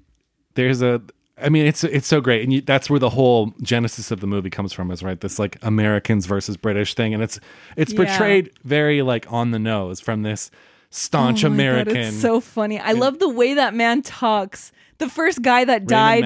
there's 0.55 0.83
a. 0.83 1.01
I 1.43 1.49
mean, 1.49 1.67
it's 1.67 1.85
it's 1.85 2.07
so 2.07 2.21
great, 2.21 2.43
and 2.43 2.53
you, 2.53 2.61
that's 2.61 2.89
where 2.89 2.99
the 3.01 3.11
whole 3.11 3.53
genesis 3.63 4.11
of 4.11 4.21
the 4.21 4.27
movie 4.27 4.51
comes 4.51 4.73
from. 4.73 4.91
Is 4.91 5.03
right 5.03 5.21
this 5.21 5.39
like 5.39 5.57
Americans 5.63 6.27
versus 6.27 6.57
British 6.57 6.95
thing, 6.95 7.13
and 7.15 7.23
it's 7.23 7.41
it's 7.77 7.93
Yeah. 7.93 8.05
portrayed 8.07 8.51
very 8.65 9.03
like 9.03 9.31
on 9.33 9.51
the 9.51 9.59
nose 9.59 10.01
from 10.01 10.23
this 10.23 10.51
staunch 10.91 11.45
Oh 11.45 11.49
my 11.49 11.57
God, 11.57 11.63
American. 11.63 11.97
it's 11.97 12.21
so 12.21 12.41
funny. 12.41 12.79
I 12.79 12.93
love 12.93 13.19
the 13.19 13.29
way 13.29 13.55
that 13.55 13.75
man 13.75 14.03
talks. 14.03 14.73
The 14.99 15.09
first 15.09 15.43
guy 15.43 15.65
that 15.65 15.87
died. 15.87 16.25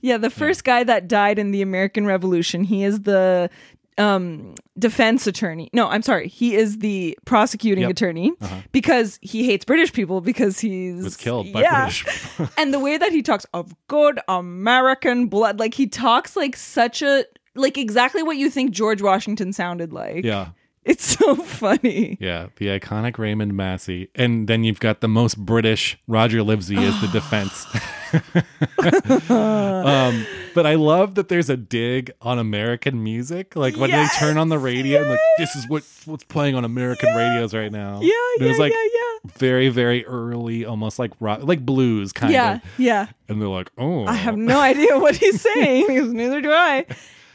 Yeah, 0.00 0.16
the 0.18 0.30
first 0.30 0.64
guy 0.64 0.82
that 0.84 1.06
died 1.06 1.38
in 1.38 1.52
the 1.52 1.62
American 1.62 2.06
Revolution. 2.06 2.64
He 2.64 2.82
is 2.82 3.02
the 3.02 3.50
um 3.98 4.54
defense 4.78 5.26
attorney. 5.26 5.70
No, 5.72 5.88
I'm 5.88 6.02
sorry. 6.02 6.28
He 6.28 6.54
is 6.54 6.78
the 6.78 7.18
prosecuting 7.24 7.82
Yep. 7.82 7.90
attorney 7.90 8.32
because 8.72 9.18
he 9.22 9.46
hates 9.46 9.64
British 9.64 9.92
people 9.92 10.20
because 10.20 10.58
he's 10.60 11.02
Was 11.02 11.16
killed 11.16 11.52
by 11.52 11.62
yeah. 11.62 11.84
British 11.84 12.04
people. 12.04 12.48
and 12.58 12.74
the 12.74 12.78
way 12.78 12.98
that 12.98 13.10
he 13.12 13.22
talks 13.22 13.46
of 13.54 13.74
good 13.88 14.20
American 14.28 15.28
blood, 15.28 15.58
like 15.58 15.74
he 15.74 15.86
talks 15.86 16.36
like 16.36 16.56
such 16.56 17.00
a 17.02 17.24
like 17.54 17.78
exactly 17.78 18.22
what 18.22 18.36
you 18.36 18.50
think 18.50 18.70
George 18.70 19.00
Washington 19.00 19.52
sounded 19.52 19.92
like. 19.92 20.24
yeah. 20.24 20.48
It's 20.86 21.04
so 21.18 21.34
funny. 21.34 22.16
Yeah, 22.20 22.46
the 22.56 22.66
iconic 22.66 23.18
Raymond 23.18 23.54
Massey, 23.56 24.08
and 24.14 24.46
then 24.46 24.62
you've 24.62 24.78
got 24.78 25.00
the 25.00 25.08
most 25.08 25.36
British 25.36 25.98
Roger 26.06 26.44
Livesey 26.44 26.76
as 26.76 27.00
the 27.00 27.08
defense. 27.12 27.66
um, 29.30 30.26
but 30.54 30.66
I 30.66 30.74
love 30.74 31.14
that 31.16 31.28
there's 31.28 31.50
a 31.50 31.56
dig 31.56 32.10
on 32.20 32.38
American 32.38 33.02
music, 33.02 33.56
like 33.56 33.76
when 33.76 33.90
Yes, 33.90 34.18
they 34.18 34.26
turn 34.26 34.38
on 34.38 34.48
the 34.48 34.58
radio 34.58 35.00
and 35.00 35.10
like 35.10 35.18
this 35.38 35.54
is 35.56 35.68
what 35.68 35.82
what's 36.04 36.24
playing 36.24 36.54
on 36.54 36.64
American 36.64 37.14
radios 37.14 37.54
right 37.54 37.72
now. 37.72 38.00
Yeah, 38.00 38.10
And 38.36 38.40
yeah, 38.40 38.46
it 38.46 38.48
was 38.48 38.58
like 38.58 38.72
yeah, 38.72 38.84
yeah. 38.94 39.30
very 39.36 39.68
very 39.68 40.04
early, 40.06 40.64
almost 40.64 40.98
like 40.98 41.12
rock, 41.20 41.40
like 41.42 41.64
blues 41.64 42.12
kind 42.12 42.32
Yeah, 42.32 42.54
of. 42.56 42.60
Yeah, 42.78 42.84
yeah. 42.86 43.06
And 43.28 43.40
they're 43.40 43.48
like, 43.48 43.70
oh, 43.78 44.06
I 44.06 44.14
have 44.14 44.36
no 44.36 44.60
idea 44.60 44.98
what 44.98 45.16
he's 45.16 45.40
saying 45.54 45.86
because 45.88 46.12
neither 46.12 46.40
do 46.40 46.52
I. 46.52 46.86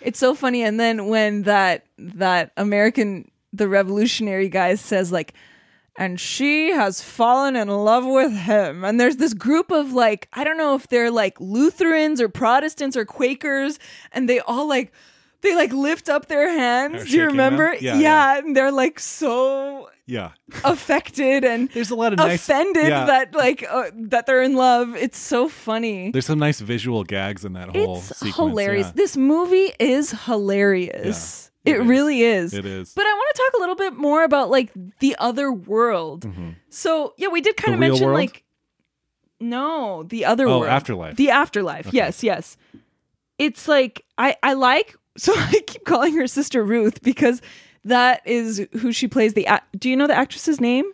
It's 0.01 0.17
so 0.19 0.33
funny. 0.33 0.63
And 0.63 0.79
then 0.79 1.07
when 1.07 1.43
that 1.43 1.85
that 1.97 2.51
American 2.57 3.29
the 3.53 3.67
revolutionary 3.67 4.49
guy 4.49 4.75
says 4.75 5.11
like, 5.11 5.33
and 5.97 6.19
she 6.19 6.71
has 6.71 7.01
fallen 7.01 7.55
in 7.55 7.67
love 7.67 8.05
with 8.05 8.33
him. 8.33 8.85
And 8.85 8.99
there's 8.99 9.17
this 9.17 9.33
group 9.33 9.71
of 9.71 9.91
like, 9.91 10.29
I 10.33 10.43
don't 10.43 10.57
know 10.57 10.75
if 10.75 10.87
they're 10.87 11.11
like 11.11 11.39
Lutherans 11.39 12.21
or 12.21 12.29
Protestants 12.29 12.95
or 12.95 13.05
Quakers, 13.05 13.77
and 14.11 14.29
they 14.29 14.39
all 14.39 14.67
like 14.67 14.93
they 15.41 15.55
like 15.55 15.73
lift 15.73 16.07
up 16.07 16.27
their 16.27 16.49
hands. 16.49 17.09
Do 17.09 17.17
you 17.17 17.25
remember? 17.25 17.75
Yeah, 17.79 17.97
yeah. 17.97 18.37
and 18.37 18.55
they're 18.55 18.71
like 18.71 18.99
so 18.99 19.89
yeah. 20.05 20.31
affected 20.63 21.43
and 21.43 21.69
There's 21.73 21.89
a 21.89 21.95
lot 21.95 22.13
of 22.13 22.19
nice 22.19 22.43
offended 22.43 22.87
yeah. 22.87 23.05
that 23.05 23.33
like 23.33 23.65
uh, 23.69 23.91
that 23.93 24.25
they're 24.25 24.43
in 24.43 24.55
love. 24.55 24.95
It's 24.95 25.17
so 25.17 25.49
funny. 25.49 26.11
There's 26.11 26.25
some 26.25 26.39
nice 26.39 26.59
visual 26.59 27.03
gags 27.03 27.43
in 27.43 27.53
that 27.53 27.75
whole 27.75 27.97
It's 27.97 28.17
sequence. 28.17 28.35
hilarious. 28.35 28.87
yeah. 28.87 28.93
This 28.95 29.17
movie 29.17 29.73
is 29.79 30.11
hilarious. 30.25 31.50
It 31.63 31.75
it 31.75 31.81
is. 31.81 31.87
really 31.87 32.21
is. 32.23 32.53
It 32.53 32.65
is. 32.65 32.93
But 32.95 33.05
I 33.05 33.13
want 33.13 33.35
to 33.35 33.41
talk 33.41 33.53
a 33.57 33.59
little 33.59 33.75
bit 33.75 33.93
more 33.93 34.23
about 34.23 34.49
like 34.49 34.71
the 34.99 35.15
other 35.19 35.51
world. 35.51 36.25
Mm-hmm. 36.25 36.49
So 36.69 37.13
yeah, 37.17 37.27
we 37.27 37.41
did 37.41 37.55
kind 37.57 37.73
The 37.73 37.75
of 37.75 37.79
mention 37.79 38.05
world? 38.07 38.19
like 38.19 38.43
no, 39.39 40.03
the 40.03 40.25
other 40.25 40.47
Oh, 40.47 40.59
world, 40.59 40.69
afterlife. 40.71 41.15
the 41.15 41.29
afterlife. 41.31 41.91
Yes, 41.93 42.23
yes. 42.23 42.57
It's 43.39 43.67
like 43.67 44.03
I 44.17 44.35
I 44.43 44.53
like 44.53 44.95
so 45.17 45.33
I 45.35 45.61
keep 45.67 45.85
calling 45.85 46.15
her 46.15 46.27
sister 46.27 46.63
Ruth 46.63 47.01
because 47.01 47.41
that 47.83 48.21
is 48.25 48.67
who 48.79 48.91
she 48.91 49.07
plays. 49.07 49.33
The 49.33 49.45
a- 49.45 49.61
do 49.77 49.89
you 49.89 49.95
know 49.97 50.07
the 50.07 50.15
actress's 50.17 50.61
name? 50.61 50.85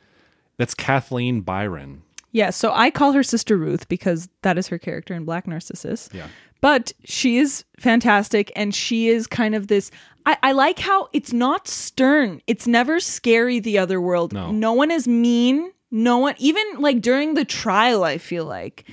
That's 0.57 0.73
Kathleen 0.73 1.41
Byron. 1.41 2.03
Yeah, 2.31 2.49
so 2.51 2.71
I 2.73 2.91
call 2.91 3.13
her 3.13 3.23
Sister 3.23 3.57
Ruth 3.57 3.87
because 3.87 4.27
that 4.41 4.57
is 4.57 4.67
her 4.67 4.77
character 4.77 5.13
in 5.13 5.23
Black 5.23 5.47
Narcissus. 5.47 6.09
Yeah. 6.13 6.27
But 6.61 6.91
she 7.05 7.37
is 7.37 7.63
fantastic 7.79 8.51
and 8.55 8.75
she 8.75 9.07
is 9.09 9.27
kind 9.27 9.55
of 9.55 9.67
this 9.67 9.91
I, 10.27 10.37
I 10.43 10.51
like 10.51 10.77
how 10.79 11.07
it's 11.13 11.31
not 11.33 11.67
stern. 11.67 12.41
It's 12.45 12.67
never 12.67 12.99
scary, 12.99 13.59
the 13.59 13.77
other 13.77 13.99
world. 13.99 14.33
No. 14.33 14.51
no 14.51 14.73
one 14.73 14.91
is 14.91 15.07
mean. 15.07 15.71
No 15.89 16.17
one 16.17 16.35
even 16.37 16.63
like 16.79 17.01
during 17.01 17.33
the 17.33 17.45
trial, 17.45 18.03
I 18.03 18.17
feel 18.17 18.45
like. 18.45 18.83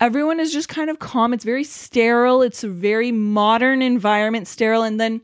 everyone 0.00 0.40
is 0.40 0.52
just 0.52 0.68
kind 0.68 0.90
of 0.90 0.98
calm. 0.98 1.32
It's 1.32 1.44
very 1.44 1.64
sterile. 1.64 2.42
It's 2.42 2.62
a 2.64 2.68
very 2.68 3.12
modern 3.12 3.82
environment, 3.82 4.46
sterile. 4.46 4.82
And 4.82 5.00
then 5.00 5.20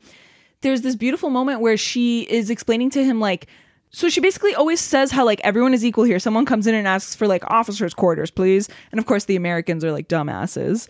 there's 0.62 0.82
this 0.82 0.96
beautiful 0.96 1.30
moment 1.30 1.60
where 1.60 1.76
she 1.76 2.22
is 2.22 2.50
explaining 2.50 2.90
to 2.90 3.04
him, 3.04 3.20
like, 3.20 3.46
so 3.94 4.08
she 4.08 4.20
basically 4.20 4.54
always 4.56 4.80
says 4.80 5.12
how 5.12 5.24
like 5.24 5.40
everyone 5.44 5.72
is 5.72 5.84
equal 5.84 6.02
here. 6.02 6.18
Someone 6.18 6.44
comes 6.44 6.66
in 6.66 6.74
and 6.74 6.88
asks 6.88 7.14
for 7.14 7.28
like 7.28 7.44
officers' 7.48 7.94
quarters, 7.94 8.30
please. 8.30 8.68
And 8.90 8.98
of 8.98 9.06
course 9.06 9.26
the 9.26 9.36
Americans 9.36 9.84
are 9.84 9.92
like 9.92 10.08
dumbasses. 10.08 10.88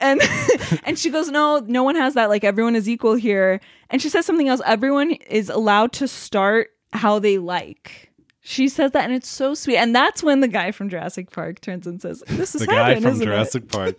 And 0.00 0.20
and 0.84 0.96
she 0.96 1.10
goes, 1.10 1.28
No, 1.28 1.58
no 1.66 1.82
one 1.82 1.96
has 1.96 2.14
that. 2.14 2.28
Like 2.28 2.44
everyone 2.44 2.76
is 2.76 2.88
equal 2.88 3.14
here. 3.16 3.60
And 3.90 4.00
she 4.00 4.08
says 4.08 4.24
something 4.26 4.48
else. 4.48 4.60
Everyone 4.64 5.10
is 5.10 5.50
allowed 5.50 5.92
to 5.94 6.06
start 6.06 6.70
how 6.92 7.18
they 7.18 7.36
like. 7.38 8.10
She 8.42 8.68
says 8.68 8.92
that 8.92 9.02
and 9.04 9.12
it's 9.12 9.28
so 9.28 9.54
sweet. 9.54 9.76
And 9.78 9.92
that's 9.92 10.22
when 10.22 10.38
the 10.38 10.46
guy 10.46 10.70
from 10.70 10.88
Jurassic 10.88 11.32
Park 11.32 11.60
turns 11.60 11.84
and 11.84 12.00
says, 12.00 12.22
This 12.28 12.54
is 12.54 12.60
The 12.60 12.68
guy 12.68 12.94
from 12.94 13.06
isn't 13.06 13.22
it?" 13.22 13.24
Jurassic 13.24 13.68
Park. 13.68 13.96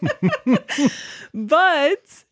But 1.34 2.24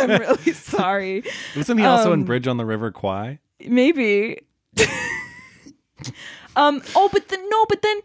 I'm 0.00 0.10
really 0.10 0.52
sorry. 0.52 1.24
Wasn't 1.56 1.80
he 1.80 1.86
also 1.86 2.12
Um, 2.12 2.20
in 2.20 2.24
Bridge 2.26 2.46
on 2.46 2.56
the 2.58 2.66
River 2.66 2.90
Kwai? 2.90 3.38
Maybe 3.66 4.38
um 6.56 6.82
oh 6.94 7.08
but 7.12 7.28
then 7.28 7.48
no 7.50 7.66
but 7.66 7.82
then 7.82 8.00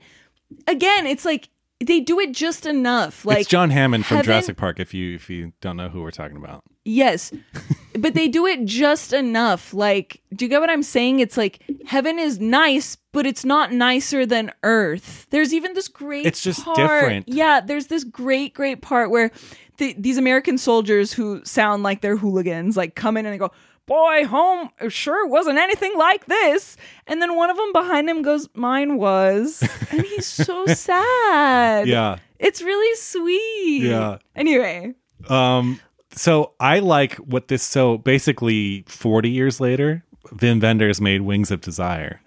again 0.68 1.06
it's 1.06 1.26
like 1.26 1.50
they 1.86 2.00
do 2.00 2.20
it 2.20 2.32
just 2.32 2.66
enough 2.66 3.26
like 3.26 3.42
it's 3.42 3.50
John 3.50 3.70
Hammond 3.70 4.06
from 4.06 4.18
heaven- 4.18 4.28
Jurassic 4.28 4.58
Park. 4.58 4.80
If 4.80 4.94
you 4.94 5.16
if 5.16 5.30
you 5.30 5.52
don't 5.62 5.76
know 5.78 5.90
who 5.90 6.02
we're 6.02 6.12
talking 6.12 6.38
about, 6.38 6.64
yes 6.86 7.32
but 8.00 8.14
they 8.14 8.28
do 8.28 8.46
it 8.46 8.66
just 8.66 9.12
enough 9.14 9.74
like 9.74 10.22
do 10.36 10.46
you 10.46 10.50
get 10.50 10.60
what 10.62 10.70
i'm 10.70 10.82
saying 10.84 11.20
it's 11.20 11.38
like 11.38 11.62
heaven 11.86 12.18
is 12.20 12.40
nice 12.40 12.98
but 13.12 13.26
it's 13.26 13.46
not 13.46 13.72
nicer 13.72 14.26
than 14.26 14.52
earth 14.64 15.28
there's 15.30 15.54
even 15.54 15.74
this 15.74 15.88
great 15.88 16.26
It's 16.26 16.42
just 16.42 16.64
part- 16.64 16.78
different. 16.78 17.28
yeah 17.30 17.60
there's 17.62 17.88
this 17.88 18.04
great 18.04 18.54
great 18.54 18.82
part 18.82 19.12
where 19.12 19.32
the, 19.78 19.94
these 19.98 20.18
american 20.18 20.58
soldiers 20.58 21.14
who 21.14 21.44
sound 21.46 21.84
like 21.84 22.02
they're 22.02 22.18
hooligans 22.18 22.76
like 22.78 22.96
come 22.96 23.16
in 23.18 23.26
and 23.26 23.34
they 23.34 23.38
go 23.38 23.52
boy 23.86 24.26
home 24.26 24.70
sure 24.90 25.28
wasn't 25.28 25.58
anything 25.58 25.98
like 25.98 26.26
this 26.26 26.78
and 27.08 27.22
then 27.22 27.36
one 27.36 27.50
of 27.50 27.58
them 27.58 27.74
behind 27.74 28.10
him 28.10 28.22
goes 28.22 28.48
mine 28.54 28.98
was 28.98 29.62
and 29.92 30.02
he's 30.06 30.26
so 30.26 30.66
sad 30.68 31.88
yeah. 31.88 32.18
it's 32.40 32.62
really 32.62 32.96
sweet 32.96 33.84
Yeah. 33.90 34.18
anyway 34.36 34.94
Um. 35.30 35.80
So 36.16 36.54
I 36.60 36.80
like 36.80 37.16
what 37.16 37.48
this. 37.48 37.64
So 37.64 37.98
basically, 37.98 38.84
forty 38.88 39.30
years 39.30 39.60
later, 39.60 40.04
Wim 40.28 40.62
Wenders 40.62 41.00
made 41.02 41.22
Wings 41.22 41.50
of 41.50 41.62
Desire, 41.62 42.22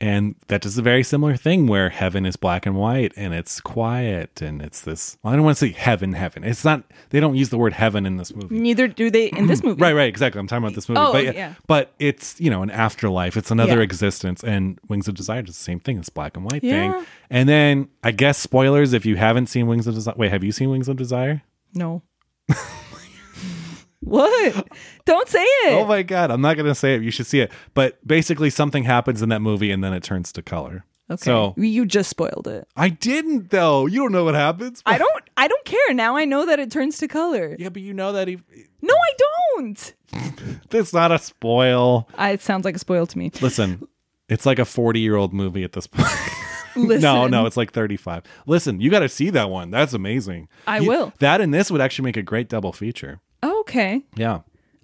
and 0.00 0.36
that 0.46 0.60
does 0.62 0.78
a 0.78 0.82
very 0.82 1.02
similar 1.02 1.36
thing 1.36 1.66
where 1.66 1.88
heaven 1.88 2.24
is 2.24 2.36
black 2.36 2.66
and 2.66 2.76
white 2.76 3.12
and 3.16 3.34
it's 3.34 3.60
quiet 3.60 4.40
and 4.40 4.62
it's 4.62 4.80
this. 4.82 5.18
Well, 5.22 5.32
I 5.32 5.36
don't 5.36 5.44
want 5.44 5.56
to 5.58 5.66
say 5.66 5.72
heaven, 5.72 6.12
heaven. 6.12 6.44
It's 6.44 6.64
not. 6.64 6.84
They 7.10 7.18
don't 7.18 7.34
use 7.34 7.48
the 7.50 7.58
word 7.58 7.72
heaven 7.72 8.06
in 8.06 8.16
this 8.16 8.32
movie. 8.34 8.58
neither 8.58 8.86
do 8.86 9.10
they 9.10 9.26
in 9.26 9.48
this 9.48 9.62
movie 9.64 9.80
Right, 9.82 9.94
right, 9.94 10.08
exactly. 10.08 10.38
I'm 10.38 10.46
talking 10.46 10.62
about 10.64 10.74
this 10.76 10.88
movie. 10.88 11.00
Oh, 11.00 11.12
but 11.12 11.26
oh, 11.26 11.30
yeah. 11.32 11.54
but 11.66 11.92
it's 11.98 12.40
you 12.40 12.50
know 12.50 12.62
an 12.62 12.70
afterlife. 12.70 13.36
It's 13.36 13.50
another 13.50 13.78
Yeah. 13.78 13.82
existence, 13.82 14.44
and 14.44 14.78
Wings 14.88 15.08
of 15.08 15.14
Desire 15.16 15.42
does 15.42 15.56
the 15.56 15.64
same 15.64 15.80
thing. 15.80 15.98
It's 15.98 16.08
black 16.10 16.36
and 16.36 16.44
white 16.50 16.62
Yeah. 16.62 16.92
thing. 16.92 17.06
And 17.30 17.48
then 17.48 17.88
I 18.04 18.12
guess 18.12 18.38
spoilers 18.38 18.92
if 18.92 19.04
you 19.04 19.16
haven't 19.16 19.48
seen 19.48 19.66
Wings 19.66 19.86
of 19.86 19.94
Desire. 19.94 20.14
Wait, 20.16 20.30
have 20.30 20.44
you 20.44 20.52
seen 20.52 20.70
Wings 20.70 20.88
of 20.88 20.96
Desire? 20.96 21.42
No. 21.74 22.02
what? 24.00 24.68
Don't 25.04 25.28
say 25.28 25.42
it. 25.42 25.72
Oh 25.72 25.86
my 25.86 26.02
god, 26.02 26.30
I'm 26.30 26.40
not 26.40 26.56
gonna 26.56 26.74
say 26.74 26.94
it. 26.94 27.02
You 27.02 27.10
should 27.10 27.26
see 27.26 27.40
it. 27.40 27.50
But 27.74 28.06
basically, 28.06 28.50
something 28.50 28.84
happens 28.84 29.22
in 29.22 29.28
that 29.30 29.40
movie, 29.40 29.70
and 29.70 29.82
then 29.82 29.92
it 29.92 30.02
turns 30.02 30.32
to 30.32 30.42
color. 30.42 30.84
okay. 31.10 31.16
So 31.22 31.54
you 31.56 31.84
just 31.86 32.10
spoiled 32.10 32.46
it. 32.48 32.68
I 32.76 32.88
didn't 32.90 33.50
though. 33.50 33.86
You 33.86 34.00
don't 34.00 34.12
know 34.12 34.24
what 34.24 34.34
happens. 34.34 34.82
I 34.86 34.98
don't 34.98 35.24
I 35.36 35.48
don't 35.48 35.64
care. 35.64 35.94
Now 35.94 36.16
I 36.16 36.24
know 36.24 36.46
that 36.46 36.58
it 36.58 36.70
turns 36.70 36.98
to 36.98 37.08
color. 37.08 37.56
Yeah, 37.58 37.70
but 37.70 37.82
you 37.82 37.92
know 37.94 38.12
that 38.12 38.28
he. 38.28 38.38
No, 38.82 38.94
I 38.94 39.12
don't. 39.56 39.94
That's 40.70 40.92
not 40.92 41.10
a 41.10 41.18
spoil. 41.18 42.08
I, 42.14 42.30
it 42.30 42.40
sounds 42.40 42.64
like 42.64 42.76
a 42.76 42.78
spoil 42.78 43.06
to 43.06 43.18
me. 43.18 43.32
Listen, 43.40 43.86
it's 44.28 44.46
like 44.46 44.58
a 44.60 44.64
40 44.64 45.00
year 45.00 45.16
old 45.16 45.32
movie 45.32 45.64
at 45.64 45.72
this 45.72 45.86
point. 45.86 46.08
Listen. 46.76 47.02
No, 47.02 47.26
no, 47.26 47.44
it's 47.46 47.56
like 47.56 47.72
35. 47.72 48.22
Listen, 48.46 48.80
you 48.80 48.88
got 48.88 49.00
to 49.00 49.08
see 49.08 49.30
that 49.30 49.50
one. 49.50 49.72
That's 49.72 49.94
amazing. 49.94 50.48
I 50.64 50.78
You- 50.78 50.88
will. 50.88 51.12
That 51.18 51.40
and 51.40 51.52
this 51.52 51.72
would 51.72 51.80
actually 51.80 52.04
make 52.04 52.16
a 52.16 52.22
great 52.22 52.48
double 52.48 52.72
feature. 52.72 53.20
Oh, 53.42 53.60
okay. 53.60 54.02
Yeah. 54.16 54.40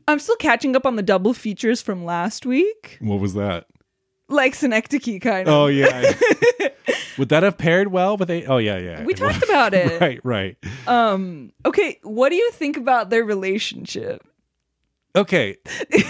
I'm 0.06 0.18
still 0.18 0.36
catching 0.36 0.76
up 0.76 0.84
on 0.86 0.96
the 0.96 1.02
double 1.02 1.32
features 1.34 1.80
from 1.82 2.04
last 2.04 2.44
week. 2.46 2.98
What 3.00 3.20
was 3.20 3.34
that? 3.34 3.66
Like 4.28 4.54
Synecdoche 4.54 5.20
kind 5.20 5.48
of. 5.48 5.54
Oh, 5.54 5.66
yeah. 5.66 6.12
would 7.18 7.28
that 7.30 7.42
have 7.42 7.58
paired 7.58 7.88
well 7.88 8.16
with 8.16 8.30
a? 8.30 8.44
Oh, 8.46 8.58
yeah, 8.58 8.78
yeah. 8.78 9.04
we 9.04 9.14
talked 9.14 9.42
about 9.42 9.72
it. 9.82 10.00
Right, 10.00 10.20
right. 10.24 10.56
Um 10.86 11.52
okay, 11.66 11.98
what 12.02 12.28
do 12.30 12.36
you 12.36 12.50
think 12.52 12.76
about 12.76 13.10
their 13.10 13.24
relationship? 13.24 14.22
Okay. 15.16 15.56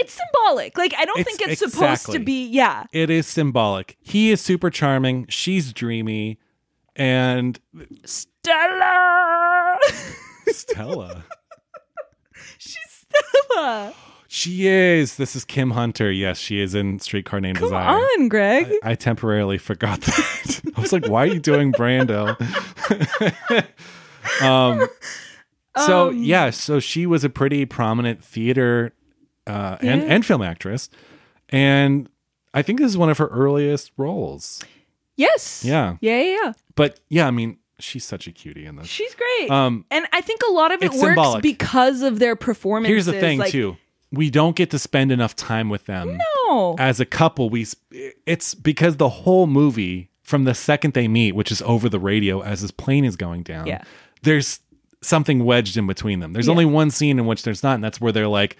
It's 0.00 0.14
symbolic. 0.16 0.78
Like 0.78 0.94
I 0.96 1.04
don't 1.04 1.18
It's- 1.18 1.36
think 1.36 1.50
it's 1.50 1.72
supposed 1.72 2.06
to 2.12 2.18
be 2.20 2.46
yeah. 2.46 2.84
It 2.92 3.10
is 3.10 3.26
symbolic. 3.26 3.96
He 4.00 4.30
is 4.30 4.40
super 4.40 4.70
charming. 4.70 5.26
She's 5.28 5.72
dreamy. 5.72 6.38
And 6.96 7.58
Stella. 8.04 9.78
Stella. 10.46 11.24
She's 12.56 13.04
Stella. 13.50 13.92
she 14.28 14.66
is. 14.66 15.16
This 15.16 15.36
is 15.36 15.44
Kim 15.44 15.70
Hunter. 15.72 16.10
Yes, 16.10 16.38
she 16.38 16.60
is 16.60 16.74
in 16.74 16.98
Streetcar 17.00 17.40
Named 17.40 17.58
Come 17.58 17.68
Desire. 17.68 17.96
on, 17.96 18.28
Greg. 18.28 18.72
I 18.82 18.94
temporarily 18.94 19.58
forgot 19.58 20.00
that. 20.02 20.60
I 20.76 20.80
was 20.80 20.92
like, 20.92 21.06
why 21.08 21.22
are 21.24 21.26
you 21.26 21.40
doing 21.40 21.72
Brando? 21.72 22.36
um, 24.42 24.86
so, 25.76 26.08
Um, 26.08 26.22
yeah, 26.22 26.50
so 26.50 26.80
she 26.80 27.06
was 27.06 27.24
a 27.24 27.28
pretty 27.30 27.64
prominent 27.66 28.22
theater 28.22 28.92
uh, 29.46 29.76
and, 29.80 30.02
Yeah. 30.02 30.08
and 30.14 30.26
film 30.26 30.42
actress. 30.42 30.90
And 31.48 32.08
I 32.54 32.62
think 32.62 32.78
this 32.78 32.88
is 32.90 32.98
one 32.98 33.10
of 33.10 33.18
her 33.18 33.26
earliest 33.28 33.92
roles. 33.96 34.62
yes. 35.16 35.64
Yeah. 35.64 35.96
Yeah, 36.00 36.20
yeah, 36.20 36.36
yeah. 36.44 36.52
But 36.74 37.00
yeah, 37.08 37.26
I 37.26 37.30
mean, 37.30 37.58
she's 37.78 38.04
such 38.04 38.26
a 38.26 38.32
cutie 38.32 38.66
in 38.66 38.76
this. 38.76 38.86
She's 38.88 39.14
great. 39.14 39.50
Um, 39.50 39.84
and 39.90 40.06
I 40.12 40.20
think 40.20 40.40
a 40.48 40.52
lot 40.52 40.72
of 40.72 40.82
it 40.82 40.90
works 40.90 41.00
symbolic. 41.00 41.42
because 41.42 42.02
of 42.02 42.18
their 42.18 42.36
performances. 42.36 42.92
Here's 42.92 43.06
the 43.06 43.20
thing, 43.20 43.38
like, 43.38 43.50
too. 43.52 43.76
We 44.10 44.30
don't 44.30 44.56
get 44.56 44.70
to 44.70 44.78
spend 44.78 45.12
enough 45.12 45.36
time 45.36 45.68
with 45.68 45.84
them. 45.86 46.18
No. 46.46 46.74
as 46.78 46.98
a 46.98 47.04
couple 47.04 47.50
we 47.50 47.66
it's 48.24 48.54
because 48.54 48.96
the 48.96 49.08
whole 49.10 49.46
movie 49.46 50.10
from 50.22 50.44
the 50.44 50.54
second 50.54 50.94
they 50.94 51.06
meet 51.06 51.32
which 51.32 51.52
is 51.52 51.60
over 51.62 51.90
the 51.90 51.98
radio 51.98 52.40
as 52.40 52.62
this 52.62 52.70
plane 52.70 53.04
is 53.04 53.16
going 53.16 53.42
down 53.42 53.66
Yeah. 53.66 53.82
there's 54.22 54.60
something 55.02 55.44
wedged 55.44 55.76
in 55.76 55.86
between 55.86 56.20
them 56.20 56.32
there's 56.32 56.46
Yeah. 56.46 56.52
only 56.52 56.64
one 56.64 56.90
scene 56.90 57.18
in 57.18 57.26
which 57.26 57.42
there's 57.42 57.62
not 57.62 57.74
and 57.74 57.84
that's 57.84 58.00
where 58.00 58.12
they're 58.12 58.26
like 58.28 58.56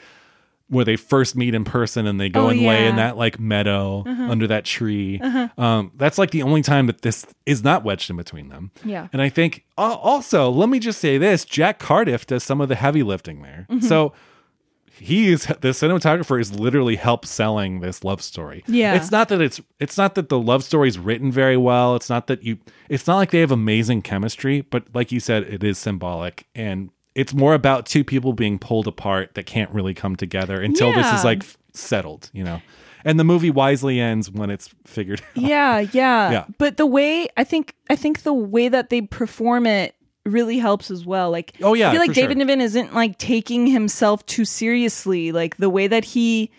where 0.68 0.84
they 0.84 0.96
first 0.96 1.34
meet 1.34 1.54
in 1.54 1.64
person 1.64 2.06
and 2.06 2.20
they 2.20 2.28
go 2.28 2.46
Oh, 2.46 2.48
and 2.48 2.60
lay 2.60 2.86
in 2.86 2.96
that 2.96 3.16
like 3.16 3.40
meadow 3.40 4.04
under 4.06 4.46
that 4.48 4.64
tree 4.64 5.18
um, 5.56 5.92
that's 5.96 6.18
like 6.18 6.30
the 6.30 6.42
only 6.42 6.62
time 6.62 6.86
that 6.88 7.02
this 7.02 7.26
is 7.46 7.64
not 7.64 7.84
wedged 7.84 8.10
in 8.10 8.16
between 8.16 8.48
them 8.50 8.70
Yeah. 8.84 9.08
and 9.12 9.22
i 9.22 9.28
think 9.28 9.64
al- 9.78 9.96
also 9.96 10.50
let 10.50 10.68
me 10.68 10.78
just 10.78 11.00
say 11.00 11.16
this 11.18 11.44
jack 11.44 11.78
cardiff 11.78 12.26
does 12.26 12.44
some 12.44 12.60
of 12.60 12.68
the 12.68 12.74
heavy 12.76 13.02
lifting 13.02 13.42
there 13.42 13.66
Mm-hmm. 13.70 13.86
so 13.86 14.12
he 14.90 15.28
is 15.28 15.44
the 15.46 15.68
cinematographer 15.68 16.40
is 16.40 16.58
literally 16.58 16.96
help 16.96 17.24
selling 17.24 17.78
this 17.78 18.02
love 18.02 18.20
story. 18.20 18.64
Yeah. 18.66 18.94
It's 18.96 19.12
not 19.12 19.28
that 19.28 19.40
it's 19.40 19.60
it's 19.78 19.96
not 19.96 20.16
that 20.16 20.28
the 20.28 20.38
love 20.40 20.64
story 20.64 20.88
is 20.88 20.98
written 20.98 21.30
very 21.30 21.56
well. 21.56 21.94
It's 21.94 22.10
not 22.10 22.26
that 22.26 22.42
you 22.42 22.58
it's 22.88 23.06
not 23.06 23.14
like 23.14 23.30
they 23.30 23.38
have 23.38 23.52
amazing 23.52 24.02
chemistry, 24.02 24.62
but 24.62 24.92
like 24.94 25.12
you 25.12 25.20
said, 25.20 25.44
it 25.44 25.62
is 25.62 25.78
symbolic 25.78 26.48
and 26.52 26.90
it's 27.18 27.34
more 27.34 27.52
about 27.54 27.84
two 27.84 28.04
people 28.04 28.32
being 28.32 28.58
pulled 28.58 28.86
apart 28.86 29.34
that 29.34 29.44
can't 29.44 29.70
really 29.72 29.92
come 29.92 30.14
together 30.14 30.60
until 30.62 30.92
this 30.92 31.12
is 31.12 31.24
like 31.24 31.42
settled, 31.72 32.30
you 32.32 32.44
know. 32.44 32.62
And 33.04 33.18
the 33.18 33.24
movie 33.24 33.50
wisely 33.50 34.00
ends 34.00 34.30
when 34.30 34.50
it's 34.50 34.70
figured 34.86 35.20
out. 35.36 35.42
yeah, 35.42 35.80
yeah. 35.80 36.30
Yeah. 36.30 36.44
But 36.58 36.76
the 36.76 36.86
way 36.86 37.28
I 37.36 37.42
think 37.44 37.74
I 37.90 37.96
think 37.96 38.22
the 38.22 38.32
way 38.34 38.68
that 38.68 38.90
they 38.90 39.02
perform 39.02 39.66
it 39.66 39.94
really 40.24 40.58
helps 40.58 40.90
as 40.90 41.04
well. 41.06 41.30
Like 41.30 41.54
Oh, 41.62 41.74
yeah, 41.74 41.88
I 41.88 41.92
feel 41.92 42.00
like 42.00 42.12
David 42.12 42.36
sure. 42.36 42.44
Niven 42.46 42.60
isn't 42.60 42.94
like 42.94 43.18
taking 43.18 43.66
himself 43.66 44.24
too 44.26 44.44
seriously. 44.44 45.32
Like 45.32 45.56
the 45.56 45.70
way 45.70 45.86
that 45.88 46.04
he 46.04 46.50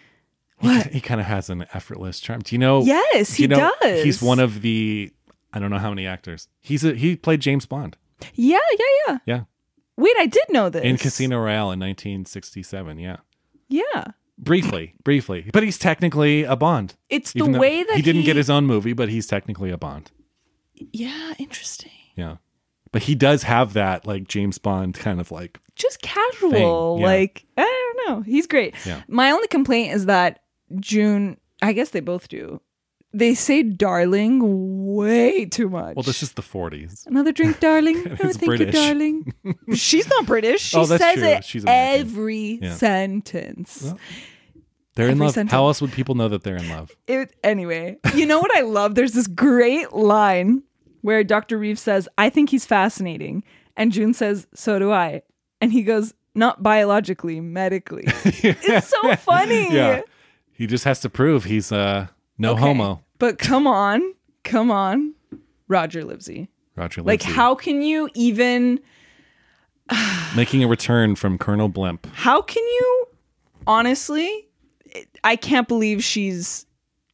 He, 0.59 0.79
he 0.81 1.01
kind 1.01 1.21
of 1.21 1.27
has 1.27 1.49
an 1.49 1.65
effortless 1.73 2.19
charm. 2.19 2.41
Do 2.41 2.53
you 2.55 2.59
know? 2.59 2.83
Yes, 2.83 3.39
you 3.39 3.43
he 3.43 3.47
know 3.47 3.71
does. 3.81 4.03
He's 4.03 4.21
one 4.21 4.39
of 4.39 4.61
the 4.61 5.11
I 5.53 5.59
don't 5.59 5.69
know 5.71 5.77
how 5.79 5.89
many 5.89 6.05
actors. 6.05 6.47
He's 6.61 6.83
a, 6.83 6.93
he 6.95 7.15
played 7.15 7.39
James 7.41 7.65
Bond. 7.65 7.95
Yeah, 8.33 8.59
yeah, 8.77 8.85
yeah. 9.07 9.17
Yeah. 9.25 9.41
Wait, 9.99 10.15
I 10.17 10.25
did 10.25 10.43
know 10.49 10.69
this. 10.69 10.83
in 10.83 10.97
Casino 10.97 11.37
Royale 11.37 11.71
in 11.71 11.79
1967. 11.79 12.99
Yeah, 12.99 13.17
Yeah. 13.67 14.05
briefly, 14.37 14.93
briefly, 15.03 15.49
but 15.53 15.63
he's 15.63 15.77
technically 15.77 16.43
a 16.43 16.55
Bond. 16.55 16.95
It's 17.09 17.33
the 17.33 17.45
way 17.49 17.83
that 17.83 17.95
he 17.95 18.01
didn't 18.01 18.23
get 18.23 18.35
his 18.35 18.49
own 18.49 18.65
movie, 18.65 18.93
but 18.93 19.09
he's 19.09 19.27
technically 19.27 19.69
a 19.71 19.77
Bond. 19.77 20.11
Yeah, 20.73 21.33
interesting. 21.37 21.91
Yeah, 22.15 22.37
but 22.91 23.03
he 23.03 23.15
does 23.15 23.43
have 23.43 23.73
that 23.73 24.05
like 24.07 24.27
James 24.27 24.57
Bond 24.57 24.95
kind 24.95 25.19
of 25.19 25.31
like 25.31 25.59
Just 25.75 26.01
casual. 26.01 26.97
yeah. 26.99 27.05
Like, 27.05 27.45
I 27.57 27.93
don't 27.97 28.09
know. 28.09 28.21
He's 28.23 28.47
great. 28.47 28.75
Yeah. 28.85 29.01
My 29.07 29.31
only 29.31 29.47
complaint 29.47 29.93
is 29.93 30.05
that 30.07 30.39
June, 30.79 31.37
I 31.61 31.73
guess 31.73 31.89
they 31.89 31.99
both 31.99 32.29
do. 32.29 32.61
They 33.13 33.33
say 33.33 33.63
darling 33.63 34.39
way 34.95 35.45
too 35.45 35.69
much. 35.69 35.95
Well, 35.95 36.03
this 36.03 36.21
is 36.21 36.33
the 36.33 36.41
40s. 36.41 37.07
Another 37.07 37.31
drink, 37.31 37.59
darling. 37.69 38.03
no, 38.03 38.11
It's 38.19 38.37
thank 38.37 38.45
British. 38.45 38.67
you, 38.67 38.71
darling. 38.81 39.33
She's 39.73 40.07
not 40.09 40.25
British. 40.25 40.61
She 40.61 40.77
Oh, 40.77 40.85
that's 40.85 41.03
says 41.03 41.15
true. 41.19 41.27
it 41.27 41.43
She's 41.45 41.63
American. 41.63 42.01
every 42.07 42.59
Yeah. 42.61 42.73
sentence. 42.73 43.93
They're 44.95 45.05
in 45.07 45.11
Every 45.13 45.25
love. 45.25 45.33
sentence. 45.33 45.51
How 45.51 45.65
else 45.67 45.81
would 45.81 45.91
people 45.93 46.15
know 46.15 46.27
that 46.29 46.43
they're 46.43 46.57
in 46.57 46.69
love? 46.69 46.91
It, 47.07 47.33
anyway, 47.43 47.97
you 48.15 48.25
know 48.25 48.39
what 48.39 48.55
I 48.55 48.61
love? 48.61 48.95
There's 48.95 49.13
this 49.13 49.27
great 49.27 49.93
line 49.93 50.63
where 51.01 51.23
Dr. 51.23 51.57
Reeves 51.57 51.81
says, 51.81 52.09
I 52.17 52.29
think 52.29 52.49
he's 52.49 52.65
fascinating. 52.65 53.43
And 53.77 53.91
June 53.93 54.13
says, 54.13 54.45
So 54.53 54.77
do 54.77 54.91
I. 54.91 55.21
And 55.61 55.71
he 55.71 55.83
goes, 55.83 56.13
Not 56.35 56.61
biologically, 56.61 57.39
medically. 57.39 58.03
it's 58.25 58.89
so 58.89 59.15
funny. 59.15 59.73
Yeah. 59.73 60.01
He 60.51 60.67
just 60.67 60.83
has 60.83 60.99
to 61.01 61.09
prove 61.09 61.45
he's 61.45 61.71
uh 61.71 62.07
no 62.39 62.53
Okay. 62.53 62.61
homo. 62.61 63.03
But 63.19 63.37
come 63.37 63.67
on, 63.67 64.13
come 64.43 64.71
on, 64.71 65.13
Roger 65.67 66.03
Livesey. 66.03 66.49
Roger 66.75 67.01
Like, 67.03 67.21
how 67.21 67.53
can 67.55 67.81
you 67.81 68.09
even, 68.15 68.79
making 70.35 70.63
a 70.63 70.67
return 70.67 71.15
from 71.15 71.37
Colonel 71.37 71.67
Blimp. 71.69 72.07
how 72.13 72.41
can 72.41 72.63
you, 72.63 73.07
honestly, 73.67 74.47
I 75.23 75.35
can't 75.35 75.67
believe 75.67 76.03
she's, 76.03 76.65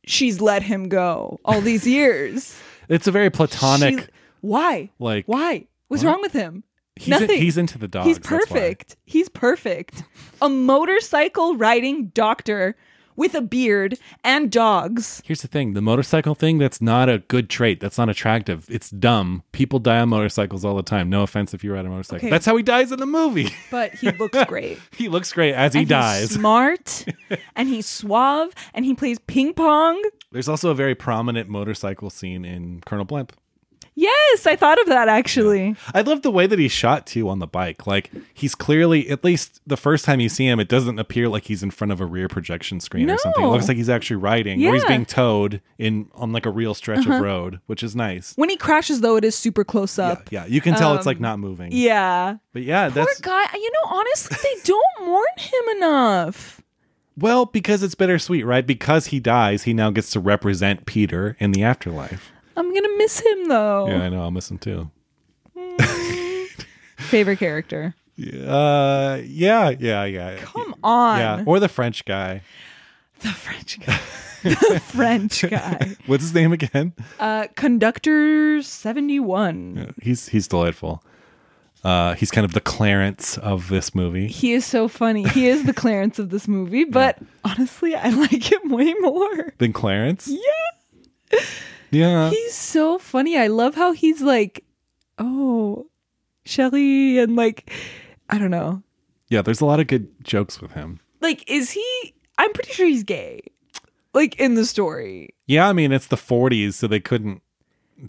she's 0.06 0.40
let 0.42 0.62
him 0.64 0.88
go 0.90 1.40
all 1.46 1.62
these 1.62 1.88
years. 1.98 2.58
It's 2.90 3.08
a 3.08 3.12
very 3.12 3.30
platonic 3.30 4.00
She- 4.02 4.08
why? 4.42 4.92
like 5.00 5.26
Why? 5.26 5.66
What's 5.88 6.04
What? 6.04 6.12
wrong 6.12 6.22
with 6.22 6.34
him? 6.34 6.64
he's 6.96 7.16
in- 7.16 7.22
Nothing. 7.22 7.42
he's 7.42 7.58
into 7.58 7.78
the 7.80 7.88
dogs. 7.88 8.06
He's 8.08 8.20
perfect. 8.20 8.96
He's 9.06 9.28
perfect. 9.30 10.04
A 10.42 10.48
motorcycle 10.50 11.56
riding 11.58 12.08
doctor 12.10 12.76
with 13.16 13.36
a 13.36 13.42
beard 13.42 13.98
and 14.24 14.52
dogs. 14.52 15.22
Here's 15.26 15.42
the 15.42 15.48
thing, 15.48 15.74
the 15.74 15.82
motorcycle 15.82 16.36
thing 16.36 16.58
that's 16.58 16.82
not 16.82 17.10
a 17.10 17.20
good 17.20 17.50
trait. 17.50 17.80
That's 17.80 17.98
not 17.98 18.10
attractive. 18.10 18.66
It's 18.70 18.90
dumb. 18.90 19.44
People 19.52 19.80
die 19.80 20.00
on 20.00 20.10
motorcycles 20.10 20.64
all 20.66 20.76
the 20.76 20.84
time. 20.84 21.10
No 21.10 21.24
offense 21.24 21.54
if 21.54 21.64
you 21.64 21.74
ride 21.74 21.86
a 21.86 21.90
motorcycle. 21.90 22.18
Okay. 22.28 22.30
That's 22.30 22.46
how 22.46 22.56
he 22.58 22.64
dies 22.64 22.92
in 22.92 23.00
the 23.00 23.06
movie. 23.06 23.50
But 23.72 23.94
he 23.96 24.10
looks 24.20 24.44
great. 24.46 24.80
he 24.96 25.10
looks 25.10 25.34
great 25.34 25.54
as 25.54 25.74
he 25.74 25.80
And 25.82 25.90
dies. 25.90 26.22
He's 26.30 26.36
smart 26.36 27.06
and 27.56 27.68
he's 27.68 27.86
suave 27.88 28.54
and 28.74 28.86
he 28.86 28.94
plays 28.94 29.18
ping 29.20 29.54
pong. 29.54 30.02
There's 30.32 30.48
also 30.48 30.70
a 30.70 30.76
very 30.76 30.96
prominent 30.96 31.50
motorcycle 31.50 32.10
scene 32.10 32.46
in 32.46 32.82
Colonel 32.86 33.06
Blimp. 33.06 33.34
Yes, 33.98 34.46
I 34.46 34.58
thought 34.58 34.78
of 34.82 34.88
that 34.88 35.08
actually. 35.08 35.76
I 35.94 36.02
love 36.02 36.22
the 36.22 36.30
way 36.32 36.48
that 36.48 36.60
he's 36.60 36.74
shot 36.74 37.08
too 37.08 37.30
on 37.30 37.40
the 37.40 37.48
bike. 37.48 37.88
Like 37.88 38.12
he's 38.34 38.54
clearly, 38.54 39.10
at 39.10 39.24
least 39.24 39.62
the 39.66 39.78
first 39.78 40.04
time 40.04 40.20
you 40.20 40.28
see 40.28 40.46
him, 40.46 40.60
it 40.60 40.68
doesn't 40.68 41.00
appear 41.00 41.30
like 41.30 41.46
he's 41.46 41.64
in 41.64 41.72
front 41.72 41.94
of 41.94 42.02
a 42.02 42.06
rear 42.06 42.28
projection 42.28 42.82
screen 42.82 43.10
or 43.10 43.18
something. 43.18 43.42
It 43.44 43.48
No. 43.48 43.52
looks 43.54 43.70
like 43.70 43.78
he's 43.78 43.90
actually 43.90 44.18
riding, 44.18 44.66
or 44.66 44.74
he's 44.74 44.84
Yeah. 44.84 44.90
being 44.90 45.06
towed 45.06 45.62
in 45.78 46.10
on 46.14 46.34
like 46.34 46.46
a 46.46 46.50
real 46.50 46.74
stretch 46.74 47.06
of 47.06 47.22
road, 47.22 47.62
which 47.68 47.84
is 47.84 47.96
nice. 47.96 48.34
When 48.36 48.50
he 48.50 48.58
crashes 48.58 49.00
though, 49.00 49.16
it 49.16 49.24
is 49.24 49.34
super 49.36 49.64
close 49.64 49.98
up. 49.98 50.30
yeah, 50.30 50.46
you 50.46 50.60
can 50.60 50.74
tell 50.76 50.94
it's 50.96 51.06
like 51.06 51.22
not 51.22 51.40
moving. 51.40 51.68
Um, 51.72 51.78
Yeah. 51.78 52.36
But 52.52 52.64
yeah, 52.64 52.90
Poor 52.90 53.06
that's 53.06 53.22
guy. 53.22 53.46
You 53.54 53.72
know, 53.72 53.92
honestly, 53.92 54.38
they 54.44 54.60
don't 54.66 55.06
mourn 55.08 55.26
him 55.38 55.78
enough. 55.78 56.62
well 57.18 57.46
because 57.46 57.82
it's 57.82 57.96
bittersweet, 57.96 58.46
right? 58.46 58.68
Because 58.68 59.08
he 59.08 59.22
dies, 59.22 59.64
he 59.64 59.74
now 59.74 59.90
gets 59.90 60.10
to 60.12 60.20
represent 60.20 60.86
Peter 60.86 61.38
in 61.40 61.54
the 61.54 61.64
afterlife. 61.64 62.34
I'm 62.56 62.74
gonna 62.74 62.98
miss 62.98 63.20
him 63.20 63.48
though. 63.48 63.88
Yeah, 63.88 64.04
I 64.04 64.10
know. 64.10 64.22
I'll 64.22 64.32
miss 64.32 64.50
him 64.50 64.58
too. 64.58 64.90
Favorite 66.98 67.40
character. 67.40 67.96
Uh, 68.20 69.20
yeah, 69.26 69.70
yeah, 69.70 70.06
yeah. 70.06 70.38
Come 70.38 70.76
on. 70.84 71.20
Yeah, 71.20 71.44
or 71.46 71.60
the 71.60 71.68
French 71.70 72.06
guy. 72.06 72.42
The 73.20 73.30
French 73.30 73.80
guy. 73.80 74.00
the 74.44 74.80
French 74.86 75.42
guy. 75.50 75.96
What's 76.06 76.24
his 76.24 76.34
name 76.34 76.54
again? 76.54 76.94
Uh, 77.20 77.48
Conductor 77.56 78.62
71. 78.62 79.94
He's 80.02 80.30
he's 80.30 80.48
delightful. 80.48 81.04
Uh, 81.84 82.16
he's 82.16 82.32
kind 82.32 82.46
of 82.46 82.54
the 82.54 82.62
Clarence 82.62 83.38
of 83.38 83.70
this 83.70 83.94
movie. 83.94 84.28
He 84.28 84.54
is 84.54 84.66
so 84.66 84.88
funny. 84.88 85.28
He 85.30 85.48
is 85.48 85.66
the 85.66 85.74
Clarence 85.74 86.18
of 86.18 86.32
this 86.32 86.48
movie, 86.48 86.84
but 86.90 87.20
honestly, 87.44 87.94
I 87.96 88.10
like 88.10 88.52
him 88.52 88.70
way 88.70 88.92
more. 89.02 89.54
Than 89.60 89.72
Clarence? 89.72 90.28
Yeah. 90.28 91.40
Yeah. 91.92 92.30
He's 92.30 92.54
so 92.56 92.98
funny. 92.98 93.38
I 93.38 93.48
love 93.48 93.76
how 93.76 93.92
he's 93.94 94.22
like, 94.22 94.64
oh, 95.18 95.88
Shelly, 96.46 97.20
and 97.20 97.36
like, 97.36 97.72
I 98.30 98.38
don't 98.38 98.52
know. 98.52 98.84
Yeah, 99.30 99.42
there's 99.42 99.62
a 99.62 99.66
lot 99.66 99.80
of 99.80 99.88
good 99.88 100.08
jokes 100.24 100.62
with 100.62 100.72
him. 100.74 101.00
Like, 101.22 101.50
is 101.50 101.72
he? 101.72 102.14
I'm 102.38 102.52
pretty 102.54 102.72
sure 102.74 102.86
he's 102.88 103.04
gay. 103.04 103.42
Like 104.14 104.40
in 104.40 104.54
the 104.56 104.66
story. 104.66 105.34
Yeah, 105.48 105.68
I 105.68 105.74
mean, 105.74 105.92
it's 105.92 106.08
the 106.08 106.16
40s, 106.16 106.74
so 106.74 106.88
they 106.88 107.00
couldn't 107.00 107.42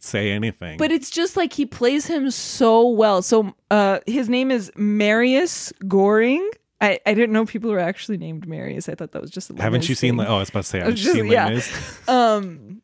say 0.00 0.30
anything. 0.30 0.78
But 0.78 0.92
it's 0.92 1.10
just 1.10 1.36
like 1.36 1.52
he 1.52 1.64
plays 1.66 2.06
him 2.06 2.30
so 2.30 2.88
well. 2.88 3.22
So 3.22 3.54
uh 3.70 4.00
his 4.06 4.28
name 4.28 4.50
is 4.50 4.70
Marius 4.76 5.72
Goring. 5.88 6.48
I, 6.80 6.98
I 7.06 7.14
didn't 7.14 7.32
know 7.32 7.46
people 7.46 7.70
were 7.70 7.78
actually 7.78 8.18
named 8.18 8.46
Marius. 8.46 8.88
I 8.88 8.94
thought 8.94 9.12
that 9.12 9.22
was 9.22 9.30
just 9.30 9.48
a 9.50 9.54
haven't 9.54 9.88
you 9.88 9.92
Mis 9.92 9.98
seen? 10.00 10.10
thing. 10.12 10.16
Like, 10.18 10.28
oh, 10.28 10.36
I 10.36 10.38
was 10.40 10.50
about 10.50 10.64
to 10.64 10.68
say, 10.68 10.78
haven't 10.80 10.98
you 11.02 11.12
seen 11.12 11.26
yeah. 11.26 11.46
Les 11.46 11.54
Mis? 11.54 12.08
Um 12.08 12.82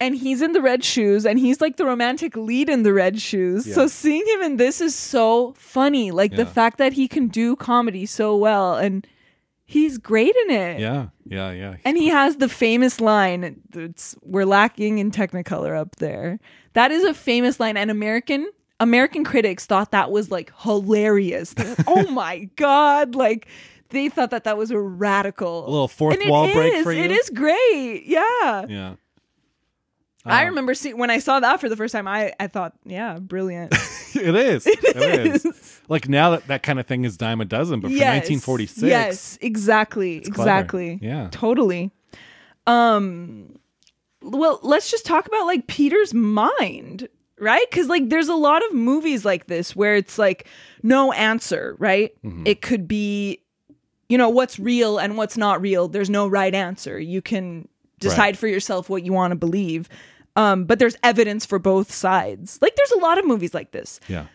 and 0.00 0.14
he's 0.14 0.42
in 0.42 0.52
the 0.52 0.62
red 0.62 0.84
shoes 0.84 1.26
and 1.26 1.38
he's 1.38 1.60
like 1.60 1.76
the 1.76 1.84
romantic 1.84 2.36
lead 2.36 2.68
in 2.68 2.82
the 2.82 2.92
red 2.92 3.20
shoes. 3.20 3.72
So 3.74 3.86
seeing 3.86 4.26
him 4.26 4.42
in 4.42 4.56
this 4.56 4.80
is 4.80 4.94
so 4.94 5.54
funny. 5.56 6.10
Like 6.10 6.36
the 6.36 6.46
fact 6.46 6.78
that 6.78 6.92
he 6.92 7.08
can 7.08 7.28
do 7.28 7.56
comedy 7.56 8.06
so 8.06 8.36
well 8.36 8.76
and 8.76 9.06
he's 9.64 9.98
great 9.98 10.34
in 10.46 10.50
it. 10.50 10.80
Yeah, 10.80 11.08
yeah, 11.24 11.50
yeah. 11.50 11.76
And 11.84 11.96
he 11.96 12.08
has 12.08 12.36
the 12.36 12.48
famous 12.48 13.00
line. 13.00 13.60
It's, 13.74 14.16
we're 14.22 14.46
lacking 14.46 14.98
in 14.98 15.10
Technicolor 15.10 15.78
up 15.78 15.96
there. 15.96 16.40
That 16.72 16.90
is 16.90 17.04
a 17.04 17.12
famous 17.14 17.58
line, 17.58 17.76
and 17.76 17.90
American 17.90 18.48
American 18.80 19.24
critics 19.24 19.66
thought 19.66 19.90
that 19.90 20.10
was 20.12 20.30
like 20.30 20.52
hilarious. 20.58 21.56
Like, 21.58 21.78
oh 21.86 22.06
my 22.12 22.48
god! 22.56 23.14
Like 23.14 23.48
they 23.90 24.08
thought 24.08 24.30
that 24.30 24.44
that 24.44 24.56
was 24.56 24.70
a 24.70 24.78
radical, 24.78 25.66
A 25.66 25.70
little 25.70 25.88
fourth 25.88 26.18
And 26.20 26.30
wall 26.30 26.52
break 26.52 26.74
is. 26.74 26.82
for 26.84 26.92
you? 26.92 27.02
It 27.02 27.10
is 27.10 27.30
great. 27.30 28.04
Yeah. 28.06 28.66
yeah. 28.68 28.94
I 30.28 30.42
Um, 30.42 30.48
remember 30.50 30.74
see, 30.74 30.94
when 30.94 31.10
I 31.10 31.18
saw 31.18 31.40
that 31.40 31.60
for 31.60 31.68
the 31.68 31.76
first 31.76 31.92
time. 31.92 32.06
I 32.08 32.32
I 32.38 32.46
thought, 32.46 32.74
yeah, 32.84 33.18
brilliant. 33.18 33.72
it 34.14 34.34
is. 34.34 34.66
It 34.66 35.44
is. 35.44 35.80
Like 35.88 36.08
now 36.08 36.30
that 36.30 36.46
that 36.48 36.62
kind 36.62 36.78
of 36.80 36.86
thing 36.86 37.04
is 37.04 37.16
dime 37.16 37.40
a 37.40 37.44
dozen, 37.44 37.80
but 37.80 37.88
for 37.88 37.94
yes, 37.96 38.28
1946, 38.30 38.82
Yes, 38.82 39.38
exactly, 39.40 40.16
exactly. 40.18 40.98
Yeah. 41.02 41.28
totally. 41.30 41.90
Um, 42.66 43.58
well, 44.22 44.60
let's 44.62 44.90
just 44.90 45.06
talk 45.06 45.26
about 45.26 45.46
like 45.46 45.66
Peter's 45.66 46.12
mind, 46.12 47.08
right? 47.38 47.64
Because 47.70 47.88
like 47.88 48.08
there's 48.08 48.28
a 48.28 48.34
lot 48.34 48.64
of 48.66 48.74
movies 48.74 49.24
like 49.24 49.46
this 49.46 49.74
where 49.76 49.96
it's 49.96 50.18
like 50.18 50.46
no 50.82 51.12
answer, 51.12 51.76
right? 51.78 52.12
Mm-hmm. 52.24 52.46
It 52.46 52.60
could 52.60 52.86
be, 52.88 53.42
you 54.08 54.18
know, 54.18 54.28
what's 54.28 54.58
real 54.58 54.98
and 54.98 55.16
what's 55.16 55.36
not 55.36 55.60
real. 55.60 55.88
There's 55.88 56.10
no 56.10 56.26
right 56.28 56.54
answer. 56.54 56.98
You 56.98 57.22
can 57.22 57.68
decide 58.00 58.18
Right. 58.18 58.36
for 58.36 58.46
yourself 58.48 58.88
what 58.90 59.02
you 59.04 59.12
want 59.12 59.32
to 59.32 59.36
believe. 59.36 59.88
Um, 60.38 60.64
but 60.64 60.78
there's 60.78 60.96
evidence 61.02 61.44
for 61.44 61.58
both 61.58 61.90
sides. 61.92 62.58
Like 62.62 62.74
there's 62.76 62.92
a 62.92 62.98
lot 63.00 63.18
of 63.18 63.26
movies 63.26 63.52
like 63.54 63.72
this. 63.72 63.98
yeah. 64.08 64.26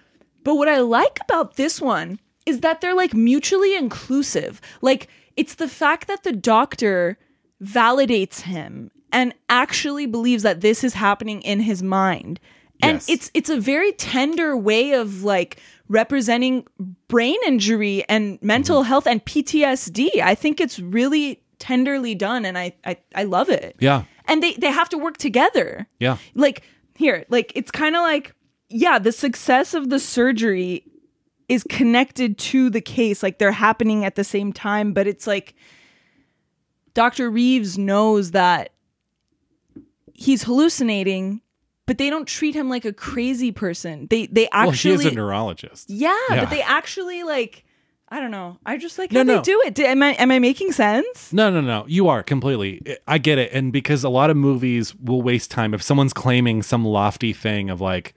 But 0.43 0.55
what 0.55 0.67
I 0.67 0.79
like 0.79 1.19
about 1.27 1.55
this 1.55 1.79
one 1.79 2.19
is 2.45 2.59
that 2.59 2.81
they're 2.81 2.93
like 3.03 3.13
mutually 3.13 3.73
inclusive. 3.75 4.59
Like 4.81 5.07
it's 5.37 5.55
the 5.55 5.69
fact 5.69 6.07
that 6.09 6.23
the 6.23 6.33
doctor 6.33 7.17
validates 7.63 8.41
him 8.41 8.91
and 9.11 9.33
actually 9.49 10.05
believes 10.05 10.43
that 10.43 10.61
this 10.61 10.83
is 10.83 10.93
happening 10.95 11.41
in 11.43 11.61
his 11.61 11.81
mind. 11.81 12.39
And 12.81 12.95
Yes. 12.95 13.09
it's 13.09 13.31
it's 13.33 13.49
a 13.49 13.59
very 13.59 13.93
tender 13.93 14.57
way 14.57 14.91
of 14.93 15.23
like 15.23 15.57
representing 15.87 16.65
brain 17.07 17.37
injury 17.47 18.03
and 18.09 18.37
mental 18.41 18.81
Mm-hmm. 18.81 18.87
health 18.89 19.07
and 19.07 19.23
PTSD. 19.23 20.19
I 20.21 20.35
think 20.35 20.59
it's 20.59 20.79
really 20.79 21.41
tenderly 21.59 22.15
done 22.15 22.43
and 22.45 22.57
I 22.57 22.73
I, 22.83 22.97
I 23.15 23.23
love 23.23 23.49
it. 23.49 23.75
Yeah. 23.79 24.03
And 24.27 24.41
they 24.43 24.53
they 24.53 24.71
have 24.71 24.89
to 24.89 24.97
work 24.97 25.17
together 25.17 25.87
Yeah. 25.99 26.17
like 26.35 26.63
here 26.95 27.25
like 27.29 27.51
it's 27.55 27.71
kind 27.71 27.95
of 27.95 28.01
like 28.03 28.33
yeah 28.69 28.99
the 28.99 29.11
success 29.11 29.73
of 29.73 29.89
the 29.89 29.99
surgery 29.99 30.83
is 31.49 31.63
connected 31.69 32.37
to 32.37 32.69
the 32.69 32.81
case 32.81 33.21
like 33.21 33.37
they're 33.39 33.51
happening 33.51 34.05
at 34.05 34.15
the 34.15 34.23
same 34.23 34.53
time 34.53 34.93
but 34.93 35.07
it's 35.07 35.27
like 35.27 35.55
dr 36.93 37.29
reeves 37.29 37.77
knows 37.77 38.31
that 38.31 38.71
he's 40.13 40.43
hallucinating 40.43 41.41
but 41.85 41.97
they 41.97 42.09
don't 42.09 42.27
treat 42.27 42.55
him 42.55 42.69
like 42.69 42.85
a 42.85 42.93
crazy 42.93 43.51
person 43.51 44.07
they 44.09 44.27
they 44.27 44.47
actually 44.51 44.67
Well, 44.67 44.71
she 44.73 44.91
is 44.91 45.05
a 45.05 45.11
neurologist. 45.11 45.89
yeah, 45.89 46.15
Yeah. 46.29 46.39
but 46.41 46.49
they 46.49 46.61
actually 46.61 47.23
like 47.23 47.62
i 48.13 48.19
don't 48.19 48.31
know 48.31 48.57
i 48.65 48.77
just 48.77 48.97
like 48.99 49.11
No, 49.11 49.19
how 49.19 49.23
no. 49.23 49.35
they 49.37 49.41
do 49.41 49.61
it 49.65 49.79
am 49.79 50.01
i 50.03 50.13
am 50.13 50.29
i 50.31 50.39
making 50.39 50.71
sense 50.71 51.33
No, 51.33 51.49
no, 51.49 51.61
no. 51.61 51.85
You 51.87 52.07
are 52.09 52.21
completely. 52.23 52.81
I 53.07 53.17
get 53.17 53.37
it. 53.39 53.51
And 53.53 53.73
because 53.73 54.03
a 54.03 54.09
lot 54.09 54.29
of 54.29 54.37
movies 54.37 54.93
will 54.95 55.21
waste 55.21 55.49
time 55.51 55.73
if 55.73 55.81
someone's 55.81 56.13
claiming 56.13 56.61
some 56.61 56.85
lofty 56.85 57.33
thing 57.33 57.69
of 57.71 57.81
like, 57.81 58.13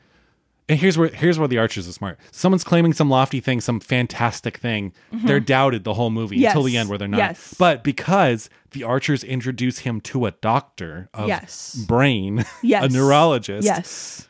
and 0.68 0.78
here's 0.78 0.98
where 0.98 1.08
here's 1.08 1.38
where 1.38 1.48
the 1.48 1.58
archers 1.58 1.88
are 1.88 1.92
smart. 1.92 2.18
Someone's 2.32 2.64
claiming 2.64 2.92
some 2.92 3.08
lofty 3.08 3.40
thing, 3.40 3.60
some 3.60 3.78
fantastic 3.80 4.58
thing. 4.58 4.92
They're 5.12 5.40
doubted 5.40 5.84
the 5.84 5.94
whole 5.94 6.10
movie 6.10 6.44
until 6.44 6.62
the 6.64 6.72
Mm-hmm. 6.74 6.80
End 6.80 6.88
where 6.90 6.98
they're 6.98 7.08
not. 7.08 7.18
Yes. 7.18 7.54
But 7.58 7.82
because 7.84 8.50
the 8.72 8.82
archers 8.84 9.24
introduce 9.24 9.78
him 9.80 10.00
to 10.02 10.26
a 10.26 10.32
doctor 10.32 11.08
of 11.14 11.28
Yes. 11.28 11.74
brain, 11.88 12.44
Yes. 12.62 12.84
a 12.84 12.88
neurologist, 12.88 13.64
Yes. 13.64 14.25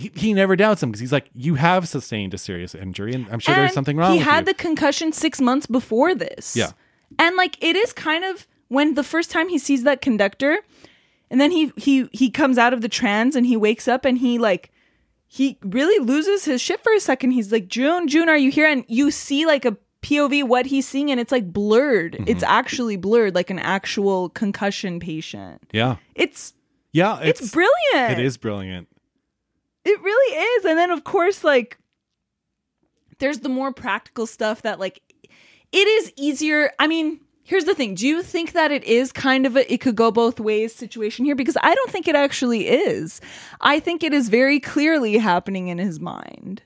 He, 0.00 0.10
he 0.14 0.34
never 0.34 0.56
doubts 0.56 0.82
him 0.82 0.90
because 0.90 1.00
he's 1.00 1.12
like, 1.12 1.30
You 1.34 1.54
have 1.56 1.88
sustained 1.88 2.34
a 2.34 2.38
serious 2.38 2.74
injury, 2.74 3.12
and 3.14 3.26
I'm 3.30 3.38
sure 3.38 3.54
there's 3.54 3.74
something 3.74 3.96
wrong 3.96 4.12
He 4.12 4.18
had 4.18 4.40
you. 4.40 4.52
the 4.52 4.54
concussion 4.54 5.12
six 5.12 5.40
months 5.40 5.66
before 5.66 6.14
this. 6.14 6.56
Yeah. 6.56 6.70
And 7.18 7.36
like 7.36 7.62
it 7.62 7.76
is 7.76 7.92
kind 7.92 8.24
of 8.24 8.46
when 8.68 8.94
the 8.94 9.02
first 9.04 9.30
time 9.30 9.48
he 9.48 9.58
sees 9.58 9.82
that 9.82 10.00
conductor, 10.00 10.58
and 11.30 11.40
then 11.40 11.50
he 11.50 11.72
he 11.76 12.08
he 12.12 12.30
comes 12.30 12.56
out 12.58 12.72
of 12.72 12.80
the 12.80 12.88
trance 12.88 13.34
and 13.36 13.46
he 13.46 13.56
wakes 13.56 13.86
up 13.88 14.04
and 14.04 14.18
he 14.18 14.38
like 14.38 14.70
he 15.26 15.58
really 15.62 16.04
loses 16.04 16.44
his 16.44 16.60
shit 16.60 16.82
for 16.82 16.92
a 16.92 17.00
second. 17.00 17.32
He's 17.32 17.52
like, 17.52 17.68
June, 17.68 18.08
June, 18.08 18.28
are 18.28 18.36
you 18.38 18.50
here? 18.50 18.66
And 18.68 18.84
you 18.88 19.10
see 19.12 19.46
like 19.46 19.64
a 19.64 19.76
POV 20.02 20.44
what 20.48 20.66
he's 20.66 20.88
seeing, 20.88 21.10
and 21.10 21.20
it's 21.20 21.30
like 21.30 21.52
blurred. 21.52 22.14
Mm-hmm. 22.14 22.24
It's 22.26 22.42
actually 22.42 22.96
blurred, 22.96 23.34
like 23.34 23.50
an 23.50 23.58
actual 23.58 24.28
concussion 24.30 24.98
patient. 24.98 25.62
yeah. 25.72 25.96
It's 26.14 26.54
Yeah. 26.92 27.20
it's, 27.22 27.50
brilliant. 27.52 28.18
It 28.18 28.24
is 28.24 28.36
brilliant. 28.38 28.88
It 29.84 30.00
really 30.02 30.36
is. 30.36 30.64
And 30.64 30.78
then 30.78 30.90
of 30.90 31.04
course, 31.04 31.44
like 31.44 31.78
there's 33.18 33.40
the 33.40 33.48
more 33.48 33.72
practical 33.72 34.26
stuff 34.26 34.62
that 34.62 34.78
like 34.80 35.02
it 35.72 35.86
is 35.86 36.12
easier. 36.16 36.70
I 36.78 36.86
mean, 36.86 37.20
here's 37.44 37.64
the 37.64 37.74
thing. 37.74 37.94
Do 37.94 38.06
you 38.06 38.22
think 38.22 38.52
that 38.52 38.70
it 38.70 38.84
is 38.84 39.12
kind 39.12 39.46
of 39.46 39.56
a 39.56 39.72
it 39.72 39.80
could 39.80 39.96
go 39.96 40.10
both 40.10 40.40
ways 40.40 40.74
situation 40.74 41.24
here? 41.24 41.34
Because 41.34 41.56
I 41.62 41.74
don't 41.74 41.90
think 41.90 42.08
it 42.08 42.14
actually 42.14 42.68
is. 42.68 43.20
I 43.60 43.80
think 43.80 44.02
it 44.02 44.12
is 44.12 44.28
very 44.28 44.60
clearly 44.60 45.18
happening 45.18 45.68
in 45.68 45.78
his 45.78 46.00
mind. 46.00 46.62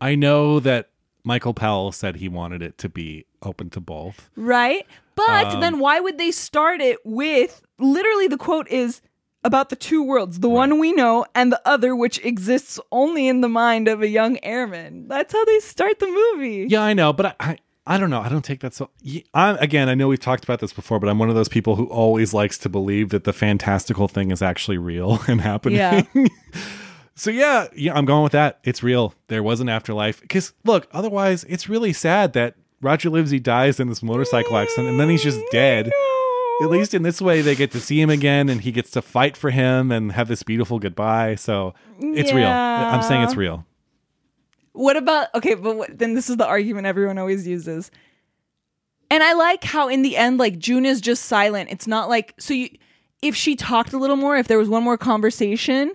I 0.00 0.14
know 0.14 0.60
that 0.60 0.90
Michael 1.24 1.52
Powell 1.52 1.92
said 1.92 2.16
he 2.16 2.28
wanted 2.28 2.62
it 2.62 2.78
to 2.78 2.88
be 2.88 3.26
open 3.42 3.70
to 3.70 3.80
both. 3.80 4.30
Right? 4.36 4.86
But 5.14 5.46
Um, 5.46 5.60
then 5.60 5.78
why 5.78 6.00
would 6.00 6.16
they 6.16 6.30
start 6.30 6.80
it 6.80 6.98
with 7.04 7.62
literally 7.78 8.26
the 8.26 8.38
quote 8.38 8.68
is 8.68 9.02
about 9.42 9.70
the 9.70 9.76
two 9.76 10.02
worlds, 10.02 10.40
the 10.40 10.48
one 10.48 10.78
we 10.78 10.92
know 10.92 11.24
and 11.34 11.50
the 11.50 11.60
other 11.64 11.96
which 11.96 12.22
exists 12.24 12.78
only 12.92 13.28
in 13.28 13.40
the 13.40 13.48
mind 13.48 13.88
of 13.88 14.02
a 14.02 14.08
young 14.08 14.38
airman. 14.42 15.08
That's 15.08 15.32
how 15.32 15.44
they 15.44 15.60
start 15.60 15.98
the 15.98 16.06
movie. 16.06 16.66
Yeah, 16.68 16.82
I 16.82 16.92
know, 16.92 17.12
but 17.12 17.26
I, 17.26 17.34
I, 17.40 17.58
I 17.86 17.98
don't 17.98 18.10
know. 18.10 18.20
I 18.20 18.28
don't 18.28 18.44
take 18.44 18.60
that 18.60 18.74
so. 18.74 18.90
I'm 19.34 19.56
again. 19.56 19.88
I 19.88 19.94
know 19.94 20.08
we've 20.08 20.20
talked 20.20 20.44
about 20.44 20.60
this 20.60 20.72
before, 20.72 21.00
but 21.00 21.08
I'm 21.08 21.18
one 21.18 21.28
of 21.28 21.34
those 21.34 21.48
people 21.48 21.76
who 21.76 21.86
always 21.86 22.34
likes 22.34 22.58
to 22.58 22.68
believe 22.68 23.08
that 23.10 23.24
the 23.24 23.32
fantastical 23.32 24.06
thing 24.06 24.30
is 24.30 24.42
actually 24.42 24.78
real 24.78 25.20
and 25.28 25.40
happening. 25.40 25.78
Yeah. 25.78 26.02
so 27.14 27.30
yeah, 27.30 27.68
yeah, 27.74 27.94
I'm 27.94 28.04
going 28.04 28.22
with 28.22 28.32
that. 28.32 28.60
It's 28.64 28.82
real. 28.82 29.14
There 29.28 29.42
was 29.42 29.60
an 29.60 29.68
afterlife. 29.68 30.20
Because 30.20 30.52
look, 30.64 30.88
otherwise, 30.92 31.44
it's 31.48 31.68
really 31.68 31.92
sad 31.92 32.34
that 32.34 32.54
Roger 32.82 33.10
Livesey 33.10 33.40
dies 33.40 33.80
in 33.80 33.88
this 33.88 34.02
motorcycle 34.02 34.56
accident, 34.56 34.88
and 34.88 35.00
then 35.00 35.08
he's 35.08 35.22
just 35.22 35.40
dead. 35.50 35.90
At 36.60 36.70
least 36.70 36.94
in 36.94 37.02
this 37.02 37.20
way, 37.20 37.40
they 37.40 37.54
get 37.54 37.70
to 37.72 37.80
see 37.80 38.00
him 38.00 38.10
again, 38.10 38.48
and 38.48 38.60
he 38.60 38.72
gets 38.72 38.90
to 38.92 39.02
fight 39.02 39.36
for 39.36 39.50
him 39.50 39.90
and 39.90 40.12
have 40.12 40.28
this 40.28 40.42
beautiful 40.42 40.78
goodbye. 40.78 41.36
So 41.36 41.74
it's 41.98 42.32
real. 42.32 42.48
I'm 42.48 43.02
saying 43.02 43.22
it's 43.22 43.36
real. 43.36 43.64
What 44.72 44.96
about 44.96 45.34
okay, 45.34 45.54
but 45.54 45.76
what, 45.76 45.98
then 45.98 46.14
this 46.14 46.30
is 46.30 46.36
the 46.36 46.46
argument 46.46 46.86
everyone 46.86 47.18
always 47.18 47.46
uses. 47.46 47.90
And 49.10 49.22
I 49.22 49.32
like 49.32 49.64
how 49.64 49.88
in 49.88 50.02
the 50.02 50.16
end 50.16 50.38
like 50.38 50.58
June 50.58 50.86
is 50.86 51.00
just 51.00 51.24
silent. 51.24 51.70
It's 51.70 51.86
not 51.86 52.08
like 52.08 52.34
so 52.38 52.54
you 52.54 52.70
if 53.22 53.34
she 53.34 53.56
talked 53.56 53.92
a 53.92 53.98
little 53.98 54.16
more, 54.16 54.36
if 54.36 54.48
there 54.48 54.58
was 54.58 54.68
one 54.68 54.82
more 54.82 54.96
conversation, 54.96 55.92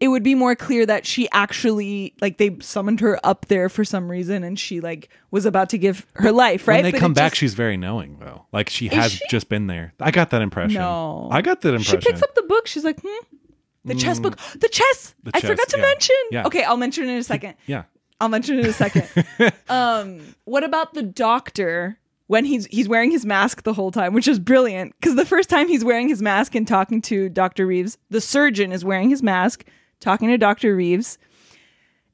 it 0.00 0.08
would 0.08 0.22
be 0.22 0.34
more 0.34 0.54
clear 0.56 0.84
that 0.86 1.06
she 1.06 1.28
actually 1.30 2.14
like 2.20 2.38
they 2.38 2.56
summoned 2.60 3.00
her 3.00 3.18
up 3.24 3.46
there 3.46 3.68
for 3.68 3.84
some 3.84 4.10
reason 4.10 4.42
and 4.42 4.58
she 4.58 4.80
like 4.80 5.08
was 5.30 5.46
about 5.46 5.68
to 5.70 5.78
give 5.78 6.06
her 6.14 6.32
life, 6.32 6.66
right? 6.68 6.76
When 6.76 6.84
they 6.84 6.90
But 6.92 7.00
come 7.00 7.14
back, 7.14 7.32
just- 7.32 7.40
she's 7.40 7.54
very 7.54 7.76
knowing 7.76 8.18
though. 8.18 8.46
Like 8.52 8.68
she 8.68 8.88
has 8.88 9.12
she? 9.12 9.24
just 9.30 9.48
been 9.48 9.66
there. 9.66 9.94
I 10.00 10.10
got 10.10 10.30
that 10.30 10.42
impression. 10.42 10.80
No. 10.80 11.28
I 11.30 11.42
got 11.42 11.60
that 11.62 11.70
impression 11.74 12.00
she 12.00 12.06
picks 12.10 12.22
up 12.22 12.34
the 12.34 12.42
book, 12.42 12.66
she's 12.66 12.84
like, 12.84 13.00
"Hmm, 13.00 13.36
the 13.84 13.94
chess 13.94 14.18
book. 14.18 14.36
The 14.56 14.68
chess. 14.68 15.14
The 15.22 15.30
I 15.34 15.40
chess, 15.40 15.50
forgot 15.50 15.68
to 15.68 15.76
yeah. 15.76 15.82
mention. 15.82 16.16
Yeah. 16.30 16.46
Okay, 16.46 16.62
I'll 16.64 16.76
mention 16.76 17.04
it 17.04 17.12
in 17.12 17.18
a 17.18 17.22
second. 17.24 17.54
yeah. 17.66 17.84
I'll 18.20 18.28
mention 18.28 18.58
it 18.58 18.64
in 18.64 18.70
a 18.70 18.72
second. 18.72 19.08
um, 19.68 20.20
what 20.44 20.64
about 20.64 20.94
the 20.94 21.02
doctor 21.02 21.98
when 22.26 22.44
he's 22.44 22.66
he's 22.66 22.88
wearing 22.88 23.10
his 23.10 23.26
mask 23.26 23.62
the 23.64 23.74
whole 23.74 23.90
time, 23.90 24.14
which 24.14 24.28
is 24.28 24.38
brilliant 24.38 24.94
because 24.98 25.16
the 25.16 25.26
first 25.26 25.50
time 25.50 25.68
he's 25.68 25.84
wearing 25.84 26.08
his 26.08 26.22
mask 26.22 26.54
and 26.54 26.66
talking 26.66 27.02
to 27.02 27.28
Doctor 27.28 27.66
Reeves, 27.66 27.98
the 28.10 28.20
surgeon 28.20 28.72
is 28.72 28.84
wearing 28.84 29.10
his 29.10 29.22
mask, 29.22 29.64
talking 30.04 30.28
to 30.28 30.38
Doctor 30.38 30.76
Reeves, 30.76 31.18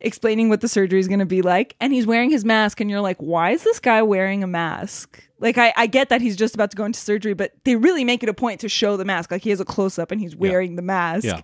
explaining 0.00 0.48
what 0.48 0.60
the 0.62 0.68
surgery 0.68 1.00
is 1.00 1.08
going 1.08 1.18
to 1.18 1.26
be 1.26 1.42
like, 1.42 1.76
and 1.80 1.92
he's 1.92 2.06
wearing 2.06 2.30
his 2.30 2.44
mask, 2.44 2.80
and 2.80 2.88
you're 2.88 3.00
like, 3.00 3.18
why 3.18 3.50
is 3.50 3.64
this 3.64 3.80
guy 3.80 4.00
wearing 4.02 4.42
a 4.42 4.46
mask? 4.46 5.22
Like 5.40 5.58
I, 5.58 5.72
I 5.76 5.86
get 5.86 6.08
that 6.10 6.20
he's 6.20 6.36
just 6.36 6.54
about 6.54 6.70
to 6.70 6.76
go 6.76 6.84
into 6.84 7.00
surgery, 7.00 7.34
but 7.34 7.52
they 7.64 7.76
really 7.76 8.04
make 8.04 8.22
it 8.22 8.28
a 8.28 8.34
point 8.34 8.60
to 8.60 8.68
show 8.68 8.96
the 8.96 9.04
mask. 9.04 9.30
Like 9.30 9.42
he 9.42 9.50
has 9.50 9.60
a 9.60 9.64
close 9.64 9.98
up 9.98 10.10
and 10.12 10.20
he's 10.20 10.36
wearing 10.36 10.76
the 10.76 10.82
mask. 10.82 11.24
Yeah. 11.24 11.40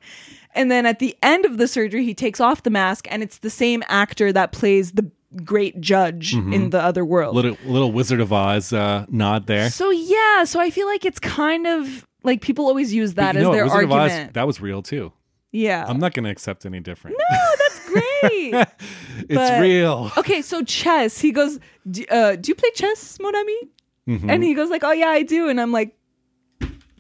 And 0.55 0.71
then 0.71 0.87
at 0.87 0.99
the 0.99 1.17
end 1.23 1.45
of 1.45 1.59
the 1.59 1.67
surgery, 1.67 2.05
he 2.05 2.15
takes 2.15 2.41
off 2.41 2.63
the 2.63 2.71
mask, 2.71 3.07
and 3.11 3.23
it's 3.23 3.39
the 3.39 3.51
same 3.51 3.83
actor 3.89 4.33
that 4.33 4.53
plays 4.53 4.93
the 4.93 5.11
great 5.45 5.81
judge 5.81 6.35
in 6.35 6.71
the 6.71 6.81
other 6.81 7.05
world. 7.05 7.35
Little 7.35 7.59
little 7.67 7.93
Wizard 7.93 8.21
of 8.21 8.33
Oz 8.33 8.73
uh, 8.73 9.05
nod 9.09 9.47
there. 9.47 9.69
So 9.71 9.91
yeah, 9.91 10.45
so 10.45 10.61
I 10.61 10.71
feel 10.71 10.87
like 10.87 11.05
it's 11.05 11.19
kind 11.19 11.67
of 11.67 12.07
like 12.23 12.41
people 12.41 12.67
always 12.67 12.95
use 12.95 13.15
that 13.15 13.35
you 13.35 13.41
as 13.41 13.45
know 13.45 13.53
their 13.53 13.65
Wizard 13.65 13.91
argument. 13.91 14.13
of 14.13 14.29
Oz, 14.29 14.33
that 14.35 14.47
was 14.47 14.61
real 14.61 14.83
too. 14.83 15.13
Yeah. 15.57 15.85
I'm 15.89 15.99
not 15.99 16.13
going 16.15 16.25
to 16.25 16.31
accept 16.31 16.67
any 16.67 16.81
different. 16.81 17.17
No, 17.19 17.37
that's 17.59 17.89
great. 17.89 18.55
it's 19.29 19.35
but- 19.35 19.61
real. 19.61 20.13
okay, 20.17 20.43
so 20.43 20.63
chess. 20.63 21.19
He 21.19 21.33
goes, 21.33 21.59
do, 21.91 22.05
uh, 22.11 22.37
"Do 22.37 22.49
you 22.51 22.55
play 22.55 22.71
chess, 22.75 23.19
mon 23.21 23.35
ami?" 23.35 23.61
Mm-hmm. 24.09 24.31
And 24.31 24.45
he 24.45 24.55
goes 24.55 24.71
like, 24.71 24.85
"Oh 24.85 24.93
yeah, 24.93 25.09
I 25.09 25.23
do." 25.23 25.49
And 25.49 25.61
I'm 25.61 25.73
like, 25.73 25.97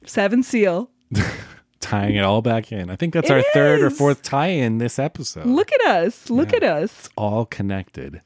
Seven 0.04 0.42
Seal. 0.42 0.90
Tying 1.80 2.16
it 2.16 2.24
all 2.24 2.42
back 2.42 2.72
in. 2.72 2.90
I 2.90 2.96
think 2.96 3.14
that's 3.14 3.30
It 3.30 3.34
our 3.34 3.42
third 3.52 3.80
or 3.80 3.90
fourth 3.90 4.22
tie-in 4.22 4.78
this 4.78 4.98
episode. 4.98 5.46
Look 5.46 5.70
at 5.72 5.80
us. 5.82 6.28
Look 6.30 6.52
at 6.52 6.64
us. 6.64 7.08
all 7.16 7.44
connected. 7.44 8.22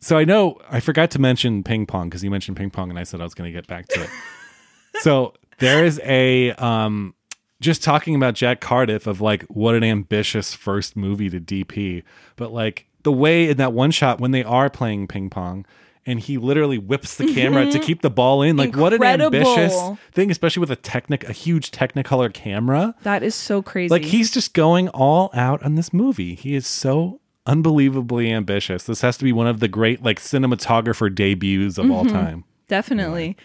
So 0.00 0.18
I 0.18 0.24
know 0.24 0.58
I 0.70 0.80
forgot 0.80 1.10
to 1.12 1.18
mention 1.18 1.62
ping 1.64 1.86
pong 1.86 2.08
because 2.10 2.22
you 2.22 2.30
mentioned 2.30 2.56
ping 2.58 2.70
pong 2.70 2.90
and 2.90 2.98
I 2.98 3.04
said 3.04 3.20
I 3.20 3.24
was 3.24 3.34
going 3.34 3.50
to 3.50 3.56
get 3.56 3.66
back 3.66 3.88
to 3.88 4.02
it. 4.02 4.10
so 5.00 5.32
there 5.58 5.84
is 5.84 5.98
a 6.04 6.52
um 6.52 7.14
just 7.60 7.82
talking 7.82 8.14
about 8.14 8.34
Jack 8.34 8.60
Cardiff 8.60 9.06
of 9.06 9.20
like 9.20 9.42
what 9.44 9.74
an 9.74 9.84
ambitious 9.84 10.54
first 10.54 10.96
movie 10.96 11.28
to 11.30 11.40
DP, 11.40 12.02
but 12.36 12.52
like 12.52 12.86
the 13.02 13.12
way 13.12 13.48
in 13.50 13.56
that 13.56 13.72
one 13.72 13.90
shot 13.90 14.20
when 14.20 14.30
they 14.30 14.44
are 14.44 14.68
playing 14.70 15.08
ping 15.08 15.30
pong 15.30 15.64
and 16.06 16.20
he 16.20 16.38
literally 16.38 16.78
whips 16.78 17.16
the 17.16 17.32
camera 17.34 17.70
to 17.70 17.78
keep 17.78 18.00
the 18.02 18.10
ball 18.10 18.42
in 18.42 18.56
like 18.56 18.74
what 18.76 18.92
an 18.94 19.02
ambitious 19.02 19.78
thing 20.12 20.30
especially 20.30 20.60
with 20.60 20.70
a 20.70 20.76
technic 20.76 21.22
a 21.28 21.32
huge 21.32 21.70
technicolor 21.70 22.32
camera 22.32 22.94
That 23.02 23.22
is 23.22 23.34
so 23.34 23.60
crazy. 23.62 23.90
like 23.90 24.04
he's 24.04 24.30
just 24.30 24.54
going 24.54 24.88
all 24.88 25.30
out 25.34 25.62
on 25.62 25.74
this 25.74 25.92
movie. 25.92 26.34
He 26.34 26.54
is 26.54 26.66
so 26.66 27.20
unbelievably 27.46 28.30
ambitious. 28.32 28.84
This 28.84 29.00
has 29.02 29.16
to 29.18 29.24
be 29.24 29.32
one 29.32 29.46
of 29.46 29.60
the 29.60 29.68
great 29.68 30.02
like 30.02 30.18
cinematographer 30.20 31.14
debuts 31.14 31.78
of 31.78 31.90
all 31.90 32.04
time. 32.04 32.44
Definitely. 32.68 33.36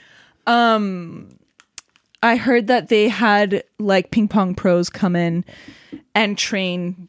Um 0.47 1.29
I 2.23 2.35
heard 2.37 2.67
that 2.67 2.87
they 2.89 3.09
had 3.09 3.63
like 3.79 4.09
ping 4.11 4.27
pong 4.27 4.55
pros 4.55 4.89
come 4.89 5.15
in 5.15 5.43
and 6.15 6.37
train 6.37 7.07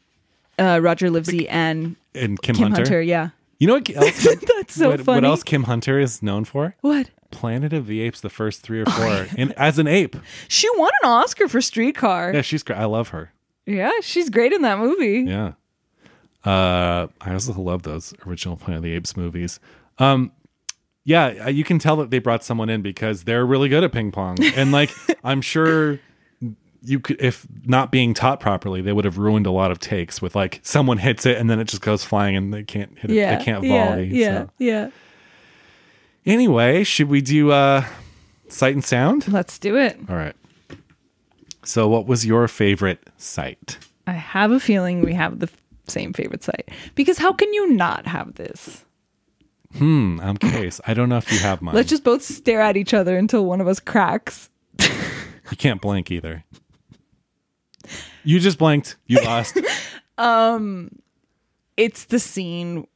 uh, 0.59 0.79
Roger 0.81 1.09
Livesey 1.09 1.47
and 1.49 1.95
And 2.13 2.39
Kim, 2.41 2.55
Kim 2.55 2.63
Hunter. 2.63 2.81
Hunter. 2.83 3.01
Yeah. 3.01 3.29
You 3.57 3.67
know 3.67 3.75
what 3.75 3.89
else? 3.95 4.23
That's 4.57 4.75
so 4.75 4.89
what, 4.91 5.01
funny. 5.01 5.21
what 5.21 5.23
else 5.25 5.43
Kim 5.43 5.63
Hunter 5.63 5.99
is 5.99 6.21
known 6.21 6.43
for? 6.45 6.75
What? 6.81 7.09
Planet 7.31 7.73
of 7.73 7.87
the 7.87 8.01
Apes, 8.01 8.21
the 8.21 8.29
first 8.29 8.61
three 8.61 8.81
or 8.81 8.85
four, 8.85 9.27
and 9.37 9.51
as 9.53 9.79
an 9.79 9.87
ape. 9.87 10.15
She 10.47 10.67
won 10.77 10.91
an 11.03 11.09
Oscar 11.09 11.47
for 11.47 11.59
Streetcar. 11.61 12.33
Yeah, 12.33 12.41
she's 12.41 12.63
great. 12.63 12.77
I 12.77 12.85
love 12.85 13.09
her. 13.09 13.31
Yeah, 13.65 13.91
she's 14.01 14.29
great 14.29 14.53
in 14.53 14.61
that 14.61 14.77
movie. 14.79 15.25
Yeah. 15.27 15.53
Uh, 16.45 17.07
I 17.21 17.33
also 17.33 17.53
love 17.53 17.83
those 17.83 18.13
original 18.27 18.55
Planet 18.55 18.77
of 18.77 18.83
the 18.83 18.91
Apes 18.93 19.17
movies. 19.17 19.59
Um, 19.97 20.31
yeah, 21.05 21.45
uh, 21.45 21.49
you 21.49 21.63
can 21.63 21.79
tell 21.79 21.95
that 21.97 22.09
they 22.09 22.19
brought 22.19 22.43
someone 22.43 22.69
in 22.69 22.81
because 22.81 23.23
they're 23.23 23.45
really 23.45 23.69
good 23.69 23.83
at 23.83 23.91
ping 23.93 24.11
pong, 24.11 24.37
and 24.43 24.71
like 24.71 24.91
I'm 25.23 25.41
sure 25.41 25.99
you 26.83 26.99
could, 26.99 27.19
if 27.19 27.47
not 27.65 27.91
being 27.91 28.13
taught 28.13 28.39
properly, 28.39 28.81
they 28.81 28.91
would 28.93 29.05
have 29.05 29.17
ruined 29.17 29.47
a 29.47 29.51
lot 29.51 29.71
of 29.71 29.79
takes 29.79 30.21
with 30.21 30.35
like 30.35 30.59
someone 30.61 30.97
hits 30.99 31.25
it 31.25 31.37
and 31.37 31.49
then 31.49 31.59
it 31.59 31.67
just 31.67 31.81
goes 31.81 32.03
flying 32.03 32.35
and 32.35 32.53
they 32.53 32.61
can't 32.63 32.95
hit 32.99 33.09
it, 33.09 33.15
Yeah. 33.15 33.37
they 33.37 33.43
can't 33.43 33.65
volley. 33.65 34.07
Yeah. 34.13 34.43
so. 34.43 34.49
Yeah. 34.59 34.89
Anyway, 36.27 36.83
should 36.83 37.09
we 37.09 37.21
do 37.21 37.51
uh, 37.51 37.85
sight 38.49 38.73
and 38.75 38.83
sound? 38.83 39.27
Let's 39.31 39.57
do 39.59 39.75
it. 39.77 39.97
All 40.09 40.15
right. 40.15 40.35
So, 41.63 41.87
what 41.87 42.05
was 42.05 42.25
your 42.25 42.47
favorite 42.47 43.09
sight? 43.17 43.77
I 44.05 44.13
have 44.13 44.51
a 44.51 44.59
feeling 44.59 45.01
we 45.01 45.13
have 45.13 45.39
the 45.39 45.49
same 45.87 46.13
favorite 46.13 46.43
sight 46.43 46.69
because 46.93 47.17
how 47.17 47.33
can 47.33 47.51
you 47.53 47.71
not 47.73 48.05
have 48.05 48.35
this? 48.35 48.85
Hmm, 49.77 50.19
I'm 50.21 50.37
curious. 50.37 50.79
I 50.87 50.93
don't 50.93 51.09
know 51.09 51.17
if 51.17 51.31
you 51.31 51.39
have 51.39 51.61
mine. 51.61 51.75
Let's 51.75 51.89
just 51.89 52.03
both 52.03 52.21
stare 52.23 52.61
at 52.61 52.77
each 52.77 52.93
other 52.93 53.17
until 53.17 53.45
one 53.45 53.61
of 53.61 53.67
us 53.67 53.79
cracks. 53.79 54.49
You 55.51 55.57
can't 55.57 55.79
blank 55.79 56.09
either. 56.09 56.43
You 58.23 58.39
just 58.39 58.57
blanked. 58.57 58.95
You 59.05 59.21
lost. 59.21 59.59
um 60.17 60.89
it's 61.77 62.05
the 62.05 62.19
scene 62.19 62.87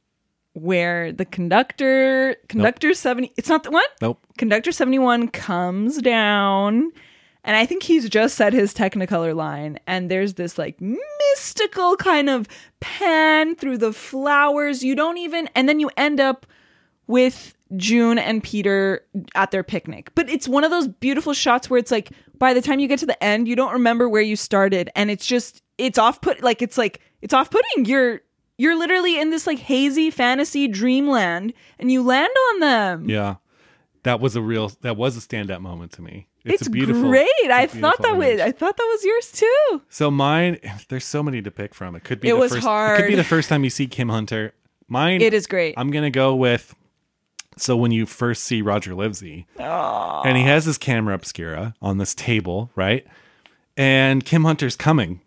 where 0.54 1.12
the 1.12 1.24
conductor 1.24 2.34
conductor 2.48 2.92
70 2.92 3.32
it's 3.36 3.48
not 3.48 3.62
the 3.62 3.70
one? 3.70 3.84
Nope. 4.02 4.18
conductor 4.36 4.72
71 4.72 5.28
comes 5.28 5.98
down 6.02 6.90
and 7.44 7.56
i 7.56 7.64
think 7.66 7.82
he's 7.84 8.08
just 8.08 8.34
said 8.34 8.52
his 8.52 8.74
technicolor 8.74 9.34
line 9.36 9.78
and 9.86 10.10
there's 10.10 10.34
this 10.34 10.58
like 10.58 10.80
mystical 10.80 11.94
kind 11.96 12.28
of 12.28 12.48
pan 12.80 13.54
through 13.54 13.78
the 13.78 13.92
flowers 13.92 14.82
you 14.82 14.96
don't 14.96 15.18
even 15.18 15.48
and 15.54 15.68
then 15.68 15.78
you 15.78 15.90
end 15.96 16.18
up 16.18 16.46
with 17.10 17.54
june 17.76 18.18
and 18.18 18.42
peter 18.42 19.04
at 19.34 19.50
their 19.50 19.62
picnic 19.62 20.10
but 20.14 20.28
it's 20.28 20.48
one 20.48 20.64
of 20.64 20.70
those 20.70 20.88
beautiful 20.88 21.32
shots 21.32 21.68
where 21.70 21.78
it's 21.78 21.90
like 21.90 22.10
by 22.38 22.52
the 22.54 22.60
time 22.62 22.80
you 22.80 22.88
get 22.88 22.98
to 22.98 23.06
the 23.06 23.22
end 23.22 23.46
you 23.46 23.54
don't 23.54 23.72
remember 23.72 24.08
where 24.08 24.22
you 24.22 24.34
started 24.36 24.90
and 24.96 25.10
it's 25.10 25.26
just 25.26 25.62
it's 25.78 25.98
off 25.98 26.20
put 26.20 26.42
like 26.42 26.62
it's 26.62 26.76
like 26.78 27.00
it's 27.22 27.34
off 27.34 27.50
putting 27.50 27.84
you're 27.84 28.20
you're 28.58 28.76
literally 28.76 29.18
in 29.18 29.30
this 29.30 29.46
like 29.46 29.58
hazy 29.58 30.10
fantasy 30.10 30.68
dreamland 30.68 31.52
and 31.78 31.90
you 31.90 32.02
land 32.02 32.32
on 32.52 32.60
them 32.60 33.08
Yeah. 33.08 33.36
That 34.02 34.18
was 34.20 34.34
a 34.34 34.40
real 34.42 34.72
that 34.80 34.96
was 34.96 35.16
a 35.16 35.20
standout 35.20 35.60
moment 35.60 35.92
to 35.92 36.02
me. 36.02 36.26
It's, 36.42 36.62
it's, 36.62 36.68
a 36.68 36.70
beautiful 36.70 37.10
great. 37.10 37.28
it's 37.40 37.52
I 37.52 37.66
thought 37.66 37.98
beautiful 37.98 38.04
that 38.06 38.16
was. 38.16 38.40
I 38.40 38.50
thought 38.50 38.74
that 38.78 38.82
was 38.82 39.04
yours 39.04 39.32
too. 39.32 39.82
So 39.90 40.10
mine 40.10 40.58
there's 40.88 41.04
so 41.04 41.22
many 41.22 41.42
to 41.42 41.50
pick 41.50 41.74
from. 41.74 41.94
It 41.94 42.04
could 42.04 42.18
be 42.18 42.28
It 42.28 42.32
the 42.32 42.38
was 42.38 42.52
first 42.52 42.66
it 42.66 42.96
could 42.96 43.08
be 43.08 43.14
the 43.14 43.24
first 43.24 43.50
time 43.50 43.62
you 43.62 43.68
see 43.68 43.86
Kim 43.86 44.08
Hunter. 44.08 44.54
Mine 44.88 45.20
It 45.20 45.34
is 45.34 45.46
great. 45.46 45.74
I'm 45.76 45.90
gonna 45.90 46.10
go 46.10 46.34
with 46.34 46.74
so 47.60 47.76
when 47.76 47.90
you 47.92 48.06
first 48.06 48.42
see 48.42 48.62
Roger 48.62 48.94
Livesey, 48.94 49.46
and 50.24 50.36
he 50.36 50.44
has 50.44 50.64
his 50.64 50.78
camera 50.78 51.14
obscura 51.14 51.74
on 51.80 51.98
this 51.98 52.14
table, 52.14 52.70
right? 52.74 53.06
And 53.76 54.24
Kim 54.24 54.44
Hunter's 54.44 54.76
coming, 54.76 55.20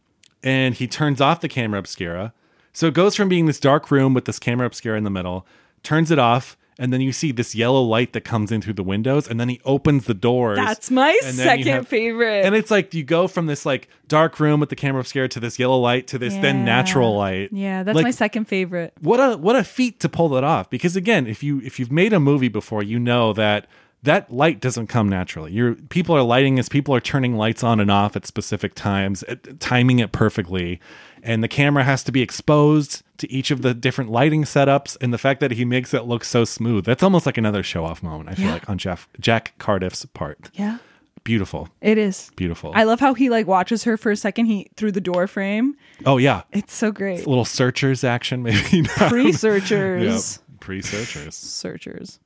and 0.44 0.76
he 0.76 0.88
turns 0.88 1.22
off 1.22 1.42
the 1.42 1.50
camera 1.50 1.80
obscura. 1.80 2.34
So 2.74 2.88
it 2.88 2.94
goes 2.94 3.16
from 3.16 3.30
being 3.30 3.46
this 3.46 3.60
dark 3.60 3.92
room 3.92 4.14
with 4.14 4.26
this 4.26 4.40
camera 4.40 4.66
obscura 4.66 4.98
in 4.98 5.04
the 5.04 5.10
middle, 5.10 5.46
turns 5.84 6.12
it 6.12 6.20
off, 6.20 6.58
and 6.80 6.92
then 6.92 7.02
you 7.02 7.12
see 7.12 7.32
this 7.32 7.54
yellow 7.56 7.82
light 7.82 8.14
that 8.14 8.22
comes 8.22 8.52
in 8.52 8.62
through 8.62 8.74
the 8.74 8.84
windows, 8.84 9.28
and 9.28 9.40
then 9.40 9.50
he 9.50 9.62
opens 9.66 10.06
the 10.06 10.14
doors. 10.14 10.58
That's 10.58 10.90
my 10.92 11.10
and 11.26 11.38
then 11.38 11.60
you 11.60 11.64
second 11.66 11.68
have- 11.74 11.88
favorite. 11.88 12.46
And 12.46 12.56
it's 12.56 12.72
like 12.72 12.94
you 12.94 13.04
go 13.04 13.28
from 13.28 13.46
this 13.46 13.66
like 13.66 13.88
dark 14.08 14.40
room 14.40 14.60
with 14.60 14.70
the 14.70 14.76
camera 14.76 15.02
obscura 15.02 15.28
to 15.30 15.40
this 15.40 15.58
yellow 15.60 15.78
light 15.80 16.08
to 16.08 16.18
this 16.18 16.34
then 16.36 16.66
natural 16.66 17.16
light. 17.16 17.50
yeah, 17.52 17.84
that's 17.84 17.96
Like, 17.96 18.04
my 18.04 18.12
second 18.12 18.46
favorite. 18.46 18.94
what 19.02 19.18
a 19.20 19.38
what 19.38 19.56
a 19.56 19.64
feat 19.64 20.00
to 20.02 20.10
pull 20.10 20.30
that 20.30 20.44
off 20.44 20.70
because 20.70 20.96
again 20.96 21.28
if 21.28 21.42
you 21.44 21.62
if 21.62 21.80
you've 21.80 21.92
made 21.92 22.14
a 22.14 22.20
movie 22.20 22.48
before 22.50 22.84
you 22.84 23.00
know 23.00 23.34
that 23.34 23.68
that 24.04 24.32
light 24.34 24.60
doesn't 24.60 24.88
come 24.88 25.08
naturally 25.08 25.52
you're 25.52 25.76
people 25.76 26.14
are 26.16 26.22
lighting 26.24 26.60
as 26.60 26.68
people 26.70 26.94
are 26.94 27.00
turning 27.00 27.36
lights 27.38 27.64
on 27.64 27.80
and 27.80 27.90
off 27.90 28.16
at 28.18 28.26
specific 28.28 28.76
times 28.76 29.24
uh, 29.30 29.36
timing 29.60 30.00
it 30.00 30.12
perfectly 30.12 30.80
and 31.24 31.42
the 31.44 31.48
camera 31.48 31.84
has 31.84 32.04
to 32.04 32.12
be 32.12 32.22
exposed 32.22 33.02
to 33.18 33.32
each 33.32 33.50
of 33.50 33.62
the 33.62 33.74
different 33.74 34.12
lighting 34.12 34.44
setups 34.44 34.98
and 35.02 35.14
the 35.14 35.18
fact 35.18 35.40
that 35.40 35.52
he 35.52 35.64
makes 35.66 35.94
it 35.94 36.04
look 36.04 36.24
so 36.24 36.44
smooth 36.46 36.84
that's 36.86 37.02
almost 37.04 37.26
like 37.26 37.38
another 37.38 37.64
show 37.64 37.86
off 37.86 38.04
moment 38.04 38.30
i 38.30 38.36
feel 38.36 38.48
Yeah. 38.48 38.54
like 38.54 38.70
on 38.70 38.78
jeff 38.78 39.08
jack 39.20 39.54
cardiff's 39.58 40.06
part 40.06 40.50
Yeah. 40.54 40.78
beautiful 41.24 41.70
It 41.82 41.98
is. 41.98 42.32
beautiful 42.36 42.72
I 42.76 42.84
love 42.84 43.00
how 43.00 43.14
he 43.14 43.30
like 43.30 43.48
watches 43.48 43.86
her 43.86 43.96
for 43.98 44.12
a 44.12 44.18
second 44.18 44.46
he 44.48 44.70
through 44.76 44.92
the 44.92 45.02
door 45.02 45.26
frame. 45.28 45.76
oh 46.06 46.18
yeah 46.18 46.42
It's 46.52 46.74
so 46.74 46.92
great. 46.92 47.26
a 47.26 47.30
little 47.30 47.46
searchers 47.46 48.04
action 48.04 48.44
maybe 48.48 48.80
yeah 48.80 49.08
Pre-searchers. 49.10 50.40
pre-searchers 50.60 51.36
Searchers. 51.36 52.20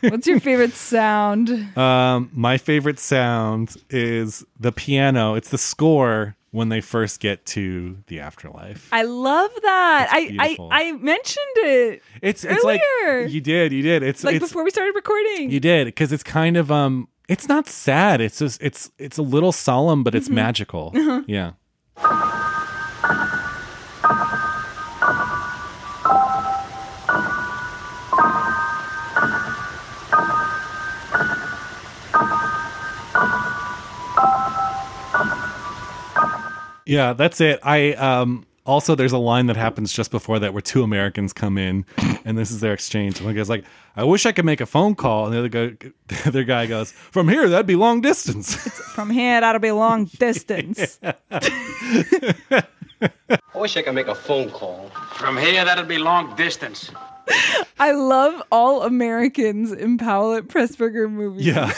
What's 0.00 0.28
your 0.28 0.38
favorite 0.38 0.74
sound? 0.74 1.48
Um, 1.76 2.30
my 2.32 2.56
favorite 2.58 2.98
sound 3.00 3.76
is 3.90 4.44
the 4.60 4.70
piano. 4.70 5.34
It's 5.34 5.48
the 5.50 5.58
score 5.58 6.36
when 6.50 6.68
they 6.70 6.80
first 6.80 7.20
get 7.20 7.44
to 7.46 7.98
the 8.06 8.20
afterlife. 8.20 8.88
I 8.92 9.02
love 9.02 9.50
that. 9.62 10.08
I, 10.10 10.36
I. 10.38 10.56
I 10.70 10.92
mentioned 10.92 11.56
it 11.56 12.02
It's 12.22 12.44
it's 12.44 12.64
like 12.64 12.80
you 13.28 13.40
did, 13.40 13.72
you 13.72 13.82
did. 13.82 14.02
It's 14.02 14.24
like 14.24 14.36
it's 14.36 14.46
before 14.48 14.64
we 14.64 14.70
started 14.70 14.94
recording. 14.94 15.50
you 15.50 15.60
did 15.60 15.86
because 15.86 16.12
it's 16.12 16.22
kind 16.22 16.56
of 16.56 16.70
um, 16.72 17.08
it's 17.28 17.48
not 17.48 17.66
sad. 17.68 18.20
It's 18.20 18.38
just 18.38 18.62
it's 18.62 18.90
it's 18.98 19.18
a 19.18 19.22
little 19.22 19.52
solemn, 19.52 20.02
but 20.02 20.12
Mm-hmm. 20.14 20.18
it's 20.18 20.28
magical. 20.30 20.92
Uh-huh. 20.96 21.22
Yeah. 21.28 21.52
Yeah, 36.88 37.12
that's 37.12 37.40
it. 37.42 37.60
I 37.62 37.92
um 37.92 38.46
also 38.64 38.94
there's 38.94 39.12
a 39.12 39.18
line 39.18 39.46
that 39.46 39.56
happens 39.56 39.92
just 39.92 40.10
before 40.10 40.38
that 40.38 40.52
where 40.54 40.62
two 40.62 40.82
Americans 40.82 41.32
come 41.34 41.58
in 41.58 41.84
and 42.24 42.36
this 42.36 42.50
is 42.50 42.60
their 42.60 42.72
exchange. 42.72 43.20
One 43.20 43.34
guy's 43.34 43.48
like, 43.50 43.64
I 43.94 44.04
wish 44.04 44.24
I 44.24 44.32
could 44.32 44.44
make 44.46 44.60
a 44.62 44.66
phone 44.66 44.94
call. 44.94 45.26
And 45.26 45.34
the 45.34 45.38
other 45.38 45.48
guy 45.48 45.90
the 46.08 46.22
other 46.28 46.44
guy 46.44 46.66
goes, 46.66 46.92
From 46.92 47.28
here, 47.28 47.46
that'd 47.48 47.66
be 47.66 47.76
long 47.76 48.00
distance. 48.00 48.54
From 48.94 49.10
here, 49.10 49.38
that'll 49.40 49.60
be 49.60 49.70
long 49.70 50.04
distance. 50.18 50.98
I 51.02 52.62
wish 53.54 53.76
I 53.76 53.82
could 53.82 53.94
make 53.94 54.08
a 54.08 54.14
phone 54.14 54.50
call. 54.50 54.88
From 55.16 55.36
here, 55.36 55.64
that'll 55.64 55.84
be 55.84 55.98
long 55.98 56.34
distance. 56.36 56.90
I 57.78 57.92
love 57.92 58.42
all 58.50 58.82
Americans 58.82 59.72
in 59.72 59.98
Powell 59.98 60.32
and 60.32 60.48
Pressburger 60.48 61.10
movies. 61.10 61.46
yeah. 61.46 61.70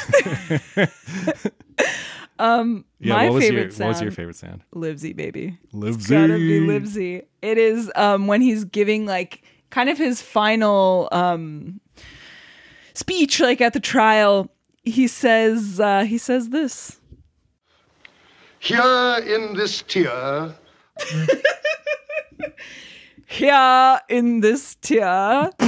Um, 2.41 2.85
Yeah, 2.99 3.15
my 3.15 3.25
what 3.27 3.35
was 3.35 3.45
favorite 3.45 3.61
your 3.63 3.71
sound, 3.71 3.81
what 3.81 3.89
was 3.95 4.03
your 4.03 4.11
favorite 4.13 4.37
sound? 4.37 4.63
Livesey 4.73 5.13
baby. 5.13 5.59
Livesey. 5.73 5.99
It's 5.99 6.07
gotta 6.11 6.35
be 6.39 6.61
Livesey. 6.61 7.23
It 7.43 7.59
is 7.59 7.91
um 7.95 8.27
when 8.27 8.41
he's 8.41 8.65
giving 8.65 9.07
like 9.07 9.43
kind 9.71 9.89
of 9.91 9.99
his 9.99 10.23
final 10.23 11.09
um 11.13 11.81
speech, 12.95 13.41
like 13.41 13.61
at 13.61 13.73
the 13.75 13.81
trial. 13.81 14.51
He 14.85 15.07
says 15.09 15.79
uh 15.81 16.05
he 16.05 16.19
says 16.19 16.49
this. 16.51 16.99
Here 18.59 19.19
in 19.27 19.55
this 19.55 19.83
tear, 19.83 20.55
Here 23.27 24.01
in 24.09 24.41
this 24.41 24.75
tear. 24.77 25.51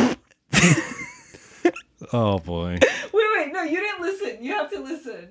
Oh 2.14 2.39
boy. 2.41 2.79
wait, 3.14 3.27
wait, 3.37 3.53
no, 3.55 3.62
you 3.62 3.79
didn't 3.81 4.03
listen. 4.03 4.45
You 4.45 4.53
have 4.53 4.70
to 4.73 4.81
listen. 4.81 5.29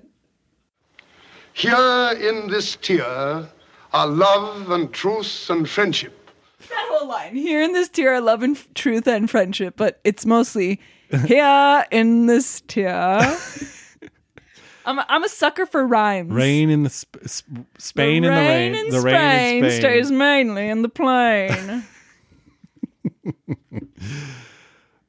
Here 1.52 2.12
in 2.20 2.48
this 2.48 2.76
tier 2.76 3.48
are 3.92 4.06
love 4.06 4.70
and 4.70 4.92
truth 4.92 5.50
and 5.50 5.68
friendship. 5.68 6.30
That 6.68 6.86
whole 6.90 7.08
line. 7.08 7.34
Here 7.34 7.62
in 7.62 7.72
this 7.72 7.88
tier 7.88 8.14
are 8.14 8.20
love 8.20 8.42
and 8.42 8.56
f- 8.56 8.68
truth 8.74 9.06
and 9.06 9.28
friendship, 9.28 9.74
but 9.76 10.00
it's 10.04 10.24
mostly 10.24 10.80
here 11.26 11.84
in 11.90 12.26
this 12.26 12.62
tier. 12.62 12.88
I'm 14.84 14.98
a, 14.98 15.06
I'm 15.08 15.22
a 15.22 15.28
sucker 15.28 15.64
for 15.66 15.86
rhymes. 15.86 16.32
Rain 16.32 16.68
in 16.70 16.82
the 16.82 16.90
sp- 16.90 17.22
sp- 17.28 17.68
Spain 17.78 18.22
the 18.22 18.28
in 18.28 18.34
the 18.34 18.40
rain 18.40 18.72
rain. 18.72 18.84
in 18.86 18.90
the 18.90 19.00
Spain, 19.00 19.14
rain 19.14 19.64
in 19.64 19.70
Spain. 19.70 19.80
stays 19.80 20.10
mainly 20.10 20.68
in 20.68 20.82
the 20.82 20.88
plain. 20.88 21.84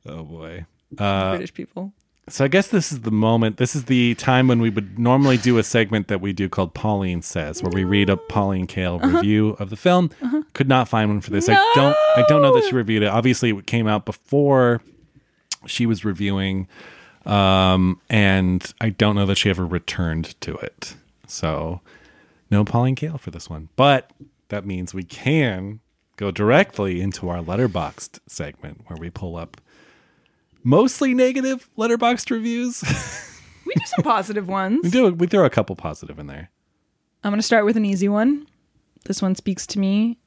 oh 0.06 0.24
boy. 0.24 0.66
Uh, 0.98 1.32
British 1.32 1.54
people. 1.54 1.92
So 2.30 2.46
I 2.46 2.48
guess 2.48 2.68
this 2.70 2.92
is 2.94 3.02
the 3.02 3.12
moment. 3.12 3.58
This 3.58 3.76
is 3.76 3.86
the 3.86 4.16
time 4.16 4.48
when 4.48 4.62
we 4.62 4.70
would 4.70 4.98
normally 4.98 5.36
do 5.38 5.58
a 5.58 5.64
segment 5.64 6.08
that 6.08 6.22
we 6.22 6.32
do 6.32 6.48
called 6.48 6.74
Pauline 6.74 7.22
Says, 7.22 7.62
where 7.62 7.72
we 7.72 7.84
read 7.84 8.10
a 8.10 8.16
Pauline 8.16 8.66
Kael 8.66 9.04
Uh-huh. 9.04 9.18
review 9.18 9.58
of 9.60 9.70
the 9.70 9.76
film. 9.76 10.10
Could 10.54 10.70
not 10.70 10.88
find 10.88 11.10
one 11.10 11.20
for 11.22 11.32
this. 11.32 11.50
I 11.50 11.56
don't. 11.76 11.96
I 12.16 12.24
don't 12.30 12.42
know 12.42 12.54
that 12.56 12.64
she 12.64 12.76
reviewed 12.76 13.04
it. 13.04 13.08
Obviously, 13.08 13.50
it 13.50 13.68
came 13.68 13.88
out 13.88 14.06
before 14.06 14.82
she 15.66 15.86
was 15.86 16.06
reviewing, 16.06 16.68
um, 17.26 18.00
and 18.10 18.74
I 18.80 18.90
don't 18.90 19.16
know 19.16 19.26
that 19.26 19.36
she 19.38 19.50
ever 19.50 19.66
returned 19.66 20.40
to 20.42 20.56
it. 20.56 20.96
So 21.28 21.82
no 22.50 22.64
Pauline 22.64 22.96
Kael 22.96 23.20
for 23.20 23.32
this 23.32 23.50
one. 23.50 23.68
But 23.76 24.12
that 24.48 24.66
means 24.66 24.94
we 24.94 25.04
can 25.04 25.82
go 26.16 26.32
directly 26.32 27.02
into 27.02 27.28
our 27.28 27.40
Letterboxd 27.42 28.20
segment 28.28 28.82
where 28.88 28.98
we 28.98 29.10
pull 29.10 29.36
up 29.36 29.60
mostly 30.64 31.14
negative 31.14 31.70
Letterboxd 31.78 32.32
reviews. 32.32 32.84
We 33.66 33.74
do 33.76 33.86
some 33.86 34.04
positive 34.04 34.50
ones. 34.50 34.82
we 34.84 34.90
do 34.90 35.14
we 35.14 35.26
throw 35.26 35.46
a 35.46 35.50
couple 35.50 35.74
positive 35.78 36.20
in 36.20 36.28
there. 36.28 36.52
I'm 37.24 37.32
going 37.32 37.40
to 37.40 37.44
start 37.44 37.64
with 37.64 37.78
an 37.78 37.86
easy 37.86 38.10
one. 38.10 38.46
This 39.06 39.22
one 39.22 39.36
speaks 39.36 39.66
to 39.68 39.80
me 39.80 40.18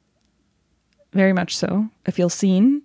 very 1.13 1.35
much 1.35 1.55
so. 1.55 1.91
I 2.07 2.13
feel 2.13 2.31
seen. 2.31 2.81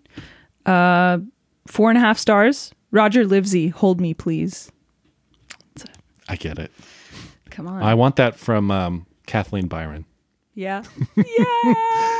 Uh, 0.65 1.19
four 1.67 1.89
and 1.89 1.97
a 1.97 2.01
half 2.01 2.17
stars. 2.17 2.73
Roger 2.91 3.25
Livesey, 3.25 3.69
hold 3.69 4.01
me, 4.01 4.13
please. 4.13 4.71
I 6.27 6.35
get 6.35 6.59
it. 6.59 6.71
Come 7.49 7.67
on. 7.67 7.81
I 7.81 7.93
want 7.93 8.17
that 8.17 8.35
from 8.35 8.71
um, 8.71 9.05
Kathleen 9.27 9.67
Byron. 9.67 10.03
Yeah. 10.53 10.83
Yeah. 11.15 12.17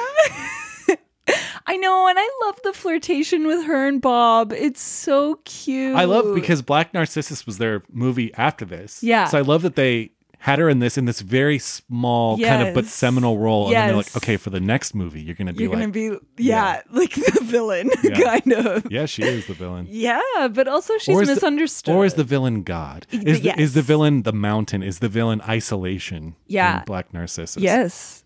I 1.74 1.78
know, 1.78 2.07
and 2.07 2.17
I 2.19 2.30
love 2.45 2.59
the 2.63 2.74
flirtation 2.74 3.47
with 3.47 3.65
her 3.65 3.88
and 3.88 4.01
Bob. 4.01 4.51
It's 4.51 4.82
so 4.82 5.36
cute. 5.45 5.95
I 5.95 6.03
love 6.05 6.36
because 6.36 6.61
Black 6.61 6.93
Narcissus 6.93 7.45
was 7.45 7.57
their 7.59 7.84
movie 7.91 8.34
after 8.36 8.65
this. 8.65 9.01
Yeah. 9.03 9.26
So 9.26 9.38
I 9.38 9.41
love 9.41 9.61
that 9.61 9.76
they 9.76 10.11
had 10.39 10.57
her 10.57 10.67
in 10.69 10.80
this 10.80 10.97
in 10.97 11.05
this 11.05 11.22
very 11.22 11.59
small 11.59 12.36
kind 12.38 12.67
of 12.67 12.74
but 12.74 12.86
seminal 12.88 13.38
role, 13.38 13.67
and 13.67 13.76
then 13.76 13.88
they're 13.89 13.95
like, 13.97 14.17
okay, 14.17 14.38
for 14.38 14.49
the 14.49 14.59
next 14.59 14.95
movie, 14.95 15.22
you're 15.22 15.36
gonna 15.36 15.53
be 15.53 15.63
You're 15.63 15.72
like, 15.72 15.80
gonna 15.82 15.91
be 15.91 16.17
yeah, 16.38 16.82
like 16.91 17.13
the 17.13 17.39
villain, 17.43 17.91
Yeah. 18.03 18.19
kind 18.39 18.51
of. 18.53 18.91
yeah, 18.91 19.05
she 19.05 19.22
is 19.24 19.45
the 19.45 19.53
villain. 19.53 19.86
Yeah, 19.89 20.19
but 20.51 20.67
also 20.67 20.97
she's 20.97 21.15
the- 21.19 21.26
misunderstood. 21.28 21.95
or 21.95 22.05
is 22.05 22.15
the 22.15 22.24
villain 22.24 22.63
God? 22.63 23.05
Is 23.11 23.41
the, 23.41 23.53
is 23.61 23.76
the 23.76 23.84
villain 23.84 24.24
the 24.24 24.34
mountain? 24.34 24.82
Is 24.82 24.97
the 24.97 25.09
villain 25.09 25.41
isolation? 25.47 26.36
Yeah. 26.47 26.80
in 26.80 26.86
Black 26.86 27.13
Narcissus. 27.13 27.61
yes? 27.61 28.24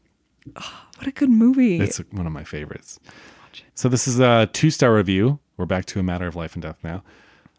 Oh, 0.56 0.74
what 0.98 1.08
a 1.08 1.12
good 1.12 1.30
movie. 1.32 1.80
It's 1.82 1.98
one 2.12 2.26
of 2.26 2.32
my 2.32 2.44
favorites. 2.46 2.98
So 3.76 3.90
this 3.90 4.08
is 4.08 4.20
a 4.20 4.50
two 4.54 4.70
star 4.72 4.94
review. 4.94 5.40
We're 5.58 5.66
back 5.66 5.86
to 5.88 6.00
a 6.00 6.04
matter 6.04 6.28
of 6.28 6.36
life 6.36 6.54
and 6.54 6.62
death 6.64 6.78
now. 6.84 7.04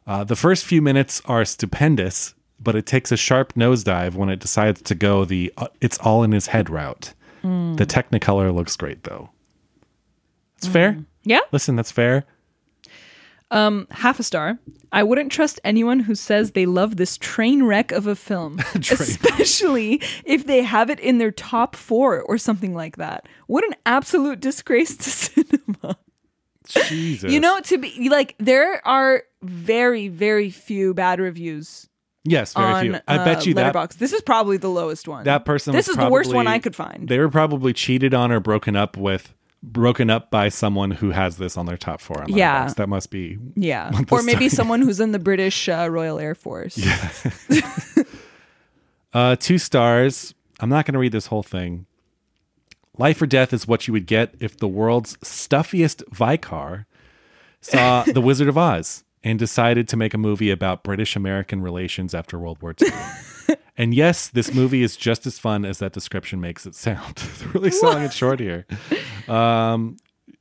Uh, 0.06 0.24
the 0.24 0.36
first 0.36 0.64
few 0.64 0.80
minutes 0.80 1.20
are 1.26 1.44
stupendous, 1.44 2.34
but 2.60 2.74
it 2.76 2.86
takes 2.86 3.10
a 3.12 3.16
sharp 3.16 3.54
nosedive 3.54 4.14
when 4.14 4.28
it 4.28 4.38
decides 4.38 4.80
to 4.82 4.94
go 4.94 5.24
the 5.24 5.52
uh, 5.56 5.68
"it's 5.80 5.98
all 5.98 6.22
in 6.22 6.32
his 6.32 6.48
head" 6.48 6.70
route. 6.70 7.12
Hmm. 7.42 7.74
The 7.76 7.86
Technicolor 7.86 8.54
looks 8.54 8.76
great 8.76 9.04
though. 9.04 9.30
It's 10.58 10.66
fair. 10.66 11.04
yeah, 11.24 11.40
Listen, 11.52 11.76
that's 11.76 11.92
fair. 11.92 12.24
half 13.50 14.18
a 14.18 14.22
star. 14.22 14.58
I 14.90 15.02
wouldn't 15.02 15.30
trust 15.30 15.60
anyone 15.64 16.00
who 16.00 16.14
says 16.14 16.52
they 16.52 16.64
love 16.64 16.96
this 16.96 17.18
train 17.18 17.64
wreck 17.64 17.92
of 17.92 18.06
a 18.06 18.16
film, 18.16 18.58
especially 18.74 20.00
if 20.24 20.46
they 20.46 20.62
have 20.62 20.88
it 20.88 20.98
in 21.00 21.18
their 21.18 21.30
top 21.30 21.76
four 21.76 22.22
or 22.22 22.38
something 22.38 22.74
like 22.74 22.96
that. 22.96 23.28
What 23.48 23.64
an 23.64 23.74
absolute 23.84 24.40
disgrace 24.40 24.96
to 24.96 25.10
cinema. 25.10 25.98
Jesus. 26.74 27.32
You 27.32 27.40
know, 27.40 27.60
to 27.60 27.78
be 27.78 28.08
like, 28.08 28.34
there 28.38 28.86
are 28.86 29.22
very, 29.42 30.08
very 30.08 30.50
few 30.50 30.94
bad 30.94 31.20
reviews 31.20 31.88
yes, 32.24 32.54
very 32.54 32.72
on 32.72 32.82
few. 32.82 32.94
I 33.06 33.18
bet 33.18 33.38
uh, 33.38 33.40
you 33.42 33.54
that 33.54 33.74
Letterboxd. 33.74 33.98
This 33.98 34.12
is 34.12 34.20
probably 34.22 34.56
the 34.56 34.70
lowest 34.70 35.08
one. 35.08 35.24
that 35.24 35.44
person. 35.44 35.72
This 35.72 35.88
was 35.88 35.96
is 35.96 36.02
the 36.04 36.10
worst 36.10 36.28
one 36.34 36.44
probably- 36.44 36.56
I 36.56 36.58
could 36.58 36.76
find. 36.76 37.08
They 37.08 37.18
were 37.18 37.28
probably 37.28 37.72
cheated 37.72 38.14
on 38.14 38.32
or 38.32 38.40
broken 38.40 38.76
up 38.76 38.96
with, 38.96 39.34
broken 39.62 40.10
up 40.10 40.30
by 40.30 40.48
someone 40.48 40.92
who 40.92 41.10
has 41.10 41.36
this 41.38 41.56
on 41.56 41.66
their 41.66 41.76
top 41.76 42.00
four. 42.00 42.22
On 42.22 42.28
Yeah. 42.28 42.66
Letterboxd. 42.66 42.74
that 42.76 42.88
must 42.88 43.10
be 43.10 43.38
yeah, 43.54 43.92
what 43.92 44.12
or 44.12 44.22
maybe 44.22 44.48
someone 44.48 44.82
who's 44.82 45.00
in 45.00 45.12
the 45.12 45.18
British 45.30 45.68
uh, 45.68 45.88
Royal 45.90 46.18
Air 46.18 46.34
Force. 46.34 46.78
Uh, 49.12 49.34
two 49.34 49.56
stars. 49.56 50.34
I'm 50.60 50.68
not 50.68 50.84
going 50.84 50.92
to 50.92 50.98
read 50.98 51.12
this 51.12 51.28
whole 51.28 51.42
thing. 51.42 51.86
Life 52.98 53.20
or 53.20 53.26
death 53.26 53.52
is 53.52 53.68
what 53.68 53.86
you 53.86 53.92
would 53.92 54.06
get 54.06 54.34
if 54.40 54.56
the 54.56 54.68
world's 54.68 55.18
stuffiest 55.22 56.02
Vicar 56.10 56.86
saw 57.60 58.02
The 58.06 58.20
Wizard 58.20 58.48
of 58.48 58.56
Oz 58.56 59.04
and 59.22 59.38
decided 59.38 59.88
to 59.88 59.96
make 59.96 60.14
a 60.14 60.18
movie 60.18 60.50
about 60.50 60.82
British 60.82 61.16
American 61.16 61.60
relations 61.60 62.14
after 62.14 62.38
World 62.38 62.62
War 62.62 62.74
II. 62.80 62.88
and 63.76 63.92
yes, 63.92 64.28
this 64.28 64.54
movie 64.54 64.82
is 64.82 64.96
just 64.96 65.26
as 65.26 65.38
fun 65.38 65.64
as 65.64 65.78
that 65.80 65.92
description 65.92 66.40
makes 66.40 66.64
it 66.64 66.74
sound. 66.74 67.16
They're 67.38 67.48
really 67.48 67.70
selling 67.70 68.04
it 68.04 68.12
short 68.12 68.40
here. 68.40 68.66
Um, 69.28 69.96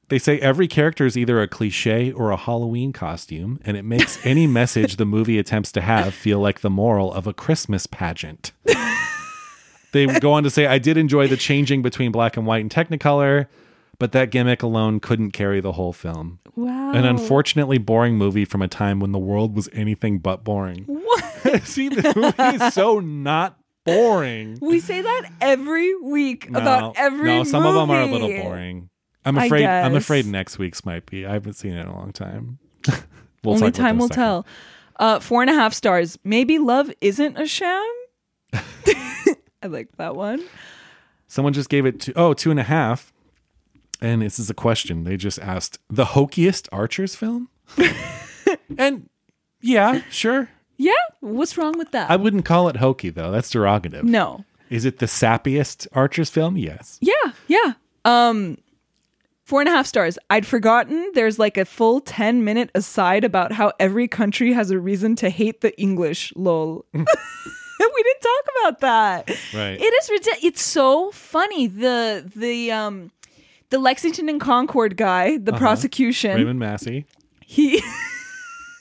they 0.10 0.20
say 0.20 0.40
every 0.40 0.68
character 0.68 1.06
is 1.06 1.18
either 1.18 1.42
a 1.42 1.48
cliche 1.48 2.12
or 2.12 2.30
a 2.30 2.38
Halloween 2.38 2.94
costume, 2.94 3.60
and 3.66 3.76
it 3.76 3.84
makes 3.84 4.24
any 4.24 4.46
message 4.46 4.98
the 4.98 5.06
movie 5.06 5.40
attempts 5.40 5.72
to 5.74 5.82
have 5.82 6.14
feel 6.14 6.40
like 6.40 6.60
the 6.60 6.70
moral 6.70 7.12
of 7.12 7.26
a 7.26 7.34
Christmas 7.34 7.88
pageant. 7.88 8.52
They 9.96 10.20
go 10.20 10.34
on 10.34 10.44
to 10.44 10.50
say, 10.50 10.68
I 10.68 10.78
did 10.78 10.98
enjoy 10.98 11.28
the 11.28 11.38
changing 11.38 11.82
between 11.82 12.12
black 12.12 12.36
and 12.36 12.46
white 12.46 12.60
and 12.62 12.70
Technicolor, 12.70 13.48
but 13.98 14.12
that 14.12 14.30
gimmick 14.30 14.62
alone 14.62 15.00
couldn't 15.00 15.32
carry 15.32 15.62
the 15.62 15.72
whole 15.72 15.94
film. 15.94 16.40
Wow. 16.56 16.92
An 16.92 17.06
unfortunately 17.06 17.78
boring 17.78 18.18
movie 18.18 18.44
from 18.44 18.62
a 18.62 18.68
time 18.68 19.00
when 19.00 19.14
the 19.14 19.20
world 19.20 19.56
was 19.56 19.70
anything 19.72 20.20
but 20.20 20.44
boring. 20.44 20.86
See, 21.64 21.88
the 21.88 22.14
movie 22.16 22.66
is 22.66 22.74
so 22.74 23.00
not 23.00 23.58
boring. 23.86 24.58
We 24.62 24.82
say 24.82 25.02
that 25.02 25.32
every 25.40 25.96
week 25.96 26.50
about 26.50 26.98
every 26.98 27.28
no, 27.28 27.44
some 27.46 27.66
of 27.66 27.74
them 27.74 27.90
are 27.90 28.02
a 28.02 28.06
little 28.06 28.28
boring. 28.28 28.90
I'm 29.24 29.38
afraid. 29.38 29.66
I'm 29.66 29.96
afraid 29.96 30.26
next 30.26 30.60
week's 30.60 30.86
might 30.86 31.06
be. 31.06 31.26
I 31.26 31.34
haven't 31.34 31.54
seen 31.54 31.74
it 31.74 31.82
in 31.82 31.88
a 31.88 31.96
long 31.96 32.12
time. 32.12 32.60
we'll 33.44 33.56
Only 33.56 33.72
time 33.72 33.98
will 33.98 34.08
second. 34.08 34.24
tell. 34.24 34.46
Uh, 34.98 35.20
four 35.20 35.42
and 35.42 35.50
a 35.50 35.54
half 35.54 35.74
stars. 35.74 36.18
Maybe 36.24 36.60
love 36.60 36.92
isn't 37.02 37.38
a 37.38 37.48
sham. 37.48 37.86
I 39.62 39.68
like 39.68 39.96
that 39.98 40.16
one. 40.16 40.44
Someone 41.28 41.54
just 41.54 41.70
gave 41.70 41.86
it 41.86 42.00
to 42.02 42.14
oh 42.16 42.34
two 42.34 42.52
and 42.52 42.60
a 42.60 42.64
half, 42.64 43.12
and 44.02 44.22
this 44.22 44.40
is 44.40 44.50
a 44.50 44.54
question 44.54 45.04
they 45.04 45.18
just 45.18 45.40
asked: 45.40 45.80
the 45.90 46.06
hokiest 46.06 46.68
Archers 46.72 47.16
film? 47.16 47.50
and 48.78 49.10
yeah, 49.62 50.02
sure. 50.10 50.50
Yeah, 50.78 50.94
what's 51.22 51.58
wrong 51.58 51.78
with 51.78 51.92
that? 51.92 52.12
I 52.12 52.16
wouldn't 52.16 52.46
call 52.46 52.70
it 52.70 52.78
hokey 52.78 53.10
though. 53.10 53.32
That's 53.32 53.52
derogative. 53.52 54.04
no. 54.04 54.46
Is 54.68 54.84
it 54.84 54.98
the 54.98 55.06
sappiest 55.06 55.88
Archers 55.94 56.32
film? 56.32 56.58
Yes. 56.58 56.98
Yeah, 57.00 57.14
yeah. 57.48 57.74
Um, 58.04 58.58
four 59.44 59.62
and 59.62 59.70
a 59.70 59.72
half 59.72 59.86
stars. 59.86 60.18
I'd 60.32 60.46
forgotten 60.48 61.12
there's 61.14 61.38
like 61.38 61.56
a 61.56 61.66
full 61.66 62.02
10 62.02 62.44
minute 62.44 62.72
aside 62.74 63.24
about 63.24 63.52
how 63.52 63.74
every 63.80 64.08
country 64.08 64.54
has 64.54 64.72
a 64.72 64.80
reason 64.80 65.16
to 65.18 65.30
hate 65.30 65.62
the 65.62 65.80
English. 65.80 66.34
Lol. 66.36 66.84
we 67.96 68.04
didn't 68.04 68.22
talk 68.22 68.46
about 68.60 68.80
that. 68.82 69.30
Right. 69.54 69.80
It 69.82 69.94
is 69.94 70.10
ridiculous. 70.10 70.44
It's 70.44 70.62
so 70.64 71.12
funny. 71.12 71.68
The, 71.68 72.30
the, 72.36 72.72
um, 72.72 73.12
the 73.70 73.80
Lexington 73.80 74.30
and 74.30 74.40
Concord 74.40 74.96
guy, 74.98 75.38
the 75.38 75.54
prosecution, 75.54 76.32
Uh-huh. 76.32 76.40
Raymond 76.40 76.60
Massey. 76.60 77.06
he 77.46 77.82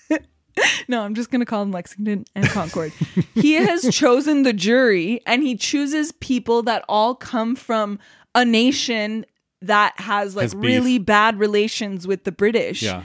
no 0.88 1.02
i'm 1.02 1.14
just 1.16 1.30
going 1.32 1.40
to 1.40 1.46
call 1.46 1.62
him 1.62 1.72
lexington 1.72 2.24
and 2.36 2.46
concord 2.46 2.92
he 3.34 3.54
has 3.54 3.92
chosen 3.94 4.44
the 4.44 4.52
jury 4.52 5.20
and 5.26 5.42
he 5.42 5.56
chooses 5.56 6.12
people 6.12 6.62
that 6.62 6.84
all 6.88 7.14
come 7.16 7.56
from 7.56 7.98
a 8.36 8.44
nation 8.44 9.26
that 9.60 9.92
has 9.98 10.36
like 10.36 10.44
Has 10.44 10.54
really 10.54 10.98
bad 10.98 11.38
relations 11.40 12.06
with 12.06 12.22
the 12.24 12.30
british 12.32 12.82
Yeah. 12.82 13.02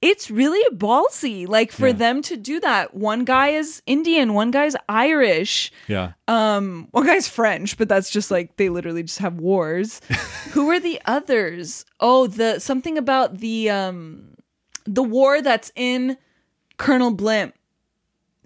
It's 0.00 0.30
really 0.30 0.62
ballsy 0.76 1.46
like 1.48 1.72
for 1.72 1.88
Yeah. 1.88 1.92
them 1.94 2.22
to 2.22 2.36
do 2.36 2.60
that 2.60 2.94
one 2.94 3.24
guy 3.24 3.48
is 3.48 3.82
indian 3.86 4.32
one 4.32 4.50
guy's 4.52 4.76
irish 4.88 5.72
Yeah. 5.88 6.12
um 6.28 6.86
one 6.92 7.06
guy's 7.06 7.26
french 7.28 7.76
but 7.76 7.88
that's 7.88 8.08
just 8.10 8.30
like 8.30 8.56
they 8.56 8.68
literally 8.68 9.02
just 9.02 9.18
have 9.18 9.34
wars 9.40 10.00
who 10.52 10.70
are 10.70 10.78
the 10.78 11.00
others 11.04 11.84
oh 11.98 12.26
the 12.28 12.60
something 12.60 12.96
about 12.96 13.38
the 13.38 13.70
um 13.70 14.34
the 14.84 15.02
war 15.02 15.42
that's 15.42 15.72
in 15.74 16.16
colonel 16.76 17.10
blimp 17.12 17.54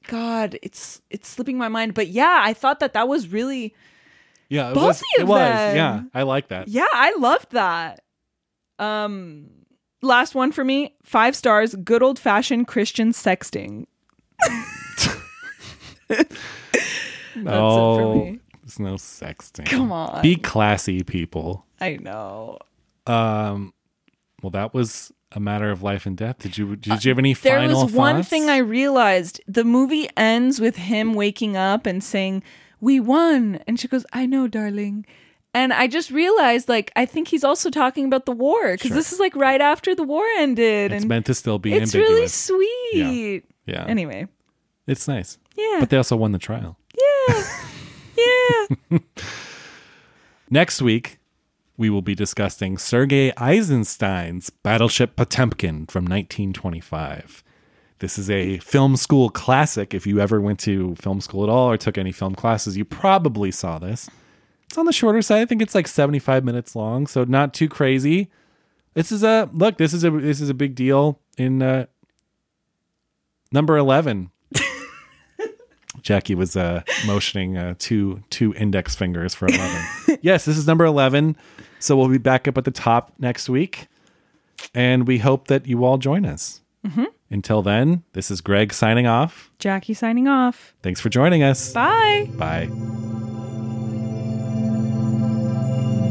god 0.09 0.59
it's 0.63 1.03
it's 1.11 1.29
slipping 1.29 1.59
my 1.59 1.69
mind 1.69 1.93
but 1.95 2.09
yeah 2.09 2.39
i 2.43 2.53
thought 2.55 2.81
that 2.81 2.95
that 2.95 3.09
was 3.09 3.29
really 3.29 3.75
yeah. 4.49 4.69
It 4.71 4.77
was. 4.77 4.99
Ballsy 5.01 5.03
It 5.19 5.23
of 5.23 5.29
was. 5.29 5.39
Yeah. 5.75 6.03
I 6.13 6.23
like 6.25 6.49
that. 6.49 6.69
yeah 6.69 6.87
i 6.93 7.15
loved 7.19 7.53
that 7.53 8.01
um 8.79 9.47
last 10.03 10.35
one 10.35 10.53
for 10.53 10.65
me 10.65 10.95
five 11.03 11.35
stars 11.37 11.75
good 11.77 12.03
old 12.03 12.19
fashioned 12.19 12.67
christian 12.67 13.13
sexting 13.13 13.87
no, 17.37 17.97
for 17.97 18.15
me. 18.17 18.41
There's 18.63 18.79
no 18.81 18.95
sexting. 18.95 19.67
Come 19.67 19.93
on. 19.93 20.23
Be 20.23 20.37
classy, 20.37 21.03
people. 21.03 21.67
i 21.81 21.97
know 21.97 22.59
Um, 23.07 23.73
well, 24.43 24.51
that 24.51 24.75
was 24.75 25.13
a 25.33 25.41
matter 25.41 25.71
of 25.71 25.83
life 25.83 26.07
and 26.07 26.17
death. 26.17 26.39
Did 26.39 26.59
you 26.59 26.77
did 26.77 27.05
you 27.05 27.11
have 27.11 27.19
any 27.19 27.35
There 27.35 27.59
final 27.59 27.85
was 27.85 27.93
one 27.93 28.17
thoughts? 28.17 28.29
thing 28.29 28.51
I 28.51 28.59
realized. 28.59 29.41
The 29.49 29.65
movie 29.65 30.09
ends 30.17 30.61
with 30.61 30.77
him 30.77 31.15
waking 31.15 31.57
up 31.57 31.87
and 31.87 32.03
saying, 32.05 32.43
"We 32.81 33.01
won," 33.01 33.61
and 33.67 33.81
she 33.81 33.89
goes, 33.89 34.05
"I 34.13 34.27
know, 34.27 34.47
darling." 34.49 35.07
And 35.55 35.73
I 35.73 35.87
just 35.87 36.11
realized, 36.11 36.69
like, 36.69 36.91
I 36.97 37.05
think 37.05 37.29
he's 37.29 37.45
also 37.45 37.69
talking 37.69 38.07
about 38.07 38.25
the 38.25 38.33
war 38.33 38.73
because 38.73 38.89
Sure. 38.89 38.97
this 38.97 39.13
is 39.13 39.21
like 39.21 39.37
right 39.37 39.61
after 39.61 39.95
the 39.95 40.03
war 40.03 40.25
ended, 40.39 40.93
It's 40.93 41.03
and 41.03 41.09
meant 41.09 41.27
to 41.27 41.35
still 41.35 41.59
be 41.59 41.75
it's 41.75 41.95
really 41.95 42.07
ambiguous. 42.25 42.33
sweet. 42.35 43.45
yeah. 43.67 43.85
Anyway, 43.87 44.29
It's 44.87 45.07
nice. 45.07 45.37
yeah, 45.57 45.77
But 45.81 45.91
they 45.91 45.99
also 45.99 46.17
won 46.17 46.33
the 46.33 46.39
trial. 46.39 46.79
Yeah. 47.29 47.43
yeah. 48.91 48.99
Next 50.51 50.83
week, 50.83 51.19
we 51.77 51.89
will 51.91 52.03
be 52.03 52.15
discussing 52.15 52.77
Sergei 52.79 53.33
Eisenstein's 53.37 54.51
Battleship 54.51 55.17
Potemkin 55.17 55.87
from 55.87 56.05
1925. 56.05 57.43
This 58.01 58.19
is 58.19 58.29
a 58.29 58.59
film 58.59 58.97
school 58.97 59.31
classic. 59.31 59.95
If 59.95 60.07
you 60.07 60.19
ever 60.21 60.41
went 60.41 60.59
to 60.61 60.95
film 60.97 61.21
school 61.21 61.45
at 61.45 61.49
all 61.49 61.71
or 61.71 61.77
took 61.77 61.97
any 61.97 62.13
film 62.13 62.35
classes, 62.35 62.77
you 62.77 62.85
probably 62.85 63.51
saw 63.51 63.79
this. 63.79 64.11
It's 64.73 64.79
on 64.79 64.87
the 64.87 64.93
shorter 64.95 65.21
side. 65.21 65.43
I 65.43 65.45
think 65.45 65.61
it's 65.61 65.75
like 65.75 65.87
75 65.87 66.45
minutes 66.45 66.75
long, 66.75 67.07
so 67.07 67.25
not 67.25 67.53
too 67.53 67.69
crazy. 67.69 68.31
This 68.95 69.13
is 69.13 69.23
a 69.23 69.51
look, 69.53 69.77
this 69.77 69.93
is 69.93 70.03
a 70.03 70.11
this 70.11 70.41
is 70.41 70.49
a 70.49 70.55
big 70.55 70.75
deal 70.75 71.21
in 71.37 71.61
uh 71.61 71.85
number 73.53 73.77
11. 73.77 74.31
Jackie 76.01 76.35
was 76.35 76.57
uh, 76.57 76.85
motioning 77.07 77.59
uh, 77.59 77.75
two 77.79 78.23
two 78.31 78.55
index 78.55 78.95
fingers 78.95 79.35
for 79.35 79.47
eleven. 79.47 80.19
yes, 80.23 80.47
this 80.47 80.57
is 80.57 80.67
number 80.67 80.87
eleven. 80.87 81.37
So 81.79 81.95
we'll 81.95 82.09
be 82.09 82.17
back 82.17 82.49
up 82.49 82.57
at 82.57 82.65
the 82.65 82.71
top 82.71 83.13
next 83.19 83.51
week, 83.51 83.89
and 84.75 85.07
we 85.07 85.19
hope 85.19 85.49
that 85.49 85.67
you 85.67 85.85
all 85.85 85.99
join 85.99 86.25
us. 86.25 86.63
Until 87.31 87.61
then, 87.61 88.05
this 88.15 88.31
is 88.31 88.41
Greg 88.41 88.73
signing 88.73 89.07
off. 89.07 89.51
Jackie 89.59 89.93
signing 89.93 90.29
off. 90.29 90.75
Thanks 90.83 90.99
for 90.99 91.11
joining 91.11 91.43
us. 91.43 91.75
Bye. 91.75 92.31
Bye. 92.39 92.71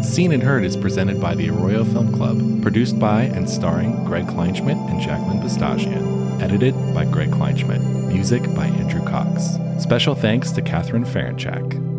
Scene 0.03 0.31
and 0.31 0.41
Heard 0.41 0.63
is 0.63 0.75
presented 0.75 1.21
by 1.21 1.35
the 1.35 1.49
Arroyo 1.49 1.83
Film 1.83 2.11
Club, 2.11 2.61
produced 2.61 2.99
by 2.99 3.23
and 3.23 3.49
starring 3.49 4.03
Greg 4.03 4.25
Kleinschmidt 4.25 4.89
and 4.89 4.99
Jacqueline 4.99 5.41
Pistachian. 5.41 6.41
Edited 6.41 6.73
by 6.93 7.05
Greg 7.05 7.29
Kleinschmidt. 7.29 8.07
Music 8.07 8.43
by 8.55 8.65
Andrew 8.65 9.05
Cox. 9.05 9.57
Special 9.81 10.15
thanks 10.15 10.51
to 10.51 10.61
Catherine 10.61 11.05
Ferenchak. 11.05 11.90